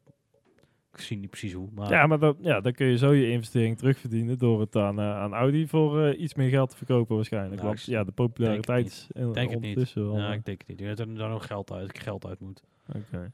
ik 0.94 1.00
zie 1.00 1.18
niet 1.18 1.30
precies 1.30 1.54
hoe. 1.54 1.70
Maar 1.74 1.90
ja, 1.90 2.08
maar 2.08 2.20
dat, 2.20 2.38
ja, 2.42 2.62
dan 2.62 2.72
kun 2.72 2.88
je 2.88 2.98
zo 2.98 3.14
je 3.14 3.30
investering 3.30 3.78
terugverdienen 3.78 4.38
door 4.38 4.60
het 4.60 4.76
aan, 4.76 5.00
uh, 5.00 5.18
aan 5.18 5.34
Audi 5.34 5.68
voor 5.68 6.08
uh, 6.08 6.22
iets 6.22 6.34
meer 6.34 6.50
geld 6.50 6.70
te 6.70 6.78
verkopen 6.78 7.16
waarschijnlijk. 7.16 7.56
Nou, 7.56 7.68
Want 7.68 7.84
ja, 7.84 8.04
de 8.04 8.12
populariteit 8.12 9.08
denk, 9.14 9.34
denk 9.34 9.52
het 9.52 9.60
niet. 9.60 9.92
Ja, 9.96 10.34
ik 10.34 10.46
denk 10.46 10.60
het 10.60 10.68
niet. 10.68 10.80
Ik 10.80 10.86
denk 10.86 10.98
dat 10.98 11.08
er 11.08 11.16
daar 11.16 11.30
nog 11.30 11.46
geld 11.46 11.72
uit, 11.72 12.00
geld 12.00 12.26
uit 12.26 12.40
moet. 12.40 12.64
Oké. 12.88 13.04
Okay. 13.12 13.32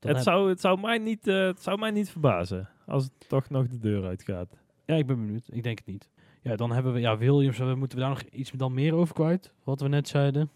Het 0.00 0.22
zou, 0.22 0.48
het, 0.48 0.60
zou 0.60 0.80
mij 0.80 0.98
niet, 0.98 1.26
uh, 1.26 1.46
het 1.46 1.62
zou 1.62 1.78
mij 1.78 1.90
niet 1.90 2.10
verbazen 2.10 2.68
als 2.86 3.04
het 3.04 3.28
toch 3.28 3.50
nog 3.50 3.66
de 3.66 3.78
deur 3.78 4.04
uitgaat. 4.04 4.56
Ja, 4.84 4.94
ik 4.94 5.06
ben 5.06 5.16
benieuwd. 5.16 5.48
Ik 5.52 5.62
denk 5.62 5.78
het 5.78 5.86
niet. 5.86 6.08
Ja, 6.42 6.56
dan 6.56 6.72
hebben 6.72 6.92
we 6.92 7.00
ja, 7.00 7.18
Williams. 7.18 7.58
Moeten 7.58 7.98
we 7.98 8.04
daar 8.04 8.08
nog 8.08 8.22
iets 8.22 8.50
dan 8.50 8.74
meer 8.74 8.94
over 8.94 9.14
kwijt? 9.14 9.52
Wat 9.64 9.80
we 9.80 9.88
net 9.88 10.08
zeiden. 10.08 10.50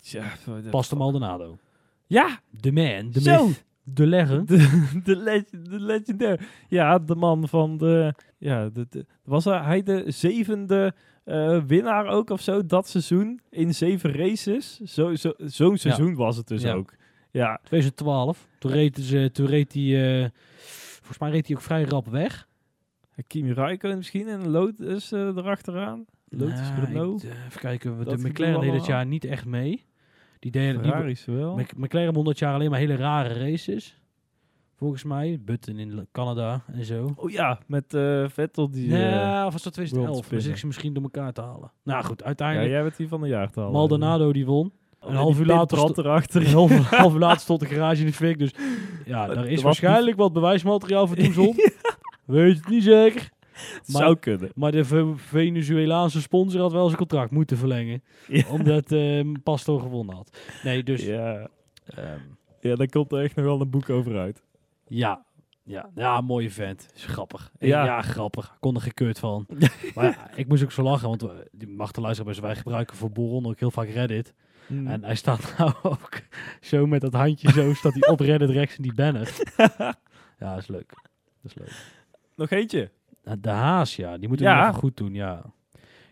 Ja, 0.00 0.32
Pastor 0.70 0.98
Maldonado. 0.98 1.58
Ja! 2.06 2.40
De 2.50 2.72
man. 2.72 3.10
De 3.10 3.20
Zo! 3.20 3.48
De 3.82 4.06
legend. 4.06 4.48
De, 4.48 4.82
de, 5.04 5.16
legend, 5.16 5.70
de 5.70 5.80
legendary. 5.80 6.40
Ja, 6.68 6.98
de 6.98 7.14
man 7.14 7.48
van 7.48 7.76
de... 7.76 8.14
Ja, 8.38 8.68
de, 8.68 8.86
de 8.90 9.06
was 9.24 9.44
hij 9.44 9.82
de 9.82 10.04
zevende 10.06 10.94
uh, 11.24 11.62
winnaar 11.62 12.06
ook 12.06 12.30
of 12.30 12.40
zo 12.40 12.66
dat 12.66 12.88
seizoen? 12.88 13.40
In 13.50 13.74
zeven 13.74 14.12
races? 14.12 14.80
Zo'n 14.82 15.16
zo, 15.16 15.32
zo 15.46 15.74
seizoen 15.74 16.10
ja. 16.10 16.14
was 16.14 16.36
het 16.36 16.48
dus 16.48 16.62
ja. 16.62 16.72
ook. 16.72 16.92
Ja. 17.40 17.58
2012. 17.62 18.48
Toen 18.58 18.70
reed, 18.70 18.96
ze, 18.96 19.30
toen 19.32 19.46
reed 19.46 19.72
hij... 19.72 19.82
Uh, 19.82 20.28
volgens 20.96 21.18
mij 21.18 21.30
reed 21.30 21.46
hij 21.46 21.56
ook 21.56 21.62
vrij 21.62 21.84
rap 21.84 22.06
weg. 22.06 22.48
Kimi 23.26 23.52
Räikkönen 23.52 23.96
misschien 23.96 24.28
en 24.28 24.48
Lotus 24.48 25.12
uh, 25.12 25.20
erachteraan. 25.20 26.04
Lotus 26.28 26.60
nou, 26.60 26.84
Renault. 26.84 27.24
Ik, 27.24 27.30
even 27.30 27.60
kijken, 27.60 27.98
we 27.98 28.04
de 28.04 28.28
McLaren 28.28 28.60
deed 28.60 28.72
dit 28.72 28.86
jaar 28.86 29.06
niet 29.06 29.24
echt 29.24 29.44
mee. 29.44 29.84
Die 30.38 30.50
deden 30.50 30.82
Ferraris 30.82 31.24
wel. 31.24 31.60
McLaren 31.76 32.14
100 32.14 32.38
jaar 32.38 32.54
alleen 32.54 32.70
maar 32.70 32.78
hele 32.78 32.96
rare 32.96 33.34
races. 33.34 34.00
Volgens 34.74 35.04
mij. 35.04 35.40
Button 35.44 35.78
in 35.78 36.08
Canada 36.12 36.64
en 36.66 36.84
zo. 36.84 37.12
Oh 37.16 37.30
ja, 37.30 37.58
met 37.66 37.94
uh, 37.94 38.28
Vettel 38.28 38.70
die... 38.70 38.88
Ja, 38.88 39.40
uh, 39.40 39.46
of 39.46 39.52
was 39.52 39.62
dat 39.62 39.72
2011? 39.72 40.28
Dus 40.28 40.46
ik 40.46 40.56
ze 40.56 40.66
misschien 40.66 40.92
door 40.92 41.02
elkaar 41.02 41.32
te 41.32 41.40
halen. 41.40 41.72
Nou 41.82 42.04
goed, 42.04 42.24
uiteindelijk... 42.24 42.68
Ja, 42.68 42.74
jij 42.74 42.82
bent 42.82 42.96
die 42.96 43.08
van 43.08 43.20
de 43.20 43.28
jaar 43.28 43.50
te 43.50 43.58
halen. 43.60 43.74
Maldonado 43.74 44.32
die 44.32 44.46
won. 44.46 44.72
Een 45.06 45.14
half 45.14 45.38
uur 45.38 45.46
later 45.46 45.98
erachter. 45.98 46.46
Een 46.46 46.52
half, 46.52 46.90
half 46.90 47.12
uur 47.12 47.18
later 47.18 47.40
stond 47.40 47.60
de 47.60 47.66
garage 47.66 48.00
in 48.00 48.06
de 48.06 48.12
fik. 48.12 48.38
Dus 48.38 48.54
ja, 49.04 49.26
daar 49.26 49.46
is 49.46 49.62
waarschijnlijk 49.62 50.16
wat 50.16 50.32
bewijsmateriaal 50.32 51.06
voor 51.06 51.16
Toezon. 51.16 51.56
Weet 52.24 52.56
het 52.56 52.68
niet 52.68 52.82
zeker. 52.82 53.30
Maar, 53.86 54.02
zou 54.02 54.16
kunnen. 54.16 54.50
Maar 54.54 54.72
de 54.72 55.14
Venezuelaanse 55.16 56.20
sponsor 56.20 56.60
had 56.60 56.72
wel 56.72 56.84
zijn 56.84 56.98
contract 56.98 57.30
moeten 57.30 57.56
verlengen. 57.56 58.02
Omdat 58.50 58.90
um, 58.90 59.42
Pastor 59.42 59.80
gewonnen 59.80 60.14
had. 60.14 60.38
Nee, 60.62 60.82
dus... 60.82 61.04
Ja. 61.04 61.48
Um, 61.98 62.38
ja, 62.60 62.74
daar 62.74 62.88
komt 62.88 63.12
er 63.12 63.22
echt 63.22 63.36
nog 63.36 63.44
wel 63.44 63.60
een 63.60 63.70
boek 63.70 63.90
over 63.90 64.18
uit. 64.18 64.42
Ja, 64.88 65.24
ja, 65.64 65.90
ja, 65.94 66.20
mooie 66.20 66.50
vent. 66.50 66.88
Is 66.94 67.04
grappig. 67.04 67.52
Ja, 67.58 67.84
ja 67.84 68.02
grappig. 68.02 68.44
Ik 68.44 68.60
kon 68.60 68.74
er 68.74 68.80
gekeurd 68.80 69.18
van. 69.18 69.46
maar 69.94 70.04
ja, 70.04 70.30
ik 70.36 70.48
moest 70.48 70.62
ook 70.62 70.72
zo 70.72 70.82
lachen, 70.82 71.08
want 71.08 71.24
die 71.52 71.68
mag 71.68 71.92
de 71.92 72.00
luisteren 72.00 72.42
wij 72.42 72.56
gebruiken 72.56 72.96
voor 72.96 73.10
Boron 73.10 73.46
ook 73.46 73.58
heel 73.58 73.70
vaak 73.70 73.88
Reddit. 73.88 74.34
Mm. 74.66 74.86
En 74.86 75.04
hij 75.04 75.14
staat 75.14 75.54
nou 75.58 75.72
ook 75.82 76.20
zo 76.60 76.86
met 76.86 77.00
dat 77.00 77.12
handje 77.12 77.52
zo, 77.52 77.74
staat 77.74 77.94
hij 77.94 78.08
op 78.08 78.20
Reddit 78.20 78.50
rechts 78.50 78.76
in 78.76 78.82
die 78.82 78.94
banner. 78.94 79.30
ja, 80.40 80.54
dat 80.54 80.58
is 80.58 80.66
leuk. 80.66 80.92
Dat 81.42 81.52
is 81.52 81.54
leuk. 81.54 81.72
Nog 82.36 82.50
eentje. 82.50 82.90
De 83.38 83.50
Haas, 83.50 83.96
ja. 83.96 84.18
Die 84.18 84.28
moeten 84.28 84.46
we 84.46 84.52
even 84.52 84.74
goed 84.74 84.96
doen, 84.96 85.14
ja. 85.14 85.42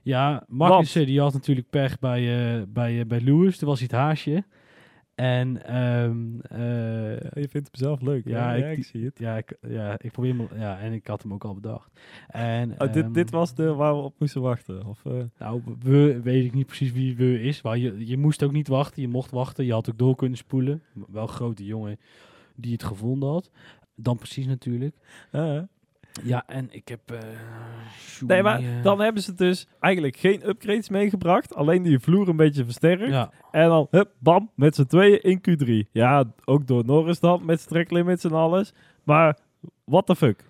Ja, 0.03 0.44
Magnussen, 0.48 1.07
die 1.07 1.20
had 1.20 1.32
natuurlijk 1.32 1.70
pech 1.70 1.98
bij, 1.98 2.57
uh, 2.57 2.62
bij, 2.68 2.94
uh, 2.94 3.05
bij 3.05 3.20
Lewis. 3.20 3.59
Toen 3.59 3.68
was 3.68 3.78
hij 3.78 3.88
het 3.90 4.00
haasje. 4.00 4.44
En 5.14 5.76
um, 5.76 6.40
uh, 6.52 7.20
je 7.20 7.48
vindt 7.48 7.52
hem 7.52 7.68
zelf 7.70 8.00
leuk. 8.00 8.26
Ja, 8.26 8.54
ja, 8.54 8.66
ik, 8.66 8.78
ik, 8.78 8.84
zie 8.84 9.04
het. 9.04 9.18
Ja, 9.18 9.36
ik, 9.36 9.56
ja, 9.68 9.98
ik 9.98 10.12
probeer 10.12 10.36
hem. 10.36 10.48
Ja, 10.58 10.78
en 10.78 10.92
ik 10.92 11.06
had 11.06 11.22
hem 11.22 11.32
ook 11.32 11.44
al 11.44 11.54
bedacht. 11.54 11.90
En, 12.28 12.70
oh, 12.70 12.92
dit, 12.92 13.14
dit 13.14 13.26
ehm, 13.26 13.36
was 13.36 13.54
de 13.54 13.74
waar 13.74 13.94
we 13.94 14.00
op 14.00 14.14
moesten 14.18 14.40
wachten? 14.40 14.86
Of, 14.86 15.04
uh? 15.04 15.22
Nou, 15.38 15.62
we 15.78 16.20
weet 16.22 16.44
ik 16.44 16.54
niet 16.54 16.66
precies 16.66 16.92
wie 16.92 17.16
we 17.16 17.42
is. 17.42 17.62
Maar 17.62 17.78
je, 17.78 18.06
je 18.06 18.18
moest 18.18 18.42
ook 18.42 18.52
niet 18.52 18.68
wachten. 18.68 19.02
Je 19.02 19.08
mocht 19.08 19.30
wachten. 19.30 19.64
Je 19.64 19.72
had 19.72 19.90
ook 19.90 19.98
door 19.98 20.16
kunnen 20.16 20.38
spoelen. 20.38 20.82
Wel 21.08 21.26
grote 21.26 21.64
jongen 21.64 21.98
die 22.56 22.72
het 22.72 22.84
gevonden 22.84 23.28
had. 23.28 23.50
Dan 23.94 24.16
precies 24.16 24.46
natuurlijk. 24.46 24.96
Uh, 25.32 25.62
Ja, 26.22 26.44
en 26.46 26.68
ik 26.70 26.88
heb... 26.88 27.00
Uh, 27.12 27.18
nee, 28.26 28.42
maar 28.42 28.62
dan 28.82 29.00
hebben 29.00 29.22
ze 29.22 29.34
dus 29.34 29.66
eigenlijk 29.80 30.16
geen 30.16 30.48
upgrades 30.48 30.88
meegebracht. 30.88 31.54
Alleen 31.54 31.82
die 31.82 31.98
vloer 31.98 32.28
een 32.28 32.36
beetje 32.36 32.64
versterkt. 32.64 33.06
Ja. 33.06 33.30
En 33.50 33.68
dan, 33.68 33.86
hup, 33.90 34.10
bam, 34.18 34.50
met 34.54 34.74
z'n 34.74 34.86
tweeën 34.86 35.22
in 35.22 35.40
Q3. 35.40 35.90
Ja, 35.92 36.24
ook 36.44 36.66
door 36.66 36.84
Norris 36.84 37.20
dan, 37.20 37.44
met 37.44 37.66
limits 37.70 38.24
en 38.24 38.32
alles. 38.32 38.72
Maar, 39.04 39.38
what 39.84 40.06
the 40.06 40.16
fuck? 40.16 40.44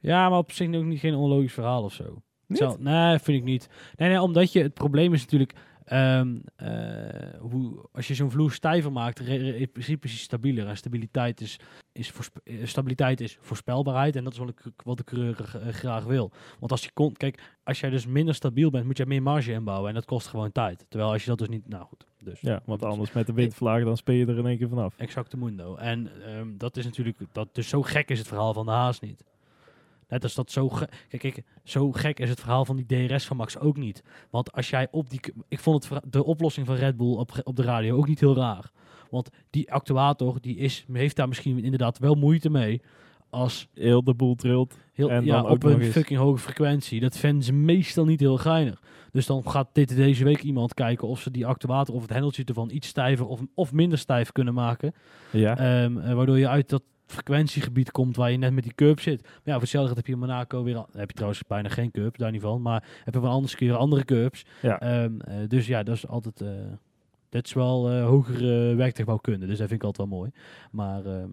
Ja, 0.00 0.28
maar 0.28 0.38
op 0.38 0.52
zich 0.52 0.74
ook 0.74 0.84
niet 0.84 1.00
geen 1.00 1.14
onlogisch 1.14 1.52
verhaal 1.52 1.82
of 1.82 1.92
zo. 1.92 2.22
Zo, 2.48 2.76
nee, 2.78 3.18
vind 3.18 3.38
ik 3.38 3.44
niet. 3.44 3.68
Nee, 3.96 4.08
nee, 4.08 4.20
omdat 4.20 4.52
je, 4.52 4.62
het 4.62 4.74
probleem 4.74 5.12
is 5.12 5.20
natuurlijk 5.22 5.54
Ehm, 5.84 6.36
eh, 6.56 7.40
hoe, 7.40 7.88
als 7.92 8.08
je 8.08 8.14
zo'n 8.14 8.30
vloer 8.30 8.52
stijver 8.52 8.92
maakt, 8.92 9.20
in 9.20 9.70
principe 9.72 10.06
is 10.06 10.12
hij 10.12 10.20
stabieler. 10.20 10.66
En 10.66 10.76
stabiliteit 10.76 11.40
is, 11.40 11.58
is, 11.92 12.12
eh, 12.44 12.54
stabiliteit 12.66 13.20
is 13.20 13.38
voorspelbaarheid. 13.40 14.16
En 14.16 14.24
dat 14.24 14.32
is 14.32 14.38
wat, 14.38 14.48
ik, 14.48 14.60
wat 14.76 14.96
de 14.96 15.04
coureur 15.04 15.52
uh, 15.56 15.72
graag 15.72 16.04
wil. 16.04 16.32
Want 16.58 16.70
als 16.70 16.84
je 16.84 16.90
kon, 16.92 17.12
kijk, 17.12 17.42
als 17.64 17.80
jij 17.80 17.90
dus 17.90 18.06
minder 18.06 18.34
stabiel 18.34 18.70
bent, 18.70 18.84
moet 18.84 18.96
je 18.96 19.06
meer 19.06 19.22
marge 19.22 19.52
inbouwen. 19.52 19.88
En 19.88 19.94
dat 19.94 20.04
kost 20.04 20.26
gewoon 20.26 20.52
tijd. 20.52 20.86
Terwijl 20.88 21.12
als 21.12 21.22
je 21.22 21.28
dat 21.28 21.38
dus 21.38 21.48
niet. 21.48 21.68
Nou 21.68 21.84
goed. 21.84 22.06
Dus, 22.18 22.40
ja, 22.40 22.62
want 22.64 22.82
anders 22.82 23.12
met 23.12 23.26
de 23.26 23.32
windvlaag, 23.32 23.84
dan 23.84 23.96
speel 23.96 24.14
je 24.14 24.26
er 24.26 24.38
in 24.38 24.46
één 24.46 24.58
keer 24.58 24.68
vanaf. 24.68 24.94
Exact 24.96 25.30
de 25.30 25.36
mundo. 25.36 25.76
En 25.76 26.10
um, 26.36 26.58
dat 26.58 26.76
is 26.76 26.84
natuurlijk. 26.84 27.18
Dat, 27.32 27.54
dus 27.54 27.68
zo 27.68 27.82
gek 27.82 28.10
is 28.10 28.18
het 28.18 28.28
verhaal 28.28 28.54
van 28.54 28.66
de 28.66 28.72
Haas 28.72 29.00
niet. 29.00 29.24
Net 30.12 30.22
als 30.22 30.34
dat 30.34 30.50
zo, 30.50 30.68
kijk, 31.08 31.22
kijk, 31.22 31.42
zo 31.64 31.92
gek 31.92 32.18
is 32.18 32.28
het 32.28 32.40
verhaal 32.40 32.64
van 32.64 32.76
die 32.76 33.08
DRS 33.08 33.26
van 33.26 33.36
Max 33.36 33.58
ook 33.58 33.76
niet. 33.76 34.02
Want 34.30 34.52
als 34.52 34.70
jij 34.70 34.88
op 34.90 35.10
die... 35.10 35.20
Ik 35.48 35.58
vond 35.58 35.88
het, 35.88 36.12
de 36.12 36.24
oplossing 36.24 36.66
van 36.66 36.76
Red 36.76 36.96
Bull 36.96 37.14
op, 37.14 37.40
op 37.44 37.56
de 37.56 37.62
radio 37.62 37.96
ook 37.96 38.08
niet 38.08 38.20
heel 38.20 38.36
raar. 38.36 38.70
Want 39.10 39.30
die 39.50 39.72
actuator 39.72 40.38
die 40.40 40.56
is, 40.56 40.84
heeft 40.92 41.16
daar 41.16 41.28
misschien 41.28 41.64
inderdaad 41.64 41.98
wel 41.98 42.14
moeite 42.14 42.50
mee. 42.50 42.82
Als 43.30 43.68
heel 43.74 44.04
de 44.04 44.14
boel 44.14 44.34
trilt. 44.34 44.76
Heel, 44.92 45.10
en 45.10 45.24
ja, 45.24 45.42
dan 45.42 45.50
op 45.50 45.62
een 45.62 45.84
fucking 45.84 46.18
hoge 46.18 46.38
frequentie. 46.38 47.00
Dat 47.00 47.16
vinden 47.16 47.42
ze 47.42 47.52
meestal 47.52 48.04
niet 48.04 48.20
heel 48.20 48.38
geinig. 48.38 48.82
Dus 49.12 49.26
dan 49.26 49.50
gaat 49.50 49.68
dit 49.72 49.96
deze 49.96 50.24
week 50.24 50.42
iemand 50.42 50.74
kijken 50.74 51.08
of 51.08 51.20
ze 51.20 51.30
die 51.30 51.46
actuator 51.46 51.94
of 51.94 52.02
het 52.02 52.10
hendeltje 52.10 52.44
ervan 52.44 52.70
iets 52.70 52.88
stijver 52.88 53.26
of, 53.26 53.40
of 53.54 53.72
minder 53.72 53.98
stijf 53.98 54.32
kunnen 54.32 54.54
maken. 54.54 54.94
Ja. 55.30 55.82
Um, 55.82 56.14
waardoor 56.14 56.38
je 56.38 56.48
uit 56.48 56.68
dat 56.68 56.82
frequentiegebied 57.12 57.90
komt 57.90 58.16
waar 58.16 58.30
je 58.30 58.36
net 58.36 58.52
met 58.52 58.62
die 58.62 58.74
cup 58.74 59.00
zit. 59.00 59.22
Maar 59.22 59.32
ja, 59.44 59.52
voor 59.52 59.60
hetzelfde 59.60 59.94
heb 59.94 60.06
je 60.06 60.12
in 60.12 60.18
Monaco 60.18 60.62
weer... 60.62 60.84
heb 60.92 61.08
je 61.08 61.14
trouwens 61.14 61.42
bijna 61.46 61.68
geen 61.68 61.90
cup, 61.90 62.18
daar 62.18 62.30
niet 62.30 62.40
van. 62.40 62.62
Maar 62.62 62.84
heb 63.04 63.14
je 63.14 63.20
wel 63.20 63.30
anders 63.30 63.54
keer 63.54 63.74
andere 63.74 64.04
cups. 64.04 64.44
Ja. 64.62 64.80
Ehm, 64.80 65.20
eh, 65.20 65.36
dus 65.48 65.66
ja, 65.66 65.82
dat 65.82 65.94
is 65.94 66.06
altijd... 66.06 66.40
Uh, 66.40 66.48
dat 67.28 67.46
is 67.46 67.52
wel 67.52 67.92
uh, 67.92 68.04
hogere 68.04 68.74
werktuigbouwkunde. 68.74 69.46
Dus 69.46 69.58
dat 69.58 69.68
vind 69.68 69.80
ik 69.80 69.86
altijd 69.86 70.08
wel 70.08 70.18
mooi. 70.18 70.30
Maar 70.70 71.04
ehm, 71.04 71.28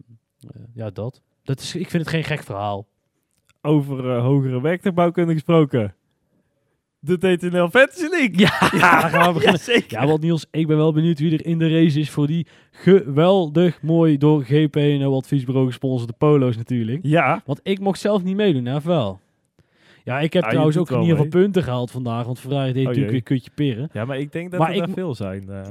ja, 0.74 0.90
dat. 0.90 1.22
dat 1.44 1.60
is, 1.60 1.76
ik 1.76 1.90
vind 1.90 2.04
het 2.04 2.12
geen 2.12 2.24
gek 2.24 2.44
verhaal. 2.44 2.88
Over 3.62 4.18
hogere 4.18 4.62
werktuigbouwkunde 4.62 5.34
gesproken 5.34 5.94
de 7.00 7.18
TTNL 7.18 7.70
Fantasy 7.70 8.08
League. 8.10 8.38
Ja, 8.38 8.70
ja 8.72 9.10
gaan 9.10 9.28
we 9.28 9.34
beginnen. 9.40 9.84
Ja, 9.88 10.02
ja, 10.02 10.08
want 10.08 10.22
Niels, 10.22 10.46
ik 10.52 10.68
ben 10.68 10.78
wel 10.78 10.94
benieuwd 10.94 11.20
wie 11.20 11.34
er 11.34 11.46
in 11.46 11.60
de 11.60 11.70
race 11.70 12.00
is 12.00 12.10
voor 12.10 12.28
die 12.28 12.48
geweldig 12.72 13.82
mooi 13.82 14.18
door 14.18 14.44
GP 14.44 14.76
en 14.76 15.02
adviesbureau 15.02 15.68
gesponsorde 15.68 16.14
polo's 16.18 16.58
natuurlijk. 16.58 17.00
Ja. 17.02 17.42
Want 17.46 17.60
ik 17.64 17.80
mocht 17.80 18.00
zelf 18.00 18.24
niet 18.24 18.36
meedoen, 18.36 18.66
hè, 18.66 18.76
of 18.76 18.84
wel? 18.84 19.20
Ja, 20.04 20.20
ik 20.20 20.34
heb 20.34 20.44
ah, 20.44 20.50
trouwens 20.50 20.78
ook 20.78 20.90
in 20.90 21.02
ieder 21.02 21.16
geval 21.16 21.30
punten 21.30 21.64
gehaald 21.64 21.92
vandaag, 21.92 22.26
want 22.26 22.40
vandaag 22.40 22.66
deed 22.66 22.76
oh, 22.76 22.84
natuurlijk 22.84 23.12
weer 23.12 23.24
kutje 23.24 23.52
peren. 23.56 23.90
Ja, 23.94 24.06
maar 24.06 24.18
ik 24.18 24.32
denk 24.32 24.52
dat 24.52 24.62
er 24.62 24.76
ik, 24.76 24.86
veel 24.94 25.16
zijn. 25.16 25.46
Uh, 25.50 25.62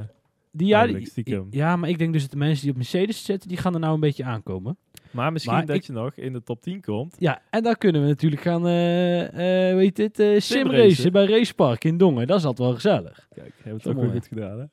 die, 0.53 0.67
ja, 0.67 0.87
die, 0.87 1.47
ja, 1.51 1.77
maar 1.77 1.89
ik 1.89 1.99
denk 1.99 2.13
dus 2.13 2.23
dat 2.23 2.31
de 2.31 2.37
mensen 2.37 2.63
die 2.63 2.71
op 2.71 2.77
Mercedes 2.77 3.25
zitten, 3.25 3.49
die 3.49 3.59
gaan 3.59 3.75
er 3.75 3.81
nou 3.81 3.95
een 3.95 4.01
beetje 4.01 4.25
aankomen. 4.25 4.79
Maar 5.11 5.33
misschien 5.33 5.67
dat 5.67 5.87
je 5.87 5.93
nog 5.93 6.15
in 6.15 6.33
de 6.33 6.43
top 6.43 6.63
10 6.63 6.81
komt. 6.81 7.17
Ja, 7.19 7.43
en 7.51 7.63
dan 7.63 7.77
kunnen 7.77 8.03
we 8.03 8.09
natuurlijk 8.09 8.43
gaan, 8.43 8.67
uh, 8.67 9.23
uh, 9.23 9.75
weet 9.75 9.97
dit, 9.97 10.21
uh, 10.21 10.41
simracen 10.41 11.13
bij 11.13 11.27
Racepark 11.27 11.85
in 11.85 11.97
Dongen. 11.97 12.27
Dat 12.27 12.39
is 12.39 12.45
altijd 12.45 12.69
wel 12.69 12.75
gezellig. 12.75 13.29
Kijk, 13.35 13.53
hebben 13.63 13.83
we 13.83 13.89
het 13.89 13.99
ook 13.99 14.03
weer 14.03 14.13
goed 14.13 14.27
gedaan, 14.27 14.59
hè? 14.59 14.65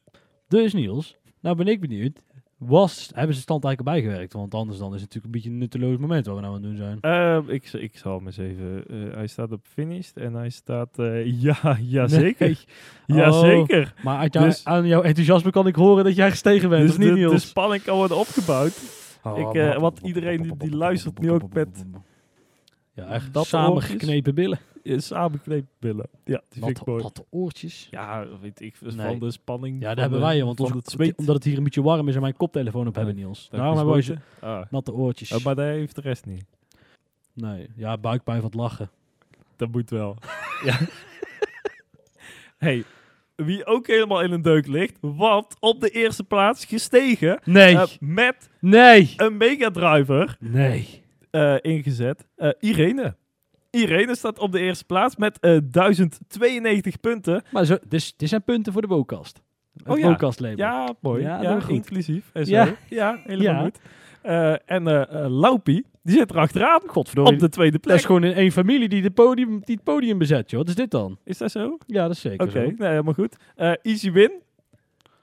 Dus 0.48 0.74
Niels, 0.74 1.16
nou 1.42 1.56
ben 1.56 1.68
ik 1.68 1.80
benieuwd. 1.80 2.22
Was, 2.58 3.12
hebben 3.14 3.36
ze 3.36 3.42
stand 3.42 3.64
eigenlijk 3.64 3.96
bijgewerkt? 3.96 4.34
Want 4.34 4.54
anders 4.54 4.80
dan 4.80 4.94
is 4.94 5.02
het 5.02 5.14
natuurlijk 5.14 5.26
een 5.26 5.32
beetje 5.32 5.50
een 5.50 5.58
nutteloos 5.58 5.98
moment 5.98 6.26
waar 6.26 6.36
we 6.36 6.42
nou 6.42 6.56
aan 6.56 6.64
het 6.64 6.70
doen 6.70 7.00
zijn. 7.02 7.44
Uh, 7.48 7.54
ik, 7.54 7.74
ik 7.74 7.98
zal 7.98 8.18
hem 8.18 8.26
eens 8.26 8.38
even... 8.38 8.84
hij 9.14 9.28
staat 9.28 9.52
op 9.52 9.62
finished 9.64 10.18
en 10.18 10.34
hij 10.34 10.50
staat... 10.50 10.90
ja, 11.48 11.78
ja 11.82 12.08
zeker. 12.08 12.48
Nee. 12.48 12.58
Ja, 13.18 13.32
zeker. 13.32 13.94
Maar 14.04 14.30
dus, 14.30 14.66
aan 14.66 14.88
jouw 14.88 15.02
enthousiasme 15.02 15.52
kan 15.52 15.68
ik 15.68 15.76
horen 15.76 16.04
dat 16.04 16.16
jij 16.16 16.30
gestegen 16.30 16.70
bent. 16.70 16.88
Dus 16.88 16.98
niet, 16.98 17.16
de, 17.16 17.30
de 17.30 17.40
spanning 17.40 17.84
kan 17.84 17.98
worden 17.98 18.18
opgebouwd. 18.18 18.82
Oh, 19.24 19.40
ik, 19.40 19.54
uh, 19.54 19.78
wat 19.78 20.00
iedereen 20.04 20.42
die, 20.42 20.58
die 20.58 20.76
luistert 20.76 21.20
nu 21.20 21.32
ook 21.32 21.54
met... 21.54 21.68
Ja, 22.96 23.06
echt 23.08 23.34
dat 23.34 23.46
samengeknepen 23.46 24.36
billen. 24.36 24.60
Ja, 24.86 25.00
samengeknepen 25.00 25.70
billen. 25.80 26.08
Ja, 26.26 26.42
die 26.50 26.64
vind 26.64 26.80
ik 26.80 26.86
Wat 26.86 27.26
oortjes. 27.30 27.88
Ja, 27.92 28.28
weet 28.42 28.62
ik, 28.62 28.76
van 28.76 29.20
de 29.20 29.32
spanning. 29.32 29.82
Ja, 29.82 29.88
daar 29.88 30.04
hebben 30.04 30.20
wij, 30.20 30.44
want 30.44 30.60
ons, 30.60 30.72
het 30.72 30.90
zweet. 30.90 31.18
omdat 31.18 31.36
het 31.36 31.44
hier 31.44 31.58
een 31.58 31.64
beetje 31.64 31.82
warm 31.82 32.08
is 32.08 32.16
en 32.16 32.22
mijn 32.22 32.38
koptelefoon 32.38 32.88
op 32.88 32.96
hebben, 32.96 33.16
Niels. 33.16 33.50
Daarom 33.50 33.78
hebben 33.78 33.96
we 33.96 34.18
ah. 34.40 34.66
natte 34.70 34.94
oortjes. 34.94 35.32
Oh, 35.32 35.44
maar 35.44 35.56
daar 35.56 35.72
heeft 35.72 35.96
de 35.96 36.02
rest 36.02 36.26
niet. 36.26 36.46
Nee, 37.34 37.68
ja, 37.76 37.98
buikpijn 37.98 38.42
van 38.42 38.46
het 38.46 38.60
lachen. 38.60 38.90
Dat 39.56 39.72
moet 39.72 39.90
wel. 39.90 40.18
ja. 40.66 40.80
hey, 42.58 42.84
wie 43.36 43.66
ook 43.66 43.88
helemaal 43.88 44.22
in 44.22 44.32
een 44.32 44.42
deuk 44.42 44.68
ligt. 44.68 44.98
Want 45.02 45.56
op 45.60 45.82
de 45.82 45.90
eerste 45.90 46.24
plaats 46.24 46.66
gestegen. 46.66 47.40
Nee. 47.44 47.74
Uh, 47.74 47.84
met 48.00 48.50
nee. 48.60 49.14
een 49.18 49.38
Mega 49.38 49.72
Driver. 49.72 50.38
Nee. 50.40 51.04
Uh, 51.32 51.56
ingezet. 51.62 52.28
Uh, 52.38 52.50
Irene. 52.60 53.16
Irene 53.76 54.16
staat 54.16 54.40
op 54.40 54.52
de 54.52 54.60
eerste 54.60 54.86
plaats 54.86 55.16
met 55.16 55.38
1092 55.42 57.00
punten. 57.00 57.44
Maar 57.52 57.66
zo, 57.66 57.78
dus, 57.88 58.14
dit 58.18 58.30
zijn 58.30 58.44
punten 58.44 58.74
voor 58.74 58.82
de 58.82 58.88
Wokast. 58.88 59.44
Oh 59.86 60.00
ja. 60.00 60.18
Ja, 60.56 60.94
mooi. 61.02 61.24
Ja, 61.24 61.42
ja 61.42 61.60
inclusief. 61.68 62.30
En 62.34 62.46
zo. 62.46 62.52
Ja. 62.52 62.76
ja, 62.90 63.20
helemaal 63.24 63.54
ja. 63.54 63.64
goed. 63.64 63.80
en 64.66 64.88
uh, 64.88 65.26
Laupie, 65.30 65.86
die 66.04 66.16
zit 66.18 66.30
er 66.30 66.38
achteraan. 66.38 66.82
Godverdomme. 66.86 67.32
Op 67.32 67.40
de 67.40 67.50
tweede 67.50 67.80
plek. 67.80 67.92
Dat 67.92 68.00
is 68.00 68.06
gewoon 68.06 68.24
in 68.24 68.34
één 68.34 68.52
familie 68.52 68.90
die, 68.90 69.02
de 69.02 69.12
podium, 69.12 69.62
die 69.64 69.76
het 69.76 69.84
podium 69.84 70.18
bezet, 70.18 70.50
joh. 70.50 70.60
Wat 70.60 70.70
is 70.70 70.76
dit 70.76 70.92
dan? 70.92 71.18
Is 71.24 71.38
dat 71.38 71.52
zo? 71.52 71.78
Ja, 71.86 72.02
dat 72.02 72.12
is 72.12 72.22
zeker 72.22 72.48
Oké, 72.48 72.60
nee, 72.60 72.90
helemaal 72.90 73.14
goed. 73.14 73.36
Uh, 73.58 73.74
easy 73.82 74.12
win. 74.12 74.32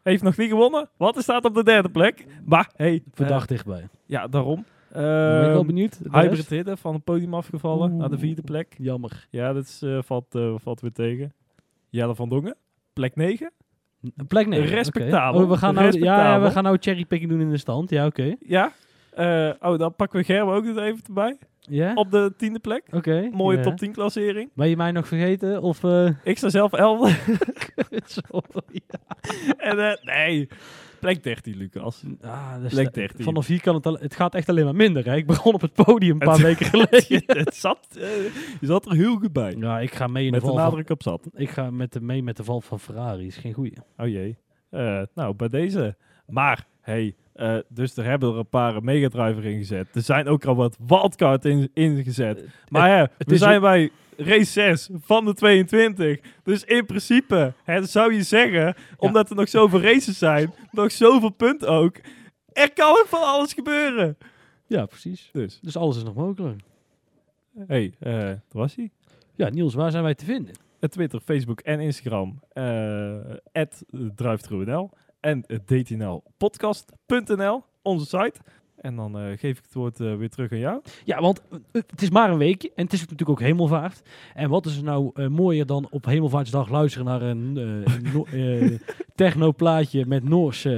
Heeft 0.03 0.23
nog 0.23 0.37
niet 0.37 0.49
gewonnen. 0.49 0.89
Wat 0.97 1.17
is 1.17 1.23
staat 1.23 1.45
op 1.45 1.55
de 1.55 1.65
derde 1.65 1.89
plek? 1.89 2.27
Maar, 2.45 2.71
hey. 2.77 3.03
Verdacht 3.13 3.49
dichtbij. 3.49 3.89
Ja, 4.07 4.27
daarom. 4.27 4.65
Ben 4.93 5.45
ik 5.45 5.53
wel 5.53 5.65
benieuwd. 5.65 5.99
Hybrid 6.11 6.81
van 6.81 6.95
het 6.95 7.05
podium 7.05 7.35
afgevallen 7.35 7.97
naar 7.97 8.11
de 8.11 8.19
vierde 8.19 8.43
plek. 8.43 8.75
Jammer. 8.79 9.27
Ja, 9.31 9.53
dat 9.53 9.65
is, 9.65 9.83
uh, 9.83 9.99
valt, 10.03 10.35
uh, 10.35 10.55
valt 10.57 10.81
weer 10.81 10.93
tegen. 10.93 11.33
Jelle 11.89 12.15
van 12.15 12.29
Dongen, 12.29 12.57
plek 12.93 13.17
9. 13.17 13.53
Plek 14.29 14.47
9. 14.47 14.69
Respectabel. 14.69 15.43
Oh, 15.43 15.49
we 15.49 15.57
gaan 15.57 15.75
nou, 15.75 15.99
ja, 15.99 16.33
ja, 16.33 16.41
we 16.41 16.51
gaan 16.51 16.63
nou 16.63 16.77
cherrypicking 16.81 17.31
doen 17.31 17.41
in 17.41 17.51
de 17.51 17.57
stand. 17.57 17.91
Ja, 17.91 18.07
oké. 18.07 18.37
Ja, 18.41 18.73
uh, 19.19 19.53
oh, 19.61 19.79
dan 19.79 19.95
pakken 19.95 20.19
we 20.19 20.25
Gerben 20.25 20.55
ook 20.55 20.65
nog 20.65 20.79
even 20.79 21.01
erbij. 21.07 21.39
Ja? 21.61 21.95
Op 21.95 22.11
de 22.11 22.33
tiende 22.37 22.59
plek. 22.59 22.85
Oké. 22.91 23.29
Mooie 23.33 23.61
top 23.61 23.77
10 23.77 23.93
klassering. 23.93 24.51
Ben 24.55 24.69
je 24.69 24.77
mij 24.77 24.93
nog 24.93 25.09
vergeten? 25.09 25.63
Of, 25.63 25.83
uh... 25.83 26.11
Ik 26.25 26.37
sta 26.39 26.49
zelf 26.49 26.73
11. 26.73 27.27
ja. 28.71 29.17
En 29.57 29.79
uh, 29.79 29.93
nee, 30.03 30.49
plek 31.03 31.23
13, 31.23 31.57
Lucas. 31.57 32.03
Ah, 32.21 32.55
plek 32.69 32.95
13. 32.95 33.25
Vanaf 33.25 33.47
hier 33.47 33.61
kan 33.61 33.75
het 33.75 33.87
al, 33.87 33.99
het 33.99 34.15
gaat 34.15 34.35
echt 34.35 34.49
alleen 34.49 34.65
maar 34.65 34.75
minder. 34.75 35.05
Hè? 35.05 35.17
Ik 35.17 35.27
begon 35.27 35.55
op 35.55 35.61
het 35.61 35.73
podium 35.73 36.13
een 36.13 36.27
paar 36.27 36.39
weken 36.39 36.67
geleden. 36.67 37.23
het 37.45 37.55
zat, 37.55 37.89
je 38.61 38.67
zat 38.67 38.87
er 38.87 38.93
heel 38.93 39.17
goed 39.17 39.33
bij. 39.33 39.55
Ja, 39.59 39.81
ik 39.81 39.95
ga 39.95 40.07
mee 40.07 40.25
in 40.25 40.31
met 40.31 40.41
de 40.41 40.47
val. 40.47 40.55
Met 40.55 40.65
nadruk 40.65 40.91
op 40.91 41.03
zat. 41.03 41.29
Ik 41.35 41.51
ga 41.51 41.71
met 41.71 41.93
de, 41.93 42.01
mee 42.01 42.23
met 42.23 42.37
de 42.37 42.45
val 42.45 42.61
van 42.61 42.81
Ferrari. 42.81 43.27
Is 43.27 43.37
geen 43.37 43.53
goeie. 43.53 43.73
Oh 43.97 44.09
jee. 44.09 44.39
nou, 45.15 45.35
bij 45.35 45.49
deze. 45.49 45.97
Maar, 46.27 46.67
hey, 46.81 47.15
uh, 47.37 47.59
dus 47.69 47.97
er 47.97 48.05
hebben 48.05 48.33
er 48.33 48.39
een 48.39 48.49
paar 48.49 48.85
megadriver 48.85 49.45
ingezet. 49.45 49.89
Er 49.93 50.03
zijn 50.03 50.29
ook 50.29 50.45
al 50.45 50.55
wat 50.55 50.77
wildcard 50.87 51.45
in, 51.45 51.71
ingezet. 51.75 52.43
Uh, 52.43 52.49
maar 52.69 52.89
ja, 52.89 53.09
we 53.19 53.37
zijn 53.37 53.61
bij 53.61 53.91
race 54.17 54.51
6 54.51 54.89
van 55.01 55.25
de 55.25 55.35
22. 55.35 56.21
Dus 56.43 56.65
in 56.65 56.87
principe 56.87 57.53
hè, 57.65 57.85
zou 57.85 58.15
je 58.15 58.23
zeggen, 58.23 58.75
omdat 58.97 59.31
er 59.31 59.37
nog 59.37 59.49
zoveel 59.49 59.81
races 59.81 60.19
zijn, 60.19 60.53
nog 60.71 60.93
zoveel 60.93 61.31
punten 61.31 61.69
ook. 61.69 61.97
Er 62.53 62.73
kan 62.73 62.89
ook 62.89 63.07
van 63.07 63.23
alles 63.23 63.53
gebeuren. 63.53 64.17
Ja, 64.67 64.87
precies. 64.87 65.29
Dus, 65.33 65.59
dus 65.63 65.77
alles 65.77 65.97
is 65.97 66.03
nog 66.03 66.15
mogelijk. 66.15 66.61
hey, 67.67 67.95
uh, 68.01 68.13
daar 68.13 68.41
was 68.49 68.75
hij. 68.75 68.91
Ja, 69.35 69.49
Niels, 69.49 69.75
waar 69.75 69.91
zijn 69.91 70.03
wij 70.03 70.15
te 70.15 70.25
vinden? 70.25 70.55
Twitter, 70.89 71.21
Facebook 71.21 71.61
en 71.61 71.81
Instagram. 71.81 72.41
At 73.53 73.85
en 75.23 75.45
dtnlpodcast.nl, 75.65 77.63
onze 77.83 78.07
site. 78.07 78.41
En 78.77 78.97
dan 78.97 79.19
uh, 79.19 79.25
geef 79.39 79.59
ik 79.59 79.65
het 79.65 79.75
woord 79.75 80.01
uh, 80.01 80.17
weer 80.17 80.31
terug 80.31 80.53
aan 80.53 80.59
jou. 80.59 80.81
Ja, 81.05 81.21
want 81.21 81.43
het 81.73 82.03
is 82.03 82.11
maar 82.11 82.31
een 82.31 82.39
weekje 82.39 82.73
en 82.75 82.85
het 82.85 82.93
is 82.93 83.01
natuurlijk 83.01 83.31
ook 83.31 83.41
hemelvaart. 83.41 84.03
En 84.35 84.49
wat 84.49 84.67
is 84.67 84.77
er 84.77 84.83
nou 84.83 85.11
uh, 85.15 85.27
mooier 85.29 85.67
dan 85.67 85.87
op 85.91 86.05
hemelvaartsdag 86.05 86.69
luisteren 86.69 87.07
naar 87.07 87.23
een 87.23 87.53
no 88.13 88.27
technoplaatje 89.15 90.07
met 90.07 90.25
Noorse, 90.25 90.71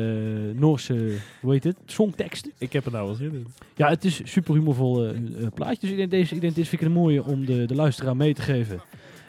Noorse, 0.55 1.17
hoe 1.41 1.53
heet 1.53 1.65
het, 1.65 1.77
songteksten? 1.87 2.53
Ik 2.59 2.73
heb 2.73 2.85
er 2.85 2.93
nou 2.93 3.07
wel 3.07 3.15
zin 3.15 3.33
in. 3.33 3.47
Ja, 3.75 3.89
het 3.89 4.05
is 4.05 4.21
super 4.25 4.55
humorvol 4.55 5.13
plaatje. 5.55 5.97
Dus 5.97 6.09
deze 6.09 6.35
identificeer 6.35 6.79
ik 6.79 6.81
het 6.81 6.95
mooie 6.95 7.25
om 7.25 7.45
de, 7.45 7.67
de 7.67 7.75
luisteraar 7.75 8.17
mee 8.17 8.35
te 8.35 8.43
geven. 8.43 8.81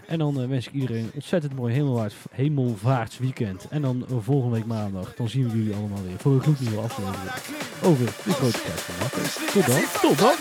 En 0.08 0.18
dan 0.18 0.42
eh, 0.42 0.48
wens 0.48 0.68
ik 0.68 0.74
iedereen 0.74 1.12
ontzettend 1.14 1.56
mooi 1.56 1.88
hemelvaartsweekend. 2.32 3.68
En 3.70 3.82
dan 3.82 4.06
eh, 4.10 4.16
volgende 4.20 4.56
week 4.56 4.66
maandag, 4.66 5.16
dan 5.16 5.30
zien 5.30 5.50
we 5.50 5.58
jullie 5.58 5.76
allemaal 5.76 6.04
weer 6.04 6.18
voor 6.18 6.34
een 6.34 6.42
gloednieuwe 6.42 6.82
aflevering 6.82 7.32
over 7.84 8.06
de 8.06 8.32
grote 8.32 8.60
kerst. 8.60 9.54
Tot 9.54 9.66
dan, 9.66 9.82
tot 10.02 10.20
dan! 10.20 10.36